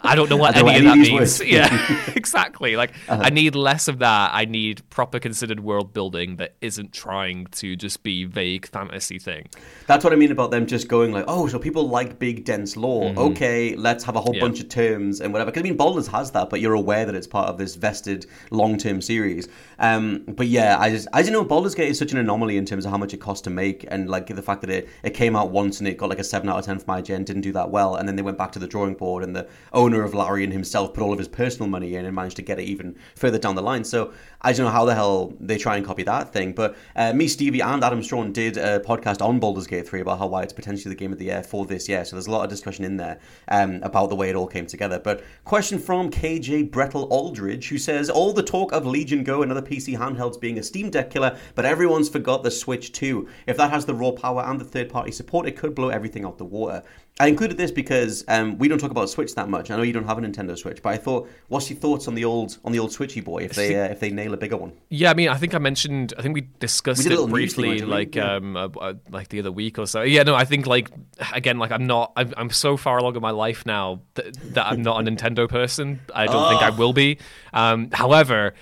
I 0.02 0.16
don't 0.16 0.28
know 0.28 0.36
what 0.42 0.54
don't 0.54 0.68
any 0.68 0.84
know 0.84 0.92
of 0.92 0.98
any 0.98 1.04
that 1.10 1.12
means. 1.20 1.40
Yeah, 1.58 2.12
exactly. 2.16 2.76
Like, 2.76 2.90
Uh-huh. 3.08 3.22
I 3.24 3.30
need 3.30 3.54
less 3.54 3.88
of 3.88 4.00
that. 4.00 4.30
I 4.34 4.44
need 4.44 4.82
proper 4.90 5.18
considered 5.20 5.60
world 5.60 5.92
building 5.92 6.36
that 6.36 6.54
isn't 6.60 6.92
trying 6.92 7.46
to 7.62 7.76
just 7.76 8.02
be 8.02 8.24
vague 8.24 8.66
fantasy 8.66 9.18
thing. 9.18 9.48
That's 9.86 10.02
what 10.04 10.12
I 10.12 10.16
mean 10.16 10.32
about 10.32 10.50
them 10.50 10.66
just 10.66 10.88
going 10.88 11.12
like, 11.12 11.24
oh, 11.28 11.46
so 11.48 11.58
people 11.58 11.88
like 11.88 12.18
big 12.18 12.44
dense 12.44 12.76
lore. 12.76 13.12
Okay, 13.16 13.74
let's 13.76 14.04
have 14.04 14.16
a 14.16 14.20
whole 14.20 14.30
Mm-hmm. 14.30 14.36
Yeah. 14.36 14.40
bunch 14.48 14.60
of 14.60 14.68
terms 14.68 15.20
and 15.20 15.32
whatever. 15.32 15.50
Because 15.50 15.62
I 15.62 15.64
mean, 15.64 15.76
Baldur's 15.76 16.06
has 16.08 16.30
that, 16.32 16.50
but 16.50 16.60
you're 16.60 16.74
aware 16.74 17.04
that 17.06 17.14
it's 17.14 17.26
part 17.26 17.48
of 17.48 17.56
this 17.58 17.74
vested 17.76 18.26
long 18.50 18.76
term 18.78 19.00
series. 19.00 19.48
Um, 19.80 20.24
but 20.28 20.46
yeah, 20.46 20.78
I 20.78 20.90
just 20.90 21.08
I 21.12 21.22
don't 21.22 21.32
know. 21.32 21.42
Baldur's 21.42 21.74
Gate 21.74 21.88
is 21.88 21.98
such 21.98 22.12
an 22.12 22.18
anomaly 22.18 22.58
in 22.58 22.66
terms 22.66 22.84
of 22.84 22.90
how 22.90 22.98
much 22.98 23.14
it 23.14 23.16
cost 23.16 23.44
to 23.44 23.50
make, 23.50 23.86
and 23.88 24.08
like 24.10 24.26
the 24.26 24.42
fact 24.42 24.60
that 24.60 24.70
it, 24.70 24.88
it 25.02 25.14
came 25.14 25.34
out 25.34 25.50
once 25.50 25.80
and 25.80 25.88
it 25.88 25.96
got 25.96 26.10
like 26.10 26.18
a 26.18 26.24
seven 26.24 26.50
out 26.50 26.58
of 26.58 26.66
ten 26.66 26.78
from 26.78 27.02
IGN, 27.02 27.24
didn't 27.24 27.40
do 27.40 27.52
that 27.52 27.70
well, 27.70 27.96
and 27.96 28.06
then 28.06 28.14
they 28.14 28.22
went 28.22 28.36
back 28.36 28.52
to 28.52 28.58
the 28.58 28.66
drawing 28.66 28.94
board, 28.94 29.24
and 29.24 29.34
the 29.34 29.48
owner 29.72 30.02
of 30.02 30.12
Larian 30.12 30.50
himself 30.50 30.92
put 30.92 31.02
all 31.02 31.12
of 31.12 31.18
his 31.18 31.28
personal 31.28 31.68
money 31.68 31.94
in 31.94 32.04
and 32.04 32.14
managed 32.14 32.36
to 32.36 32.42
get 32.42 32.58
it 32.58 32.64
even 32.64 32.94
further 33.16 33.38
down 33.38 33.54
the 33.54 33.62
line. 33.62 33.82
So 33.82 34.12
I 34.42 34.52
don't 34.52 34.64
know 34.64 34.72
how 34.72 34.86
the 34.86 34.94
hell 34.94 35.34
they 35.38 35.58
try 35.58 35.76
and 35.76 35.84
copy 35.84 36.02
that 36.04 36.32
thing. 36.32 36.52
But 36.52 36.76
uh, 36.96 37.12
me, 37.12 37.28
Stevie, 37.28 37.60
and 37.60 37.84
Adam 37.84 38.02
Strawn 38.02 38.32
did 38.32 38.56
a 38.56 38.80
podcast 38.80 39.20
on 39.20 39.38
Baldur's 39.38 39.66
Gate 39.66 39.86
3 39.86 40.00
about 40.00 40.18
how 40.18 40.28
why 40.28 40.42
it's 40.42 40.52
potentially 40.52 40.94
the 40.94 40.98
game 40.98 41.12
of 41.12 41.18
the 41.18 41.26
year 41.26 41.42
for 41.42 41.66
this 41.66 41.88
year. 41.88 42.04
So 42.04 42.16
there's 42.16 42.26
a 42.26 42.30
lot 42.30 42.44
of 42.44 42.50
discussion 42.50 42.84
in 42.84 42.96
there 42.96 43.18
um, 43.48 43.80
about 43.82 44.08
the 44.08 44.16
way 44.16 44.30
it 44.30 44.36
all 44.36 44.46
came 44.46 44.66
together. 44.66 44.98
But 44.98 45.22
question 45.44 45.78
from 45.78 46.10
KJ 46.10 46.70
Brettel 46.70 47.10
Aldridge, 47.10 47.68
who 47.68 47.76
says 47.76 48.08
all 48.08 48.32
the 48.32 48.42
talk 48.42 48.72
of 48.72 48.86
Legion 48.86 49.24
Go 49.24 49.42
and 49.42 49.50
other 49.50 49.62
PC 49.62 49.96
handhelds 49.98 50.40
being 50.40 50.58
a 50.58 50.62
Steam 50.62 50.88
Deck 50.90 51.10
killer, 51.10 51.36
but 51.54 51.66
everyone's 51.66 52.08
forgot 52.08 52.42
the 52.42 52.50
Switch 52.50 52.92
2. 52.92 53.28
If 53.46 53.58
that 53.58 53.70
has 53.70 53.84
the 53.84 53.94
raw 53.94 54.12
power 54.12 54.42
and 54.42 54.60
the 54.60 54.64
third 54.64 54.88
party 54.88 55.12
support, 55.12 55.46
it 55.46 55.56
could 55.56 55.74
blow 55.74 55.90
everything 55.90 56.24
out 56.24 56.38
the 56.38 56.44
water. 56.44 56.82
I 57.20 57.26
included 57.26 57.58
this 57.58 57.70
because 57.70 58.24
um, 58.28 58.56
we 58.56 58.66
don't 58.66 58.78
talk 58.78 58.90
about 58.90 59.10
Switch 59.10 59.34
that 59.34 59.50
much. 59.50 59.70
I 59.70 59.76
know 59.76 59.82
you 59.82 59.92
don't 59.92 60.06
have 60.06 60.16
a 60.16 60.22
Nintendo 60.22 60.56
Switch, 60.56 60.82
but 60.82 60.88
I 60.88 60.96
thought, 60.96 61.28
what's 61.48 61.68
your 61.68 61.78
thoughts 61.78 62.08
on 62.08 62.14
the 62.14 62.24
old 62.24 62.56
on 62.64 62.72
the 62.72 62.78
old 62.78 62.90
Switchy 62.92 63.22
boy 63.22 63.40
if 63.44 63.52
they 63.52 63.78
uh, 63.78 63.88
if 63.88 64.00
they 64.00 64.10
nail 64.10 64.32
a 64.32 64.38
bigger 64.38 64.56
one? 64.56 64.72
Yeah, 64.88 65.10
I 65.10 65.14
mean, 65.14 65.28
I 65.28 65.36
think 65.36 65.54
I 65.54 65.58
mentioned, 65.58 66.14
I 66.16 66.22
think 66.22 66.34
we 66.34 66.48
discussed 66.60 67.06
We 67.06 67.12
it 67.12 67.18
thing, 67.18 67.28
briefly, 67.28 67.80
like 67.82 68.14
Yeah. 68.14 68.36
um, 68.36 68.56
uh, 68.56 68.68
uh, 68.68 68.94
like 69.10 69.28
the 69.28 69.38
other 69.40 69.52
week 69.52 69.78
or 69.78 69.86
so. 69.86 70.00
Yeah, 70.00 70.22
no, 70.22 70.34
I 70.34 70.46
think 70.46 70.66
like 70.66 70.90
again, 71.34 71.58
like 71.58 71.72
I'm 71.72 71.86
not, 71.86 72.12
I'm, 72.16 72.32
I'm 72.38 72.50
so 72.50 72.78
far 72.78 72.96
along 72.96 73.16
in 73.16 73.22
my 73.22 73.32
life 73.32 73.66
now 73.66 74.00
that, 74.14 74.54
that 74.54 74.66
I'm 74.68 74.80
not 74.80 75.06
a 75.06 75.10
Nintendo 75.10 75.46
person. 75.46 76.00
I 76.14 76.24
don't 76.24 76.48
think 76.48 76.62
I 76.62 76.70
will 76.70 76.94
be. 76.94 77.18
Um, 77.52 77.90
however. 77.92 78.54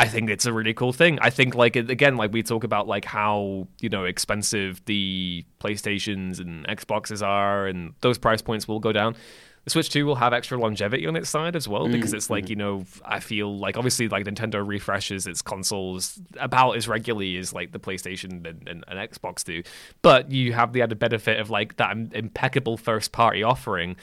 I 0.00 0.08
think 0.08 0.30
it's 0.30 0.46
a 0.46 0.52
really 0.52 0.72
cool 0.72 0.94
thing. 0.94 1.18
I 1.20 1.28
think 1.28 1.54
like 1.54 1.76
again, 1.76 2.16
like 2.16 2.32
we 2.32 2.42
talk 2.42 2.64
about 2.64 2.88
like 2.88 3.04
how 3.04 3.68
you 3.80 3.90
know 3.90 4.04
expensive 4.04 4.82
the 4.86 5.44
PlayStations 5.60 6.40
and 6.40 6.66
Xboxes 6.66 7.26
are, 7.26 7.66
and 7.66 7.92
those 8.00 8.16
price 8.16 8.40
points 8.40 8.66
will 8.66 8.80
go 8.80 8.92
down. 8.92 9.14
The 9.64 9.70
Switch 9.70 9.90
2 9.90 10.06
will 10.06 10.14
have 10.14 10.32
extra 10.32 10.58
longevity 10.58 11.06
on 11.06 11.16
its 11.16 11.28
side 11.28 11.54
as 11.54 11.68
well 11.68 11.86
because 11.86 12.12
mm, 12.12 12.14
it's 12.14 12.30
like, 12.30 12.44
mm-hmm. 12.44 12.50
you 12.50 12.56
know, 12.56 12.84
I 13.04 13.20
feel 13.20 13.58
like 13.58 13.76
obviously 13.76 14.08
like 14.08 14.24
Nintendo 14.24 14.66
refreshes 14.66 15.26
its 15.26 15.42
consoles 15.42 16.18
about 16.38 16.78
as 16.78 16.88
regularly 16.88 17.36
as 17.36 17.52
like 17.52 17.72
the 17.72 17.78
PlayStation 17.78 18.46
and, 18.46 18.66
and, 18.66 18.84
and 18.88 19.10
Xbox 19.10 19.44
do. 19.44 19.62
But 20.00 20.30
you 20.30 20.54
have 20.54 20.72
the 20.72 20.80
added 20.80 20.98
benefit 20.98 21.38
of 21.38 21.50
like 21.50 21.76
that 21.76 21.94
impeccable 22.12 22.78
first 22.78 23.12
party 23.12 23.42
offering. 23.42 23.96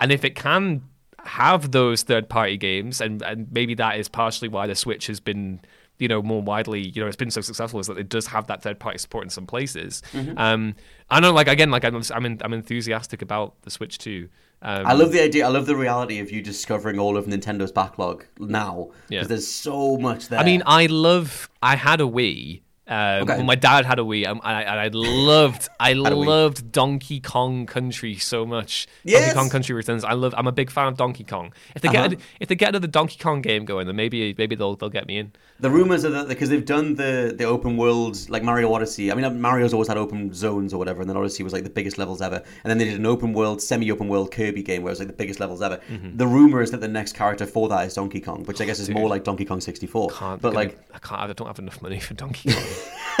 And 0.00 0.10
if 0.10 0.24
it 0.24 0.34
can 0.34 0.82
have 1.26 1.70
those 1.72 2.02
third 2.02 2.28
party 2.28 2.56
games 2.56 3.00
and, 3.00 3.22
and 3.22 3.48
maybe 3.50 3.74
that 3.74 3.98
is 3.98 4.08
partially 4.08 4.48
why 4.48 4.66
the 4.66 4.74
Switch 4.74 5.06
has 5.06 5.20
been 5.20 5.60
you 5.98 6.08
know 6.08 6.20
more 6.20 6.42
widely 6.42 6.80
you 6.88 7.00
know 7.00 7.06
it's 7.06 7.16
been 7.16 7.30
so 7.30 7.40
successful 7.40 7.78
is 7.78 7.86
that 7.86 7.96
it 7.96 8.08
does 8.08 8.26
have 8.26 8.48
that 8.48 8.60
third 8.62 8.80
party 8.80 8.98
support 8.98 9.22
in 9.22 9.30
some 9.30 9.46
places 9.46 10.02
um 10.36 10.74
i 11.08 11.20
know 11.20 11.32
like 11.32 11.46
again 11.46 11.70
like 11.70 11.84
i'm 11.84 12.02
i'm, 12.12 12.26
en- 12.26 12.40
I'm 12.42 12.52
enthusiastic 12.52 13.22
about 13.22 13.54
the 13.62 13.70
switch 13.70 13.98
too 13.98 14.28
um, 14.62 14.86
I 14.86 14.94
love 14.94 15.12
the 15.12 15.22
idea. 15.22 15.44
I 15.44 15.50
love 15.50 15.66
the 15.66 15.76
reality 15.76 16.20
of 16.20 16.30
you 16.32 16.40
discovering 16.40 16.98
all 16.98 17.18
of 17.18 17.26
Nintendo's 17.26 17.70
backlog 17.70 18.24
now 18.38 18.88
because 19.08 19.10
Yeah. 19.10 19.22
there's 19.24 19.46
so 19.46 19.98
much 19.98 20.30
there. 20.30 20.40
I 20.40 20.44
mean, 20.44 20.62
I 20.64 20.86
love. 20.86 21.50
I 21.62 21.76
had 21.76 22.00
a 22.00 22.04
Wii. 22.04 22.62
Um, 22.86 23.22
Okay. 23.22 23.36
well, 23.36 23.44
my 23.44 23.54
dad 23.54 23.86
had 23.86 23.98
a 23.98 24.02
Wii, 24.02 24.26
um, 24.26 24.40
and 24.44 24.56
I, 24.56 24.62
and 24.62 24.78
I 24.78 24.88
loved, 24.92 25.68
I 25.80 25.94
loved 25.94 26.70
Donkey 26.70 27.18
Kong 27.18 27.64
Country 27.64 28.16
so 28.16 28.44
much. 28.44 28.86
Yes! 29.04 29.24
Donkey 29.26 29.38
Kong 29.38 29.48
Country 29.50 29.74
Returns. 29.74 30.04
I 30.04 30.12
love. 30.12 30.34
I'm 30.36 30.46
a 30.46 30.52
big 30.52 30.70
fan 30.70 30.88
of 30.88 30.96
Donkey 30.98 31.24
Kong. 31.24 31.52
If 31.74 31.80
they 31.82 31.88
Uh-huh. 31.88 32.08
get, 32.08 32.20
if 32.40 32.48
they 32.48 32.54
get 32.54 32.68
another 32.70 32.86
Donkey 32.86 33.16
Kong 33.18 33.40
game 33.40 33.64
going, 33.64 33.86
then 33.86 33.96
maybe, 33.96 34.34
maybe 34.36 34.54
they'll, 34.54 34.76
they'll 34.76 34.90
get 34.90 35.06
me 35.06 35.16
in. 35.16 35.32
the 35.60 35.70
rumors 35.70 36.04
are 36.04 36.10
that 36.10 36.28
because 36.28 36.50
they've 36.50 36.66
done 36.66 36.96
the 36.96 37.32
the 37.38 37.44
open 37.44 37.76
world 37.78 38.28
like 38.28 38.42
Mario 38.42 38.70
Odyssey. 38.74 39.10
I 39.10 39.14
mean, 39.14 39.40
Mario's 39.40 39.72
always 39.72 39.88
had 39.88 39.96
open 39.96 40.34
zones 40.34 40.74
or 40.74 40.78
whatever, 40.78 41.00
and 41.00 41.08
then 41.08 41.16
Odyssey 41.16 41.42
was 41.42 41.52
like 41.54 41.64
the 41.64 41.70
biggest 41.70 41.96
levels 41.96 42.20
ever. 42.20 42.36
And 42.64 42.70
then 42.70 42.76
they 42.76 42.84
did 42.84 42.98
an 42.98 43.06
open 43.06 43.32
world, 43.32 43.62
semi 43.62 43.90
open 43.90 44.08
world 44.08 44.30
Kirby 44.30 44.62
game 44.62 44.82
where 44.82 44.90
it 44.90 44.92
was 44.92 44.98
like 44.98 45.08
the 45.08 45.14
biggest 45.14 45.40
levels 45.40 45.62
ever. 45.62 45.80
Mm-hmm. 45.90 46.16
The 46.18 46.26
rumor 46.26 46.60
is 46.60 46.70
that 46.72 46.80
the 46.82 46.88
next 46.88 47.14
character 47.14 47.46
for 47.46 47.68
that 47.70 47.86
is 47.86 47.94
Donkey 47.94 48.20
Kong, 48.20 48.44
which 48.44 48.60
I 48.60 48.66
guess 48.66 48.78
is 48.78 48.90
more 48.90 49.08
like 49.08 49.24
Donkey 49.24 49.46
Kong 49.46 49.60
64. 49.62 50.10
Can't, 50.10 50.42
but 50.42 50.50
gonna- 50.50 50.56
like 50.56 50.78
I 50.92 50.98
can't. 50.98 51.20
I 51.22 51.32
don't 51.32 51.46
have 51.46 51.58
enough 51.58 51.80
money 51.80 51.98
for 52.00 52.12
Donkey 52.14 52.52
Kong. 52.52 52.62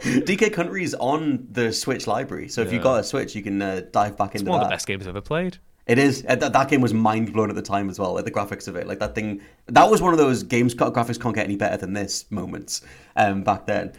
DK 0.00 0.52
Country 0.52 0.82
is 0.82 0.94
on 0.94 1.46
the 1.50 1.72
Switch 1.72 2.06
library, 2.06 2.48
so 2.48 2.62
if 2.62 2.72
you've 2.72 2.82
got 2.82 3.00
a 3.00 3.04
Switch, 3.04 3.34
you 3.34 3.42
can 3.42 3.60
uh, 3.60 3.82
dive 3.92 4.16
back 4.16 4.34
it's 4.34 4.42
into 4.42 4.50
one 4.50 4.60
that. 4.60 4.64
of 4.64 4.70
the 4.70 4.74
best 4.74 4.86
games 4.86 5.04
I've 5.04 5.10
ever 5.10 5.20
played. 5.20 5.58
It 5.86 5.98
is. 5.98 6.24
Uh, 6.28 6.36
That, 6.36 6.52
that 6.52 6.68
game 6.68 6.80
was 6.80 6.94
mind 6.94 7.32
blown 7.32 7.50
at 7.50 7.56
the 7.56 7.62
time 7.62 7.90
as 7.90 7.98
well. 7.98 8.14
Like 8.14 8.24
the 8.24 8.30
graphics 8.30 8.68
of 8.68 8.76
it, 8.76 8.86
like 8.86 8.98
that 9.00 9.14
thing. 9.14 9.40
That 9.66 9.90
was 9.90 10.00
one 10.00 10.12
of 10.12 10.18
those 10.18 10.42
games. 10.42 10.74
Graphics 10.74 11.20
can't 11.20 11.34
get 11.34 11.44
any 11.44 11.56
better 11.56 11.76
than 11.76 11.94
this 11.94 12.30
moments 12.30 12.82
um, 13.16 13.42
back 13.42 13.66
then. 13.66 13.92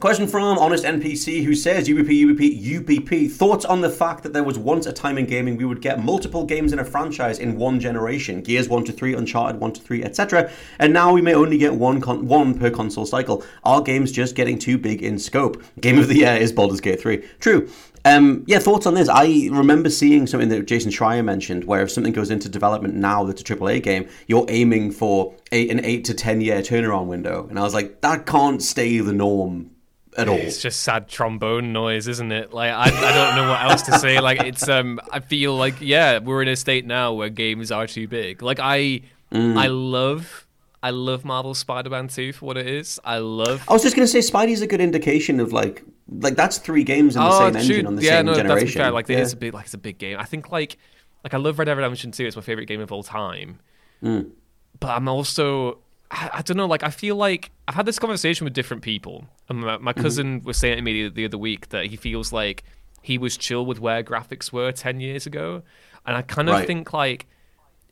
Question 0.00 0.26
from 0.26 0.58
Honest 0.58 0.84
NPC 0.84 1.44
who 1.44 1.54
says 1.54 1.88
UBP, 1.88 2.26
UBP, 2.26 2.80
UBP. 2.80 3.30
Thoughts 3.30 3.64
on 3.64 3.80
the 3.80 3.88
fact 3.88 4.24
that 4.24 4.32
there 4.32 4.42
was 4.42 4.58
once 4.58 4.86
a 4.86 4.92
time 4.92 5.16
in 5.16 5.24
gaming 5.24 5.56
we 5.56 5.64
would 5.64 5.80
get 5.80 6.02
multiple 6.02 6.44
games 6.44 6.72
in 6.72 6.80
a 6.80 6.84
franchise 6.84 7.38
in 7.38 7.56
one 7.56 7.78
generation 7.78 8.42
Gears 8.42 8.68
1 8.68 8.84
to 8.86 8.92
3, 8.92 9.14
Uncharted 9.14 9.60
1 9.60 9.72
to 9.74 9.80
3, 9.80 10.02
etc. 10.02 10.50
And 10.80 10.92
now 10.92 11.12
we 11.12 11.22
may 11.22 11.32
only 11.32 11.58
get 11.58 11.74
one, 11.74 12.00
con- 12.00 12.26
one 12.26 12.58
per 12.58 12.70
console 12.70 13.06
cycle. 13.06 13.44
Are 13.62 13.80
games 13.80 14.10
just 14.10 14.34
getting 14.34 14.58
too 14.58 14.78
big 14.78 15.00
in 15.00 15.16
scope? 15.16 15.62
Game 15.80 15.98
of 15.98 16.08
the 16.08 16.16
year 16.16 16.34
is 16.34 16.50
Baldur's 16.50 16.80
Gate 16.80 17.00
3. 17.00 17.24
True. 17.38 17.70
Um, 18.04 18.42
yeah, 18.48 18.58
thoughts 18.58 18.86
on 18.86 18.94
this? 18.94 19.08
I 19.08 19.48
remember 19.52 19.90
seeing 19.90 20.26
something 20.26 20.48
that 20.48 20.66
Jason 20.66 20.90
Schreier 20.90 21.24
mentioned, 21.24 21.64
where 21.64 21.82
if 21.82 21.92
something 21.92 22.12
goes 22.12 22.32
into 22.32 22.48
development 22.48 22.94
now 22.94 23.24
that's 23.24 23.40
a 23.40 23.44
AAA 23.44 23.82
game, 23.84 24.08
you're 24.26 24.44
aiming 24.48 24.90
for 24.90 25.34
eight, 25.52 25.70
an 25.70 25.84
eight 25.84 26.04
to 26.06 26.14
ten 26.14 26.40
year 26.40 26.60
turnaround 26.62 27.06
window, 27.06 27.46
and 27.48 27.58
I 27.58 27.62
was 27.62 27.72
like, 27.72 28.00
that 28.00 28.26
can't 28.26 28.60
stay 28.60 28.98
the 28.98 29.12
norm 29.12 29.70
at 30.16 30.28
all. 30.28 30.36
It's 30.36 30.62
just 30.62 30.80
sad 30.80 31.08
trombone 31.08 31.72
noise, 31.72 32.08
isn't 32.08 32.32
it? 32.32 32.52
Like 32.52 32.70
I, 32.70 32.84
I 32.84 33.12
don't 33.14 33.36
know 33.36 33.50
what 33.50 33.62
else 33.62 33.82
to 33.82 33.98
say. 33.98 34.18
Like 34.24 34.40
it's 34.42 34.68
um, 34.68 35.00
I 35.12 35.20
feel 35.20 35.56
like 35.56 35.74
yeah, 35.80 36.18
we're 36.18 36.42
in 36.42 36.48
a 36.48 36.56
state 36.56 36.86
now 36.86 37.12
where 37.12 37.28
games 37.28 37.70
are 37.70 37.86
too 37.86 38.08
big. 38.08 38.42
Like 38.42 38.58
I, 38.60 39.02
Mm. 39.34 39.58
I 39.58 39.66
love, 39.66 40.46
I 40.82 40.90
love 40.90 41.24
Marvel 41.24 41.54
Spider-Man 41.54 42.08
2 42.08 42.32
for 42.34 42.46
what 42.46 42.56
it 42.56 42.68
is. 42.68 43.00
I 43.04 43.18
love. 43.18 43.64
I 43.68 43.72
was 43.72 43.82
just 43.82 43.96
going 43.96 44.06
to 44.06 44.10
say, 44.10 44.20
Spidey's 44.20 44.62
a 44.62 44.66
good 44.66 44.80
indication 44.80 45.40
of 45.40 45.52
like, 45.52 45.84
like 46.08 46.36
that's 46.36 46.58
three 46.58 46.84
games 46.84 47.16
in 47.16 47.22
the 47.22 47.28
oh, 47.28 47.38
same 47.38 47.56
engine 47.56 47.76
shoot. 47.76 47.86
on 47.86 47.96
the 47.96 48.02
yeah, 48.02 48.18
same 48.18 48.26
no, 48.26 48.34
generation. 48.34 48.66
that's 48.66 48.76
fair. 48.76 48.90
Like, 48.92 49.08
yeah. 49.08 49.18
it 49.18 49.22
is 49.22 49.32
a 49.32 49.36
big, 49.36 49.52
like, 49.54 49.64
it's 49.64 49.74
a 49.74 49.78
big 49.78 49.98
game. 49.98 50.18
I 50.18 50.24
think 50.24 50.52
like, 50.52 50.76
like 51.24 51.34
I 51.34 51.38
love 51.38 51.58
Red 51.58 51.66
Dead 51.66 51.76
Redemption 51.76 52.12
2. 52.12 52.26
It's 52.26 52.36
my 52.36 52.42
favorite 52.42 52.66
game 52.66 52.80
of 52.80 52.92
all 52.92 53.02
time. 53.02 53.58
Mm. 54.02 54.30
But 54.78 54.90
I'm 54.90 55.08
also, 55.08 55.78
I, 56.14 56.30
I 56.34 56.42
don't 56.42 56.56
know. 56.56 56.66
Like, 56.66 56.82
I 56.82 56.90
feel 56.90 57.16
like 57.16 57.50
I've 57.68 57.74
had 57.74 57.86
this 57.86 57.98
conversation 57.98 58.44
with 58.44 58.54
different 58.54 58.82
people. 58.82 59.26
And 59.48 59.60
my, 59.60 59.92
Mm-hmm. 59.96 60.02
cousin 60.02 60.42
was 60.44 60.56
saying 60.56 60.76
to 60.76 60.82
me 60.82 61.04
the, 61.04 61.14
the 61.14 61.24
other 61.26 61.38
week 61.38 61.68
that 61.70 61.86
he 61.86 61.96
feels 61.96 62.32
like 62.32 62.64
he 63.02 63.18
was 63.18 63.36
chill 63.36 63.66
with 63.66 63.80
where 63.80 64.02
graphics 64.02 64.52
were 64.52 64.72
10 64.72 65.00
years 65.00 65.26
ago. 65.26 65.62
And 66.06 66.16
I 66.16 66.22
kind 66.22 66.48
of 66.48 66.52
Right. 66.52 66.66
think 66.66 66.92
like, 66.92 67.26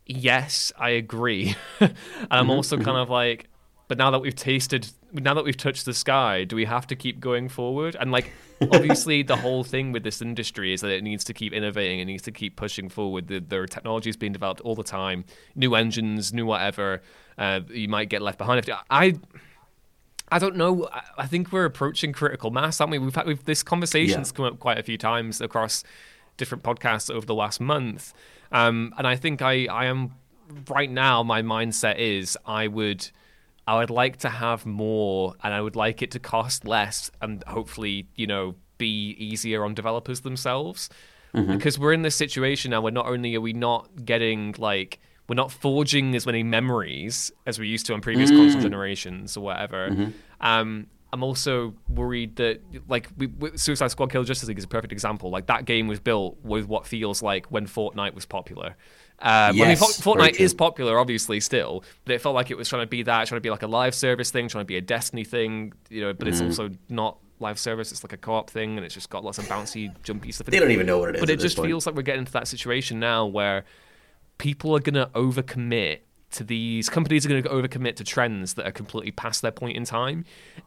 yes, 0.07 0.73
I 0.79 0.91
agree. 0.91 1.55
and 1.81 1.95
I'm 2.31 2.51
Mm-hmm, 2.51 2.51
also 2.51 2.79
kind 2.79 2.97
of 2.99 3.11
like, 3.11 3.49
but 3.89 3.99
now 3.99 4.11
that 4.11 4.20
we've 4.20 4.35
tasted, 4.37 4.89
now 5.13 5.35
that 5.35 5.45
we've 5.45 5.57
touched 5.57 5.85
the 5.85 5.95
sky, 5.95 6.45
do 6.45 6.57
we 6.57 6.65
have 6.65 6.87
to 6.89 6.97
keep 6.97 7.21
going 7.21 7.49
forward? 7.49 7.97
And 8.01 8.11
like, 8.11 8.31
obviously, 8.61 9.23
the 9.23 9.37
whole 9.37 9.63
thing 9.65 9.93
with 9.93 10.03
this 10.05 10.23
industry 10.23 10.73
is 10.73 10.81
that 10.81 10.91
it 10.91 11.03
needs 11.03 11.25
to 11.25 11.35
keep 11.35 11.53
innovating, 11.53 12.01
it 12.01 12.07
needs 12.07 12.23
to 12.25 12.33
keep 12.33 12.57
pushing 12.57 12.89
forward. 12.89 13.29
The, 13.29 13.41
there 13.41 13.63
are 13.63 13.67
technologies 13.67 14.17
being 14.17 14.33
developed 14.33 14.61
all 14.63 14.75
the 14.75 14.83
time, 14.85 15.25
new 15.55 15.75
engines, 15.75 16.33
new 16.33 16.47
whatever. 16.47 17.03
Uh, 17.37 17.61
you 17.71 17.89
might 17.89 18.09
get 18.09 18.23
left 18.23 18.39
behind. 18.39 18.67
If 18.67 18.75
I, 18.91 19.15
I 20.31 20.39
don't 20.39 20.57
know. 20.57 20.89
I- 20.93 21.03
I 21.19 21.27
think 21.27 21.53
we're 21.53 21.65
approaching 21.67 22.13
critical 22.13 22.51
mass, 22.51 22.81
aren't 22.81 22.91
we? 22.91 22.99
We've 22.99 23.15
had 23.15 23.27
we've, 23.27 23.45
this 23.45 23.63
conversation's 23.63 24.31
Yeah. 24.31 24.37
come 24.37 24.45
up 24.47 24.59
quite 24.59 24.79
a 24.79 24.83
few 24.83 24.97
times 24.99 25.41
across 25.41 25.85
different 26.39 26.65
podcasts 26.65 27.11
over 27.11 27.27
the 27.27 27.35
last 27.35 27.61
month, 27.61 28.15
um, 28.51 28.95
and 28.97 29.07
I 29.07 29.17
think 29.17 29.43
I 29.43 29.67
I 29.67 29.85
am 29.87 30.13
right 30.69 30.91
now. 30.91 31.23
My 31.23 31.43
mindset 31.43 31.99
is 31.99 32.37
I 32.47 32.67
would 32.67 33.11
I 33.67 33.79
would 33.79 33.91
like 33.91 34.19
to 34.19 34.29
have 34.29 34.67
more, 34.67 35.35
and 35.43 35.55
I 35.55 35.61
would 35.61 35.77
like 35.77 36.03
it 36.03 36.11
to 36.13 36.19
cost 36.19 36.67
less, 36.67 37.11
and 37.21 37.45
hopefully 37.47 38.07
you 38.17 38.27
know 38.27 38.57
be 38.79 39.11
easier 39.19 39.65
on 39.65 39.75
developers 39.75 40.23
themselves, 40.23 40.91
mm-hmm. 41.35 41.53
because 41.53 41.79
we're 41.79 41.93
in 41.93 42.03
this 42.03 42.17
situation 42.17 42.73
now 42.73 42.81
where 42.81 42.93
not 42.93 43.07
only 43.07 43.35
are 43.37 43.41
we 43.41 43.53
not 43.53 44.05
getting 44.05 44.55
like 44.59 44.99
we're 45.29 45.37
not 45.37 45.53
forging 45.53 46.15
as 46.15 46.27
many 46.27 46.43
memories 46.43 47.31
as 47.47 47.59
we 47.59 47.69
used 47.69 47.87
to 47.87 47.95
on 47.95 48.01
previous 48.01 48.31
console 48.31 48.61
mm. 48.61 48.63
generations 48.63 49.37
or 49.37 49.45
whatever. 49.45 49.89
Mm-hmm. 49.89 50.11
Um, 50.41 50.89
I'm 51.13 51.23
also 51.23 51.75
worried 51.89 52.37
that 52.37 52.61
like 52.89 53.09
we, 53.19 53.27
we- 53.27 53.57
Suicide 53.57 53.91
Squad 53.91 54.11
Kill 54.11 54.25
Justice 54.25 54.49
League 54.49 54.59
is 54.59 54.65
a 54.65 54.69
perfect 54.69 54.93
example. 54.93 55.29
Like 55.31 55.47
that 55.47 55.65
game 55.67 55.87
was 55.87 56.01
built 56.01 56.39
with 56.43 56.67
what 56.67 56.87
feels 56.87 57.23
like 57.23 57.47
when 57.47 57.67
Fortnite 57.67 58.15
was 58.15 58.25
popular. 58.25 58.77
Uh, 59.21 59.25
I 59.51 59.53
mean, 59.53 59.59
Yes, 59.61 60.01
Fo- 60.01 60.15
Fortnite 60.15 60.41
is 60.41 60.53
popular, 60.55 60.99
obviously, 60.99 61.39
still, 61.39 61.85
but 62.07 62.15
it 62.15 62.21
felt 62.23 62.35
like 62.35 62.51
it 62.51 62.57
was 62.57 62.69
trying 62.69 62.83
to 62.83 62.87
be 62.89 63.03
that, 63.05 63.29
trying 63.29 63.37
to 63.37 63.43
be 63.43 63.51
like 63.51 63.63
a 63.63 63.67
live 63.69 63.95
service 63.95 64.31
thing, 64.31 64.49
trying 64.49 64.63
to 64.65 64.67
be 64.67 64.77
a 64.79 64.81
Destiny 64.81 65.23
thing, 65.23 65.75
you 65.91 66.01
know. 66.01 66.13
But 66.13 66.29
it's 66.29 66.39
Mm-hmm. 66.39 66.47
also 66.49 66.71
not 66.89 67.19
live 67.39 67.59
service; 67.59 67.93
it's 67.93 68.03
like 68.03 68.13
a 68.15 68.17
co-op 68.17 68.49
thing, 68.51 68.77
and 68.79 68.85
it's 68.85 68.95
just 68.95 69.11
got 69.11 69.23
lots 69.23 69.39
of 69.39 69.45
bouncy, 69.45 69.93
jumpy 70.03 70.33
stuff. 70.33 70.49
in 70.49 70.53
They 70.53 70.59
don't 70.59 70.71
even 70.73 70.87
know 70.87 70.99
what 70.99 71.11
it 71.11 71.17
is 71.17 71.21
But 71.21 71.31
it 71.31 71.39
just 71.39 71.57
point. 71.57 71.69
feels 71.69 71.87
like 71.87 71.95
we're 71.95 72.03
getting 72.03 72.25
to 72.25 72.33
that 72.33 72.49
situation 72.49 72.99
now 72.99 73.27
where 73.27 73.65
people 74.39 74.75
are 74.75 74.81
going 74.81 74.95
to 74.95 75.07
overcommit 75.15 75.99
to 76.33 76.45
these 76.45 76.89
companies 76.89 77.24
are 77.24 77.28
going 77.28 77.43
to 77.43 77.49
overcommit 77.49 77.97
to 77.97 78.05
trends 78.05 78.55
that 78.55 78.66
are 78.66 78.72
completely 78.72 79.11
past 79.11 79.43
their 79.43 79.51
point 79.53 79.76
in 79.76 79.85
time 79.85 80.24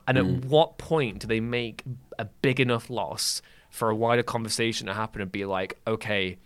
and 0.07 0.17
Hmm. 0.17 0.35
at 0.35 0.45
what 0.45 0.77
point 0.77 1.19
do 1.19 1.27
they 1.27 1.39
make 1.39 1.83
a 2.19 2.25
big 2.25 2.59
enough 2.59 2.89
loss 2.89 3.41
for 3.69 3.89
a 3.89 3.95
wider 3.95 4.23
conversation 4.23 4.87
to 4.87 4.93
happen 4.93 5.21
and 5.21 5.31
be 5.31 5.45
like 5.45 5.77
okay 5.85 6.37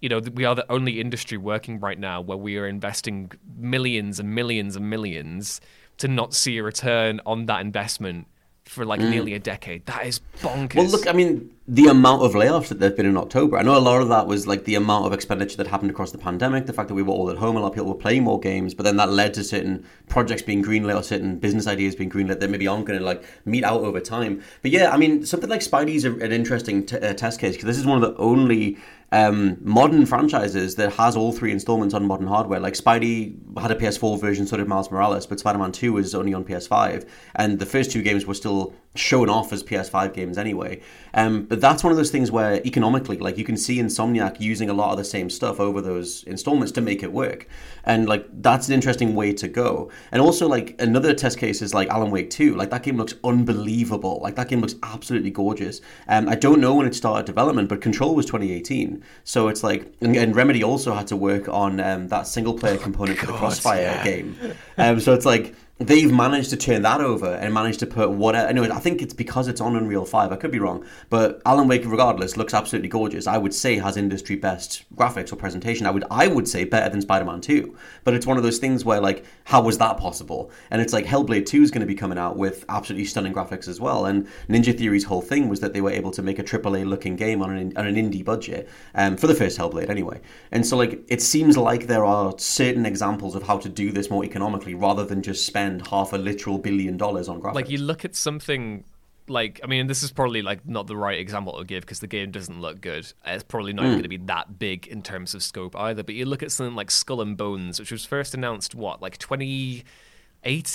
you 0.00 0.08
know 0.08 0.18
we 0.34 0.44
are 0.44 0.54
the 0.54 0.70
only 0.70 1.00
industry 1.00 1.38
working 1.38 1.80
right 1.80 1.98
now 1.98 2.20
where 2.20 2.36
we 2.36 2.56
are 2.56 2.66
investing 2.66 3.32
millions 3.56 4.20
and 4.20 4.34
millions 4.34 4.76
and 4.76 4.88
millions 4.90 5.60
to 5.96 6.06
not 6.08 6.34
see 6.34 6.58
a 6.58 6.62
return 6.62 7.20
on 7.26 7.46
that 7.46 7.60
investment 7.60 8.26
for 8.68 8.84
like 8.84 9.00
nearly 9.00 9.32
a 9.32 9.38
decade 9.38 9.86
that 9.86 10.06
is 10.06 10.20
bonkers. 10.40 10.74
Well, 10.74 10.86
look, 10.86 11.08
I 11.08 11.12
mean, 11.12 11.50
the 11.66 11.86
amount 11.86 12.22
of 12.22 12.32
layoffs 12.32 12.68
that 12.68 12.78
there've 12.78 12.96
been 12.96 13.06
in 13.06 13.16
October. 13.16 13.56
I 13.56 13.62
know 13.62 13.76
a 13.76 13.80
lot 13.80 14.02
of 14.02 14.08
that 14.08 14.26
was 14.26 14.46
like 14.46 14.64
the 14.64 14.74
amount 14.74 15.06
of 15.06 15.12
expenditure 15.14 15.56
that 15.56 15.66
happened 15.66 15.90
across 15.90 16.12
the 16.12 16.18
pandemic, 16.18 16.66
the 16.66 16.74
fact 16.74 16.88
that 16.88 16.94
we 16.94 17.02
were 17.02 17.12
all 17.12 17.30
at 17.30 17.38
home, 17.38 17.56
a 17.56 17.60
lot 17.60 17.68
of 17.68 17.74
people 17.74 17.88
were 17.88 17.94
playing 17.94 18.24
more 18.24 18.38
games, 18.38 18.74
but 18.74 18.82
then 18.84 18.96
that 18.96 19.10
led 19.10 19.32
to 19.34 19.44
certain 19.44 19.84
projects 20.08 20.42
being 20.42 20.62
greenlit 20.62 20.94
or 20.94 21.02
certain 21.02 21.38
business 21.38 21.66
ideas 21.66 21.96
being 21.96 22.10
greenlit 22.10 22.40
that 22.40 22.50
maybe 22.50 22.68
aren't 22.68 22.84
going 22.84 22.98
to 22.98 23.04
like 23.04 23.24
meet 23.46 23.64
out 23.64 23.80
over 23.80 24.00
time. 24.00 24.42
But 24.60 24.70
yeah, 24.70 24.90
I 24.90 24.98
mean, 24.98 25.24
something 25.24 25.48
like 25.48 25.60
Spidey's 25.60 26.04
an 26.04 26.30
interesting 26.30 26.84
t- 26.84 26.98
uh, 26.98 27.14
test 27.14 27.40
case 27.40 27.54
because 27.54 27.66
this 27.66 27.78
is 27.78 27.86
one 27.86 28.02
of 28.02 28.14
the 28.14 28.20
only 28.20 28.76
um, 29.12 29.56
modern 29.60 30.04
franchises 30.06 30.74
that 30.76 30.92
has 30.92 31.16
all 31.16 31.32
three 31.32 31.50
installments 31.50 31.94
on 31.94 32.06
modern 32.06 32.26
hardware. 32.26 32.60
Like 32.60 32.74
Spidey 32.74 33.36
had 33.58 33.70
a 33.70 33.74
PS4 33.74 34.20
version, 34.20 34.46
so 34.46 34.56
did 34.56 34.68
Miles 34.68 34.90
Morales, 34.90 35.26
but 35.26 35.40
Spider-Man 35.40 35.72
2 35.72 35.96
is 35.98 36.14
only 36.14 36.34
on 36.34 36.44
PS5, 36.44 37.08
and 37.36 37.58
the 37.58 37.66
first 37.66 37.90
two 37.90 38.02
games 38.02 38.26
were 38.26 38.34
still 38.34 38.74
shown 38.98 39.28
off 39.28 39.52
as 39.52 39.62
PS5 39.62 40.12
games 40.14 40.38
anyway. 40.38 40.80
Um, 41.14 41.44
but 41.44 41.60
that's 41.60 41.82
one 41.82 41.90
of 41.90 41.96
those 41.96 42.10
things 42.10 42.30
where 42.30 42.64
economically, 42.66 43.18
like 43.18 43.38
you 43.38 43.44
can 43.44 43.56
see 43.56 43.78
Insomniac 43.78 44.40
using 44.40 44.68
a 44.68 44.74
lot 44.74 44.92
of 44.92 44.98
the 44.98 45.04
same 45.04 45.30
stuff 45.30 45.58
over 45.60 45.80
those 45.80 46.24
installments 46.24 46.72
to 46.72 46.80
make 46.80 47.02
it 47.02 47.12
work, 47.12 47.48
and 47.84 48.08
like 48.08 48.26
that's 48.42 48.68
an 48.68 48.74
interesting 48.74 49.14
way 49.14 49.32
to 49.32 49.48
go. 49.48 49.90
And 50.12 50.20
also, 50.20 50.46
like 50.48 50.80
another 50.80 51.14
test 51.14 51.38
case 51.38 51.62
is 51.62 51.74
like 51.74 51.88
Alan 51.88 52.10
Wake 52.10 52.30
2. 52.30 52.54
Like 52.54 52.70
that 52.70 52.82
game 52.82 52.96
looks 52.96 53.14
unbelievable. 53.24 54.20
Like 54.22 54.36
that 54.36 54.48
game 54.48 54.60
looks 54.60 54.74
absolutely 54.82 55.30
gorgeous. 55.30 55.80
Um, 56.08 56.28
I 56.28 56.34
don't 56.34 56.60
know 56.60 56.74
when 56.74 56.86
it 56.86 56.94
started 56.94 57.26
development, 57.26 57.68
but 57.68 57.80
Control 57.80 58.14
was 58.14 58.26
2018, 58.26 59.02
so 59.24 59.48
it's 59.48 59.62
like, 59.62 59.92
and, 60.00 60.16
and 60.16 60.36
Remedy 60.36 60.62
also 60.62 60.94
had 60.94 61.06
to 61.08 61.16
work 61.16 61.48
on 61.48 61.80
um, 61.80 62.08
that 62.08 62.26
single 62.26 62.54
player 62.54 62.76
component 62.76 63.18
for 63.18 63.26
the 63.26 63.32
Crossfire 63.32 64.02
game. 64.04 64.36
Um, 64.76 65.00
so 65.00 65.14
it's 65.14 65.26
like 65.26 65.54
they've 65.78 66.12
managed 66.12 66.50
to 66.50 66.56
turn 66.56 66.82
that 66.82 67.00
over 67.00 67.34
and 67.34 67.54
managed 67.54 67.80
to 67.80 67.86
put 67.86 68.10
whatever. 68.10 68.48
Anyway, 68.48 68.68
I 68.70 68.80
think 68.80 69.00
it's 69.00 69.14
because 69.14 69.48
it's 69.48 69.60
on 69.60 69.76
Unreal 69.76 70.04
Five. 70.04 70.32
I 70.32 70.36
could 70.36 70.50
be 70.50 70.58
wrong, 70.58 70.84
but 71.08 71.40
Alan 71.46 71.68
Wake, 71.68 71.84
regardless, 71.86 72.36
looks 72.36 72.54
absolutely 72.54 72.88
gorgeous. 72.88 73.26
I 73.26 73.38
would 73.38 73.54
say 73.54 73.76
has 73.76 73.96
industry 73.96 74.36
best 74.36 74.84
graphics 74.96 75.32
or 75.32 75.36
presentation. 75.36 75.86
I 75.86 75.90
would 75.90 76.04
I 76.10 76.26
would 76.26 76.48
say 76.48 76.64
better 76.64 76.88
than 76.90 77.00
Spider 77.00 77.24
Man 77.24 77.40
Two. 77.40 77.76
But 78.04 78.14
it's 78.14 78.26
one 78.26 78.36
of 78.36 78.42
those 78.42 78.58
things 78.58 78.84
where 78.84 79.00
like, 79.00 79.24
how 79.44 79.62
was 79.62 79.78
that 79.78 79.98
possible? 79.98 80.50
And 80.70 80.82
it's 80.82 80.92
like 80.92 81.04
Hellblade 81.04 81.46
Two 81.46 81.62
is 81.62 81.70
going 81.70 81.80
to 81.80 81.86
be 81.86 81.94
coming 81.94 82.18
out 82.18 82.36
with 82.36 82.64
absolutely 82.68 83.04
stunning 83.04 83.32
graphics 83.32 83.68
as 83.68 83.80
well. 83.80 84.06
And 84.06 84.26
Ninja 84.48 84.76
Theory's 84.76 85.04
whole 85.04 85.22
thing 85.22 85.48
was 85.48 85.60
that 85.60 85.74
they 85.74 85.80
were 85.80 85.90
able 85.90 86.10
to 86.12 86.22
make 86.22 86.38
a 86.38 86.44
AAA 86.44 86.88
looking 86.88 87.16
game 87.16 87.40
on 87.42 87.56
an 87.56 87.72
on 87.76 87.86
an 87.86 87.94
indie 87.94 88.24
budget 88.24 88.68
um, 88.94 89.16
for 89.16 89.28
the 89.28 89.34
first 89.34 89.58
Hellblade 89.58 89.90
anyway. 89.90 90.20
And 90.50 90.66
so 90.66 90.76
like, 90.76 91.04
it 91.08 91.22
seems 91.22 91.56
like 91.56 91.86
there 91.86 92.04
are 92.04 92.34
certain 92.38 92.84
examples 92.84 93.34
of 93.34 93.44
how 93.44 93.58
to 93.58 93.68
do 93.68 93.92
this 93.92 94.10
more 94.10 94.24
economically 94.24 94.74
rather 94.74 95.04
than 95.04 95.22
just 95.22 95.46
spend 95.46 95.67
half 95.80 96.12
a 96.12 96.16
literal 96.16 96.58
billion 96.58 96.96
dollars 96.96 97.28
on 97.28 97.40
graphics. 97.40 97.54
like 97.54 97.70
you 97.70 97.78
look 97.78 98.04
at 98.04 98.14
something 98.16 98.84
like 99.28 99.60
I 99.62 99.66
mean 99.66 99.86
this 99.88 100.02
is 100.02 100.10
probably 100.10 100.40
like 100.40 100.66
not 100.66 100.86
the 100.86 100.96
right 100.96 101.18
example 101.18 101.58
to 101.58 101.64
give 101.64 101.82
because 101.82 102.00
the 102.00 102.06
game 102.06 102.30
doesn't 102.30 102.60
look 102.60 102.80
good. 102.80 103.12
It's 103.26 103.44
probably 103.44 103.72
not 103.74 103.82
even 103.82 103.94
going 103.96 104.02
to 104.04 104.08
be 104.08 104.16
that 104.34 104.58
big 104.58 104.86
in 104.86 105.02
terms 105.02 105.34
of 105.34 105.42
scope 105.42 105.76
either. 105.76 106.02
But 106.02 106.14
you 106.14 106.24
look 106.24 106.42
at 106.42 106.50
something 106.50 106.74
like 106.74 106.90
Skull 106.90 107.20
and 107.20 107.36
Bones, 107.36 107.78
which 107.78 107.92
was 107.92 108.04
first 108.06 108.32
announced 108.34 108.74
what 108.74 109.02
like 109.02 109.18
2018, 109.18 109.84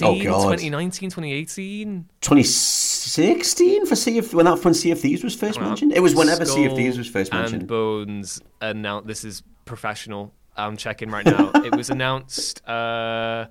Oh, 0.08 0.24
God. 0.24 0.58
2019, 0.58 1.10
2018. 1.10 2.10
2016 2.22 3.86
for 3.88 3.96
Sea 3.96 4.18
of 4.20 4.34
when 4.34 4.46
that 4.46 4.64
when 4.64 4.74
Sea 4.76 4.92
of 4.92 5.00
Thieves 5.00 5.24
was 5.24 5.36
first 5.36 5.60
mentioned. 5.60 5.92
It 5.94 6.02
was 6.02 6.14
whenever 6.16 6.46
Sea 6.46 6.66
of 6.66 6.76
Thieves 6.76 6.98
was 6.98 7.08
first 7.10 7.30
Skull 7.32 7.40
mentioned. 7.42 7.62
And 7.64 7.68
Bones 7.70 8.40
announced. 8.62 9.08
This 9.08 9.24
is 9.24 9.42
professional. 9.66 10.32
I'm 10.56 10.78
checking 10.78 11.10
right 11.10 11.26
now. 11.26 11.50
it 11.56 11.76
was 11.76 11.90
announced 11.98 12.64
uh, 12.68 13.46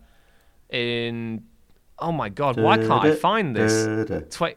in. 0.72 1.44
Oh 1.98 2.12
my 2.12 2.28
god! 2.28 2.58
Why 2.60 2.78
can't 2.78 3.04
I 3.04 3.14
find 3.14 3.54
this? 3.54 4.34
Twi- 4.34 4.56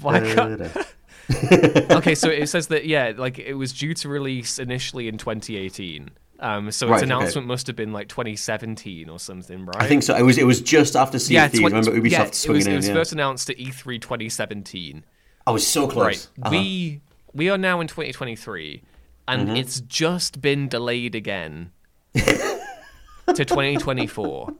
Why 0.00 0.20
can't- 0.20 0.72
okay, 1.92 2.14
so 2.16 2.28
it 2.28 2.48
says 2.48 2.66
that 2.68 2.84
yeah, 2.84 3.12
like 3.16 3.38
it 3.38 3.54
was 3.54 3.72
due 3.72 3.94
to 3.94 4.08
release 4.08 4.58
initially 4.58 5.06
in 5.08 5.18
2018. 5.18 6.10
Um, 6.40 6.72
so 6.72 6.86
its 6.86 6.90
Right, 6.90 6.96
okay. 6.96 7.04
announcement 7.04 7.46
must 7.46 7.68
have 7.68 7.76
been 7.76 7.92
like 7.92 8.08
2017 8.08 9.08
or 9.08 9.20
something, 9.20 9.64
right? 9.64 9.76
I 9.80 9.86
think 9.86 10.02
so. 10.02 10.16
It 10.16 10.22
was 10.22 10.36
it 10.38 10.44
was 10.46 10.60
just 10.60 10.96
after 10.96 11.20
Sea 11.20 11.34
yeah, 11.34 11.44
of 11.44 11.52
Thieves. 11.52 11.60
twen- 11.60 11.72
Remember 11.72 11.92
Ubisoft 11.92 12.10
yeah, 12.10 12.22
it 12.24 12.34
swinging 12.34 12.56
was, 12.58 12.66
in? 12.66 12.72
it 12.72 12.76
was 12.76 12.88
yeah. 12.88 12.94
first 12.94 13.12
announced 13.12 13.48
at 13.50 13.60
E 13.60 13.66
E3 13.66 14.00
2017. 14.00 15.04
I 15.46 15.50
was 15.52 15.64
so 15.66 15.86
close. 15.86 16.04
Right. 16.04 16.28
Uh-huh. 16.42 16.50
We 16.50 17.00
we 17.32 17.48
are 17.48 17.58
now 17.58 17.80
in 17.80 17.86
2023, 17.86 18.82
and 19.28 19.46
Mm-hmm. 19.46 19.56
it's 19.56 19.80
just 19.82 20.40
been 20.42 20.68
delayed 20.68 21.14
again 21.14 21.70
to 22.14 23.44
2024. 23.44 24.52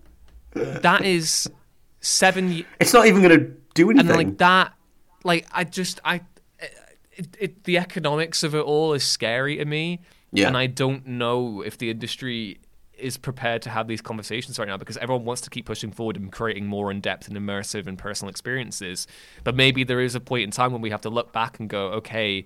That 0.54 1.04
is 1.04 1.48
seven. 2.00 2.64
It's 2.80 2.92
not 2.92 3.06
even 3.06 3.22
going 3.22 3.38
to 3.38 3.52
do 3.74 3.88
and 3.90 4.00
anything. 4.00 4.16
like 4.28 4.38
that 4.38 4.74
like 5.24 5.46
i 5.52 5.64
just 5.64 5.98
i 6.04 6.20
it, 7.12 7.36
it, 7.38 7.64
the 7.64 7.78
economics 7.78 8.42
of 8.42 8.54
it 8.54 8.60
all 8.60 8.92
is 8.92 9.02
scary 9.02 9.56
to 9.56 9.64
me 9.64 10.00
Yeah. 10.30 10.48
and 10.48 10.56
i 10.58 10.66
don't 10.66 11.06
know 11.06 11.62
if 11.62 11.78
the 11.78 11.88
industry 11.88 12.58
is 12.98 13.16
prepared 13.16 13.62
to 13.62 13.70
have 13.70 13.88
these 13.88 14.02
conversations 14.02 14.58
right 14.58 14.68
now 14.68 14.76
because 14.76 14.98
everyone 14.98 15.24
wants 15.24 15.40
to 15.42 15.48
keep 15.50 15.64
pushing 15.64 15.90
forward 15.90 16.16
and 16.16 16.30
creating 16.30 16.66
more 16.66 16.90
in-depth 16.90 17.28
and 17.28 17.36
immersive 17.38 17.86
and 17.86 17.96
personal 17.98 18.28
experiences 18.28 19.06
but 19.42 19.54
maybe 19.54 19.84
there 19.84 20.00
is 20.00 20.14
a 20.14 20.20
point 20.20 20.42
in 20.44 20.50
time 20.50 20.70
when 20.72 20.82
we 20.82 20.90
have 20.90 21.00
to 21.00 21.08
look 21.08 21.32
back 21.32 21.58
and 21.60 21.70
go 21.70 21.86
okay 21.92 22.44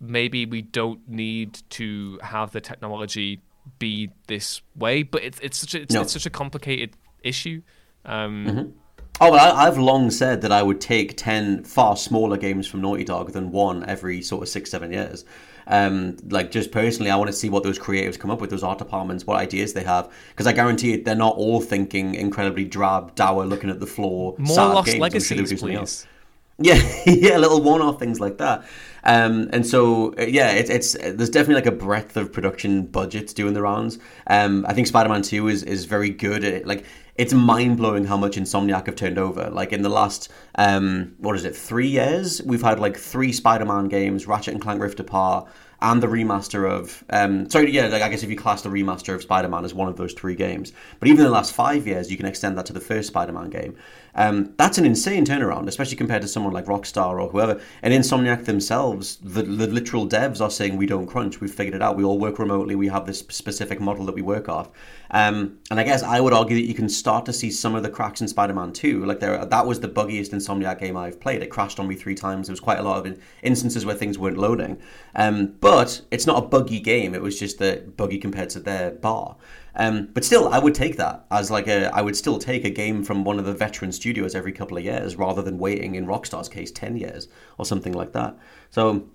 maybe 0.00 0.46
we 0.46 0.62
don't 0.62 1.06
need 1.08 1.58
to 1.68 2.18
have 2.22 2.52
the 2.52 2.60
technology 2.62 3.40
be 3.78 4.08
this 4.28 4.62
way 4.76 5.02
but 5.02 5.22
it's, 5.22 5.38
it's 5.40 5.58
such 5.58 5.74
a 5.74 5.82
it's, 5.82 5.94
No. 5.94 6.00
it's 6.00 6.12
such 6.12 6.24
a 6.26 6.30
complicated 6.30 6.94
issue. 7.24 7.62
Um, 8.04 8.46
Mm-hmm. 8.46 8.70
Oh, 9.20 9.30
well, 9.30 9.56
I, 9.56 9.66
I've 9.66 9.78
long 9.78 10.10
said 10.10 10.42
that 10.42 10.50
I 10.50 10.62
would 10.62 10.80
take 10.80 11.16
10 11.16 11.64
far 11.64 11.96
smaller 11.96 12.36
games 12.36 12.66
from 12.66 12.80
Naughty 12.80 13.04
Dog 13.04 13.30
than 13.32 13.52
one 13.52 13.84
every 13.84 14.20
sort 14.22 14.42
of 14.42 14.48
six, 14.48 14.70
seven 14.70 14.92
years. 14.92 15.24
Um, 15.68 16.16
like, 16.28 16.50
just 16.50 16.72
personally, 16.72 17.10
I 17.10 17.16
want 17.16 17.28
to 17.28 17.32
see 17.32 17.48
what 17.48 17.62
those 17.62 17.78
creatives 17.78 18.18
come 18.18 18.30
up 18.30 18.40
with, 18.40 18.50
those 18.50 18.64
art 18.64 18.78
departments, 18.78 19.24
what 19.24 19.38
ideas 19.38 19.72
they 19.72 19.84
have. 19.84 20.12
Because 20.30 20.48
I 20.48 20.52
guarantee 20.52 20.94
it, 20.94 21.04
they're 21.04 21.14
not 21.14 21.36
all 21.36 21.60
thinking 21.60 22.16
incredibly 22.16 22.64
drab, 22.64 23.14
dour, 23.14 23.46
looking 23.46 23.70
at 23.70 23.78
the 23.78 23.86
floor. 23.86 24.34
more 24.36 24.54
sad 24.54 24.74
Lost 24.74 24.86
games. 24.86 24.94
Sure 24.94 25.00
Legacies, 25.00 25.50
do 25.50 25.56
something 25.56 25.76
else. 25.76 26.06
Yeah, 26.56 26.80
yeah, 27.04 27.36
little 27.36 27.60
one-off 27.60 27.98
things 27.98 28.20
like 28.20 28.38
that. 28.38 28.64
Um, 29.02 29.50
and 29.52 29.66
so, 29.66 30.14
uh, 30.16 30.22
yeah, 30.22 30.52
it's 30.52 30.70
it's 30.70 30.92
there's 30.92 31.30
definitely 31.30 31.56
like 31.56 31.66
a 31.66 31.72
breadth 31.72 32.16
of 32.16 32.32
production 32.32 32.86
budgets 32.86 33.32
doing 33.32 33.54
the 33.54 33.62
rounds. 33.62 33.98
Um, 34.28 34.64
I 34.68 34.72
think 34.72 34.86
Spider-Man 34.86 35.22
Two 35.22 35.48
is 35.48 35.64
is 35.64 35.84
very 35.84 36.10
good 36.10 36.44
at 36.44 36.52
it. 36.52 36.64
Like, 36.64 36.84
it's 37.16 37.32
mind 37.32 37.76
blowing 37.76 38.04
how 38.04 38.16
much 38.16 38.36
Insomniac 38.36 38.86
have 38.86 38.96
turned 38.96 39.18
over. 39.18 39.50
Like 39.50 39.72
in 39.72 39.82
the 39.82 39.88
last, 39.88 40.30
um, 40.56 41.14
what 41.18 41.36
is 41.36 41.44
it, 41.44 41.54
three 41.54 41.88
years, 41.88 42.42
we've 42.42 42.62
had 42.62 42.80
like 42.80 42.96
three 42.96 43.32
Spider-Man 43.32 43.88
games, 43.88 44.26
Ratchet 44.26 44.54
and 44.54 44.62
Clank 44.62 44.80
Rift 44.80 45.00
Apart, 45.00 45.48
and 45.80 46.02
the 46.02 46.06
remaster 46.06 46.68
of 46.68 47.04
um 47.10 47.48
sorry 47.50 47.70
yeah 47.70 47.88
like 47.88 48.00
I 48.00 48.08
guess 48.08 48.22
if 48.22 48.30
you 48.30 48.36
class 48.36 48.62
the 48.62 48.70
remaster 48.70 49.14
of 49.14 49.22
Spider-Man 49.22 49.64
as 49.64 49.74
one 49.74 49.88
of 49.88 49.96
those 49.96 50.14
three 50.14 50.34
games 50.34 50.72
but 50.98 51.08
even 51.08 51.20
in 51.20 51.24
the 51.24 51.32
last 51.32 51.52
five 51.52 51.86
years 51.86 52.10
you 52.10 52.16
can 52.16 52.26
extend 52.26 52.56
that 52.58 52.66
to 52.66 52.72
the 52.72 52.80
first 52.80 53.08
Spider-Man 53.08 53.50
game 53.50 53.76
um 54.16 54.54
that's 54.56 54.78
an 54.78 54.84
insane 54.84 55.24
turnaround 55.24 55.66
especially 55.68 55.96
compared 55.96 56.22
to 56.22 56.28
someone 56.28 56.52
like 56.52 56.66
Rockstar 56.66 57.20
or 57.20 57.28
whoever. 57.28 57.60
And 57.82 57.92
Insomniac 57.92 58.44
themselves 58.44 59.16
the, 59.22 59.42
the 59.42 59.66
literal 59.66 60.08
devs 60.08 60.40
are 60.40 60.50
saying 60.50 60.76
we 60.76 60.86
don't 60.86 61.06
crunch 61.06 61.40
we've 61.40 61.52
figured 61.52 61.74
it 61.74 61.82
out 61.82 61.96
we 61.96 62.04
all 62.04 62.18
work 62.18 62.38
remotely 62.38 62.74
we 62.74 62.88
have 62.88 63.06
this 63.06 63.20
specific 63.20 63.80
model 63.80 64.06
that 64.06 64.14
we 64.14 64.22
work 64.22 64.48
off. 64.48 64.70
Um 65.10 65.58
and 65.70 65.80
I 65.80 65.84
guess 65.84 66.02
I 66.02 66.20
would 66.20 66.32
argue 66.32 66.56
that 66.56 66.66
you 66.66 66.74
can 66.74 66.88
start 66.88 67.26
to 67.26 67.32
see 67.32 67.50
some 67.50 67.74
of 67.74 67.82
the 67.82 67.90
cracks 67.90 68.20
in 68.20 68.28
Spider-Man 68.28 68.72
2 68.72 69.04
like 69.04 69.20
there 69.20 69.44
that 69.44 69.66
was 69.66 69.80
the 69.80 69.88
buggiest 69.88 70.32
Insomniac 70.32 70.80
game 70.80 70.96
I've 70.96 71.20
played. 71.20 71.42
It 71.42 71.50
crashed 71.50 71.80
on 71.80 71.88
me 71.88 71.94
three 71.94 72.14
times. 72.14 72.46
There 72.46 72.52
was 72.52 72.60
quite 72.60 72.78
a 72.78 72.82
lot 72.82 73.04
of 73.04 73.20
instances 73.42 73.84
where 73.84 73.94
things 73.94 74.18
weren't 74.18 74.38
loading. 74.38 74.80
Um 75.14 75.54
but 75.60 76.02
it's 76.10 76.26
not 76.26 76.42
a 76.42 76.46
buggy 76.46 76.80
game. 76.80 77.14
It 77.14 77.22
was 77.22 77.38
just 77.38 77.58
that 77.58 77.96
buggy 77.96 78.18
compared 78.18 78.50
to 78.50 78.60
their 78.60 78.92
bar. 78.92 79.36
Um, 79.76 80.08
but 80.12 80.24
still, 80.24 80.48
I 80.48 80.58
would 80.58 80.74
take 80.74 80.96
that 80.98 81.26
as 81.30 81.50
like 81.50 81.66
a. 81.66 81.94
I 81.94 82.00
would 82.00 82.16
still 82.16 82.38
take 82.38 82.64
a 82.64 82.70
game 82.70 83.02
from 83.04 83.24
one 83.24 83.38
of 83.38 83.44
the 83.44 83.54
veteran 83.54 83.92
studios 83.92 84.34
every 84.34 84.52
couple 84.52 84.76
of 84.76 84.84
years 84.84 85.16
rather 85.16 85.42
than 85.42 85.58
waiting 85.58 85.94
in 85.94 86.06
Rockstar's 86.06 86.48
case 86.48 86.70
ten 86.70 86.96
years 86.96 87.28
or 87.58 87.64
something 87.64 87.92
like 87.92 88.12
that. 88.12 88.36
So 88.70 89.06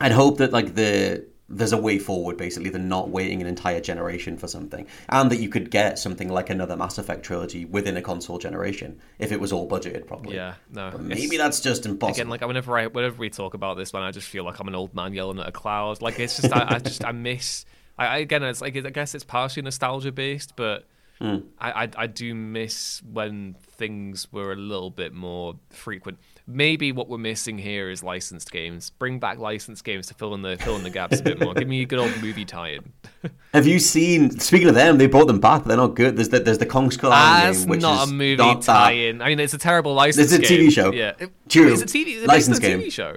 I'd 0.00 0.12
hope 0.12 0.38
that 0.38 0.52
like 0.52 0.74
the 0.74 1.26
there's 1.52 1.72
a 1.72 1.76
way 1.76 1.98
forward 1.98 2.36
basically 2.36 2.70
than 2.70 2.88
not 2.88 3.10
waiting 3.10 3.40
an 3.40 3.46
entire 3.48 3.80
generation 3.80 4.36
for 4.38 4.46
something 4.46 4.86
and 5.08 5.32
that 5.32 5.40
you 5.40 5.48
could 5.48 5.68
get 5.68 5.98
something 5.98 6.28
like 6.28 6.48
another 6.48 6.76
mass 6.76 6.96
effect 6.96 7.24
trilogy 7.24 7.64
within 7.64 7.96
a 7.96 8.02
console 8.02 8.38
generation 8.38 9.00
if 9.18 9.32
it 9.32 9.40
was 9.40 9.52
all 9.52 9.68
budgeted 9.68 10.06
properly 10.06 10.36
Yeah, 10.36 10.54
no. 10.70 10.90
but 10.92 11.00
maybe 11.02 11.36
that's 11.38 11.58
just 11.60 11.86
impossible 11.86 12.14
Again, 12.20 12.28
like 12.28 12.46
whenever 12.46 12.78
I 12.78 12.86
whenever 12.86 13.16
we 13.16 13.30
talk 13.30 13.54
about 13.54 13.76
this, 13.76 13.92
man, 13.92 14.02
I 14.04 14.12
just 14.12 14.28
feel 14.28 14.44
like 14.44 14.60
I'm 14.60 14.68
an 14.68 14.76
old 14.76 14.94
man 14.94 15.12
yelling 15.12 15.40
at 15.40 15.48
a 15.48 15.52
cloud. 15.52 16.00
Like 16.00 16.20
it's 16.20 16.40
just 16.40 16.52
I, 16.52 16.76
I 16.76 16.78
just 16.78 17.04
I 17.04 17.10
miss. 17.10 17.64
I, 18.00 18.06
I 18.06 18.16
again, 18.18 18.42
it's 18.42 18.60
like 18.60 18.76
I 18.76 18.80
guess 18.90 19.14
it's 19.14 19.24
partially 19.24 19.62
nostalgia 19.62 20.12
based, 20.12 20.56
but 20.56 20.86
Hmm. 21.22 21.40
I, 21.58 21.84
I 21.84 21.88
I 21.98 22.06
do 22.06 22.34
miss 22.34 23.02
when 23.02 23.54
things 23.72 24.26
were 24.32 24.52
a 24.52 24.56
little 24.56 24.88
bit 24.88 25.12
more 25.12 25.56
frequent. 25.68 26.16
Maybe 26.46 26.92
what 26.92 27.10
we're 27.10 27.18
missing 27.18 27.58
here 27.58 27.90
is 27.90 28.02
licensed 28.02 28.50
games. 28.50 28.88
Bring 28.88 29.18
back 29.18 29.38
licensed 29.38 29.84
games 29.84 30.06
to 30.06 30.14
fill 30.14 30.32
in 30.32 30.40
the 30.40 30.56
fill 30.56 30.76
in 30.76 30.82
the 30.82 30.88
gaps 30.88 31.20
a 31.20 31.22
bit 31.22 31.38
more. 31.38 31.52
Give 31.52 31.68
me 31.68 31.82
a 31.82 31.84
good 31.84 31.98
old 31.98 32.22
movie 32.22 32.46
tie-in. 32.46 32.94
Have 33.52 33.66
you 33.66 33.78
seen? 33.78 34.30
Speaking 34.40 34.68
of 34.70 34.74
them, 34.74 34.96
they 34.96 35.06
brought 35.08 35.26
them 35.26 35.40
back. 35.40 35.60
But 35.64 35.68
they're 35.68 35.76
not 35.76 35.94
good. 35.94 36.16
There's 36.16 36.30
the, 36.30 36.40
there's 36.40 36.56
the 36.56 36.64
Kong 36.64 36.90
Skull 36.90 37.12
Island 37.12 37.48
That's 37.48 37.58
game, 37.64 37.68
which 37.68 37.82
not 37.82 38.04
is 38.04 38.10
a 38.10 38.14
movie 38.14 38.36
not 38.36 38.62
tie-in. 38.62 39.20
I 39.20 39.28
mean, 39.28 39.40
it's 39.40 39.52
a 39.52 39.58
terrible 39.58 39.92
license. 39.92 40.32
It's 40.32 40.42
a 40.42 40.48
game. 40.48 40.68
TV 40.68 40.72
show. 40.72 40.90
Yeah, 40.90 41.12
It- 41.18 41.30
True. 41.50 41.70
It's 41.70 41.82
a 41.82 41.84
TV 41.86 42.24
it's 42.26 42.48
on 42.48 42.56
a 42.56 42.60
game. 42.60 42.80
TV 42.80 42.90
show. 42.90 43.16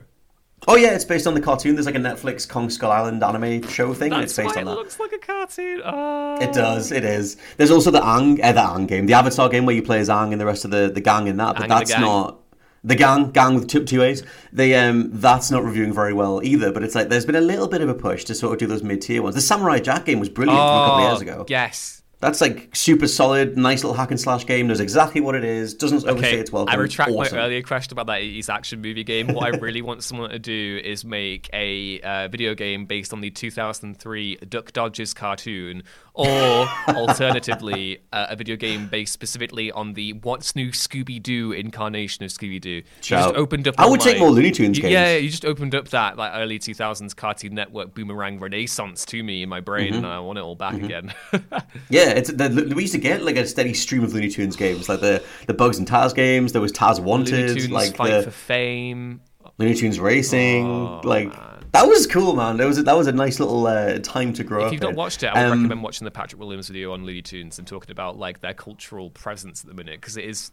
Oh 0.67 0.75
yeah, 0.75 0.91
it's 0.95 1.03
based 1.05 1.27
on 1.27 1.33
the 1.33 1.41
cartoon. 1.41 1.75
There's 1.75 1.85
like 1.85 1.95
a 1.95 1.99
Netflix 1.99 2.47
Kong 2.47 2.69
Skull 2.69 2.91
Island 2.91 3.21
anime 3.23 3.61
show 3.67 3.93
thing, 3.93 4.13
and 4.13 4.21
That's 4.21 4.31
it's 4.31 4.37
based 4.37 4.55
why 4.55 4.61
on 4.61 4.67
it 4.67 4.71
that. 4.71 4.75
looks 4.77 4.99
like 4.99 5.11
a 5.11 5.17
cartoon. 5.17 5.81
Oh. 5.83 6.37
It 6.41 6.53
does. 6.53 6.91
It 6.91 7.03
is. 7.03 7.37
There's 7.57 7.71
also 7.71 7.91
the 7.91 7.99
Aang, 7.99 8.39
uh, 8.43 8.51
the 8.53 8.61
Aang 8.61 8.87
game, 8.87 9.05
the 9.05 9.13
Avatar 9.13 9.49
game 9.49 9.65
where 9.65 9.75
you 9.75 9.83
play 9.83 9.99
as 9.99 10.09
Aang 10.09 10.31
and 10.31 10.39
the 10.39 10.45
rest 10.45 10.63
of 10.65 10.71
the, 10.71 10.89
the 10.93 11.01
gang 11.01 11.27
in 11.27 11.37
that. 11.37 11.55
But 11.55 11.63
Aang 11.63 11.63
and 11.63 11.71
the 11.71 11.75
that's 11.75 11.99
not 11.99 12.39
the 12.83 12.95
gang. 12.95 13.31
Gang 13.31 13.55
with 13.55 13.67
two, 13.67 13.83
two 13.83 14.03
A's. 14.03 14.23
They 14.53 14.75
um 14.75 15.09
that's 15.11 15.51
not 15.51 15.63
reviewing 15.65 15.91
very 15.93 16.13
well 16.13 16.41
either. 16.43 16.71
But 16.71 16.83
it's 16.83 16.95
like 16.95 17.09
there's 17.09 17.25
been 17.25 17.35
a 17.35 17.41
little 17.41 17.67
bit 17.67 17.81
of 17.81 17.89
a 17.89 17.93
push 17.95 18.23
to 18.25 18.35
sort 18.35 18.53
of 18.53 18.59
do 18.59 18.67
those 18.67 18.83
mid 18.83 19.01
tier 19.01 19.21
ones. 19.21 19.35
The 19.35 19.41
Samurai 19.41 19.79
Jack 19.79 20.05
game 20.05 20.19
was 20.19 20.29
brilliant 20.29 20.57
from 20.59 20.67
a 20.67 20.85
couple 20.85 21.03
of 21.05 21.11
years 21.11 21.21
ago. 21.21 21.37
Oh, 21.41 21.45
Yes. 21.49 22.02
That's 22.23 22.39
like 22.39 22.73
super 22.73 23.05
solid, 23.07 23.57
nice 23.57 23.83
little 23.83 23.95
hack 23.97 24.11
and 24.11 24.19
slash 24.19 24.45
game. 24.45 24.67
Knows 24.67 24.79
exactly 24.79 25.19
what 25.19 25.35
it 25.35 25.43
is. 25.43 25.73
Doesn't 25.73 26.07
overstay 26.07 26.29
Okay, 26.29 26.39
its 26.39 26.53
welcome. 26.53 26.73
I 26.73 26.77
retract 26.77 27.11
awesome. 27.11 27.37
my 27.37 27.43
earlier 27.43 27.61
question 27.61 27.91
about 27.93 28.05
that 28.07 28.21
80s 28.21 28.47
action 28.47 28.81
movie 28.81 29.03
game. 29.03 29.27
What 29.27 29.53
I 29.53 29.57
really 29.57 29.81
want 29.81 30.03
someone 30.03 30.29
to 30.29 30.39
do 30.39 30.79
is 30.83 31.03
make 31.03 31.49
a 31.51 31.99
uh, 31.99 32.27
video 32.29 32.55
game 32.55 32.85
based 32.85 33.11
on 33.11 33.19
the 33.19 33.29
2003 33.29 34.37
Duck 34.47 34.71
Dodgers 34.71 35.13
cartoon, 35.13 35.83
or 36.13 36.67
alternatively, 36.87 37.99
uh, 38.11 38.27
a 38.29 38.35
video 38.35 38.55
game 38.55 38.87
based 38.87 39.11
specifically 39.13 39.71
on 39.71 39.93
the 39.93 40.13
What's 40.13 40.55
New 40.55 40.69
Scooby 40.69 41.21
Doo 41.21 41.51
incarnation 41.51 42.23
of 42.23 42.31
Scooby 42.31 42.61
Doo. 42.61 42.83
Just 43.01 43.33
opened 43.35 43.67
up. 43.67 43.75
I 43.77 43.85
would 43.85 43.99
take 43.99 44.19
more 44.19 44.29
Looney 44.29 44.51
Tunes 44.51 44.77
You- 44.77 44.83
games. 44.83 44.93
Yeah, 44.93 45.15
you 45.17 45.29
just 45.29 45.45
opened 45.45 45.75
up 45.75 45.89
that 45.89 46.17
like 46.17 46.31
early 46.35 46.59
2000s 46.59 47.15
Cartoon 47.15 47.53
Network 47.53 47.93
boomerang 47.93 48.39
renaissance 48.39 49.05
to 49.07 49.21
me 49.23 49.43
in 49.43 49.49
my 49.49 49.59
brain, 49.59 49.83
Mm-hmm. 49.83 49.97
and 49.97 50.05
I 50.07 50.19
want 50.19 50.37
it 50.37 50.41
all 50.41 50.55
back 50.55 50.75
again. 50.75 51.13
Yeah, 51.89 52.12
it's 52.17 52.31
the, 52.31 52.73
we 52.75 52.83
used 52.83 52.93
to 52.93 52.99
get 52.99 53.23
like 53.23 53.35
a 53.35 53.45
steady 53.45 53.73
stream 53.73 54.03
of 54.03 54.13
Looney 54.13 54.29
Tunes 54.29 54.55
games, 54.55 54.87
like 54.89 55.01
the 55.01 55.23
the 55.47 55.53
Bugs 55.53 55.77
and 55.77 55.87
Taz 55.87 56.13
games. 56.15 56.51
There 56.51 56.61
was 56.61 56.71
Taz 56.71 56.99
Wanted, 56.99 57.33
Looney 57.49 57.53
Tunes 57.61 57.71
like 57.71 57.95
Fight 57.95 58.11
the 58.11 58.23
for 58.23 58.31
Fame. 58.31 59.21
Looney 59.57 59.75
Tunes 59.75 59.99
Racing. 59.99 60.65
Oh, 60.65 61.01
like 61.03 61.27
man. 61.29 61.63
that 61.73 61.87
was 61.87 62.07
cool, 62.07 62.35
man. 62.35 62.57
That 62.57 62.65
was 62.65 62.77
a, 62.79 62.83
that 62.83 62.97
was 62.97 63.07
a 63.07 63.11
nice 63.11 63.39
little 63.39 63.67
uh, 63.67 63.99
time 63.99 64.33
to 64.33 64.43
grow 64.43 64.59
If 64.61 64.63
up. 64.63 64.67
If 64.67 64.73
you've 64.73 64.81
not 64.81 64.89
in. 64.91 64.95
watched 64.95 65.21
it, 65.23 65.27
I 65.27 65.43
would 65.43 65.51
Um, 65.51 65.59
recommend 65.63 65.83
watching 65.83 66.05
the 66.05 66.11
Patrick 66.11 66.39
Williams 66.39 66.67
video 66.67 66.93
on 66.93 67.05
Looney 67.05 67.21
Tunes 67.21 67.59
and 67.59 67.67
talking 67.67 67.91
about 67.91 68.17
like 68.17 68.41
their 68.41 68.53
cultural 68.55 69.09
presence 69.11 69.61
at 69.63 69.67
the 69.69 69.75
minute 69.75 70.01
because 70.01 70.17
it 70.17 70.25
is 70.25 70.51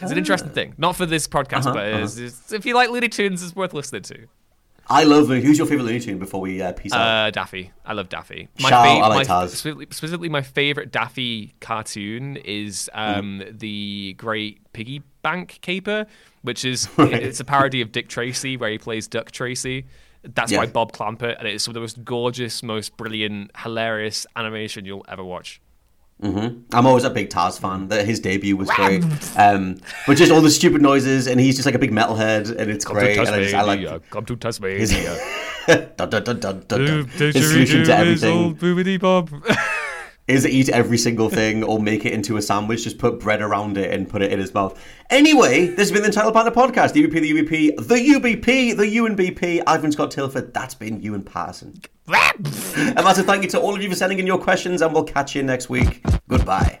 it's 0.00 0.10
an 0.12 0.18
interesting 0.18 0.50
thing. 0.50 0.74
Not 0.78 0.96
for 0.96 1.06
this 1.06 1.26
podcast, 1.28 1.66
Uh-huh, 1.66 1.74
but 1.74 1.86
is, 1.88 2.18
it's- 2.18 2.52
if 2.52 2.64
you 2.66 2.74
like 2.74 2.90
Looney 2.90 3.08
Tunes, 3.08 3.42
it's 3.42 3.54
worth 3.54 3.72
listening 3.74 4.02
to. 4.02 4.26
I 4.90 5.04
love 5.04 5.28
Looney. 5.28 5.42
Who's 5.42 5.56
your 5.56 5.66
favorite 5.66 5.84
Looney 5.84 6.00
Tune? 6.00 6.18
Before 6.18 6.40
we 6.40 6.60
uh, 6.60 6.72
peace 6.72 6.92
out. 6.92 7.00
Uh, 7.00 7.30
Daffy, 7.30 7.70
I 7.86 7.92
love 7.92 8.08
Daffy. 8.08 8.48
Shout 8.58 8.72
out, 8.72 8.86
I 8.86 9.06
like 9.08 9.28
my, 9.28 9.34
Taz. 9.34 9.48
specifically, 9.50 9.86
specifically, 9.90 10.28
my 10.28 10.42
favorite 10.42 10.90
Daffy 10.90 11.54
cartoon 11.60 12.36
is 12.36 12.90
um, 12.92 13.40
Mm. 13.40 13.58
the 13.60 14.14
Great 14.18 14.72
Piggy 14.72 15.02
Bank 15.22 15.58
Caper, 15.62 16.06
which 16.42 16.64
is 16.64 16.88
it's 16.98 17.38
a 17.40 17.44
parody 17.44 17.80
of 17.80 17.92
Dick 17.92 18.08
Tracy 18.08 18.56
where 18.56 18.70
he 18.70 18.78
plays 18.78 19.06
Duck 19.06 19.30
Tracy. 19.30 19.86
That's 20.22 20.50
Yeah. 20.52 20.58
by 20.58 20.66
Bob 20.66 20.92
Clampett, 20.92 21.38
and 21.38 21.46
it's 21.48 21.64
some 21.64 21.70
of 21.70 21.74
the 21.74 21.80
most 21.80 22.04
gorgeous, 22.04 22.62
most 22.62 22.96
brilliant, 22.96 23.52
hilarious 23.56 24.26
animation 24.36 24.84
you'll 24.84 25.04
ever 25.08 25.24
watch. 25.24 25.60
I'm 26.22 26.86
always 26.86 27.04
a 27.04 27.10
big 27.10 27.30
Taz 27.30 27.58
fan. 27.58 27.88
That 27.88 28.04
his 28.06 28.20
debut 28.20 28.56
was 28.56 28.68
great. 28.70 29.02
Um, 29.36 29.80
but 30.06 30.16
just 30.16 30.30
all 30.30 30.40
the 30.40 30.50
stupid 30.50 30.82
noises, 30.82 31.26
and 31.26 31.40
he's 31.40 31.56
just 31.56 31.66
like 31.66 31.74
a 31.74 31.78
big 31.78 31.92
metalhead, 31.92 32.54
and 32.56 32.70
it's 32.70 32.84
great. 32.84 33.18
And 33.18 33.28
I, 33.28 33.42
just, 33.42 33.54
I 33.54 33.62
like 33.62 34.10
come 34.10 34.26
to 34.26 34.36
Tasmania. 34.36 34.78
his 34.78 34.90
dun, 35.96 36.10
dun, 36.10 36.24
dun, 36.24 36.24
dun, 36.24 36.40
dun, 36.40 36.86
dun. 36.86 37.06
his 37.06 37.50
solution 37.50 37.84
to 37.84 37.96
everything 37.96 38.54
Bob. 38.98 39.30
is 40.30 40.46
eat 40.46 40.68
every 40.68 40.98
single 40.98 41.28
thing 41.40 41.62
or 41.62 41.78
make 41.78 42.04
it 42.04 42.12
into 42.12 42.36
a 42.36 42.42
sandwich. 42.42 42.84
Just 42.84 42.98
put 42.98 43.20
bread 43.20 43.42
around 43.42 43.76
it 43.76 43.92
and 43.92 44.08
put 44.08 44.22
it 44.22 44.32
in 44.32 44.38
his 44.38 44.54
mouth. 44.54 44.80
Anyway, 45.10 45.66
this 45.66 45.78
has 45.78 45.92
been 45.92 46.02
the 46.02 46.08
Entitled 46.08 46.34
Panda 46.34 46.50
Podcast. 46.50 46.92
The 46.92 47.06
UBP, 47.06 47.20
the 47.20 47.32
UBP, 47.32 47.88
the 47.88 47.94
UBP, 47.94 48.76
the 48.76 48.96
UNBP. 48.96 49.62
I've 49.66 49.82
been 49.82 49.92
Scott 49.92 50.10
Telford. 50.10 50.54
That's 50.54 50.74
been 50.74 51.02
Ewan 51.02 51.22
Parson. 51.22 51.80
A 52.08 53.02
massive 53.02 53.26
thank 53.26 53.42
you 53.42 53.48
to 53.50 53.60
all 53.60 53.74
of 53.74 53.82
you 53.82 53.88
for 53.88 53.94
sending 53.94 54.18
in 54.18 54.26
your 54.26 54.38
questions, 54.38 54.82
and 54.82 54.92
we'll 54.92 55.04
catch 55.04 55.36
you 55.36 55.42
next 55.42 55.68
week. 55.68 56.02
Goodbye. 56.28 56.80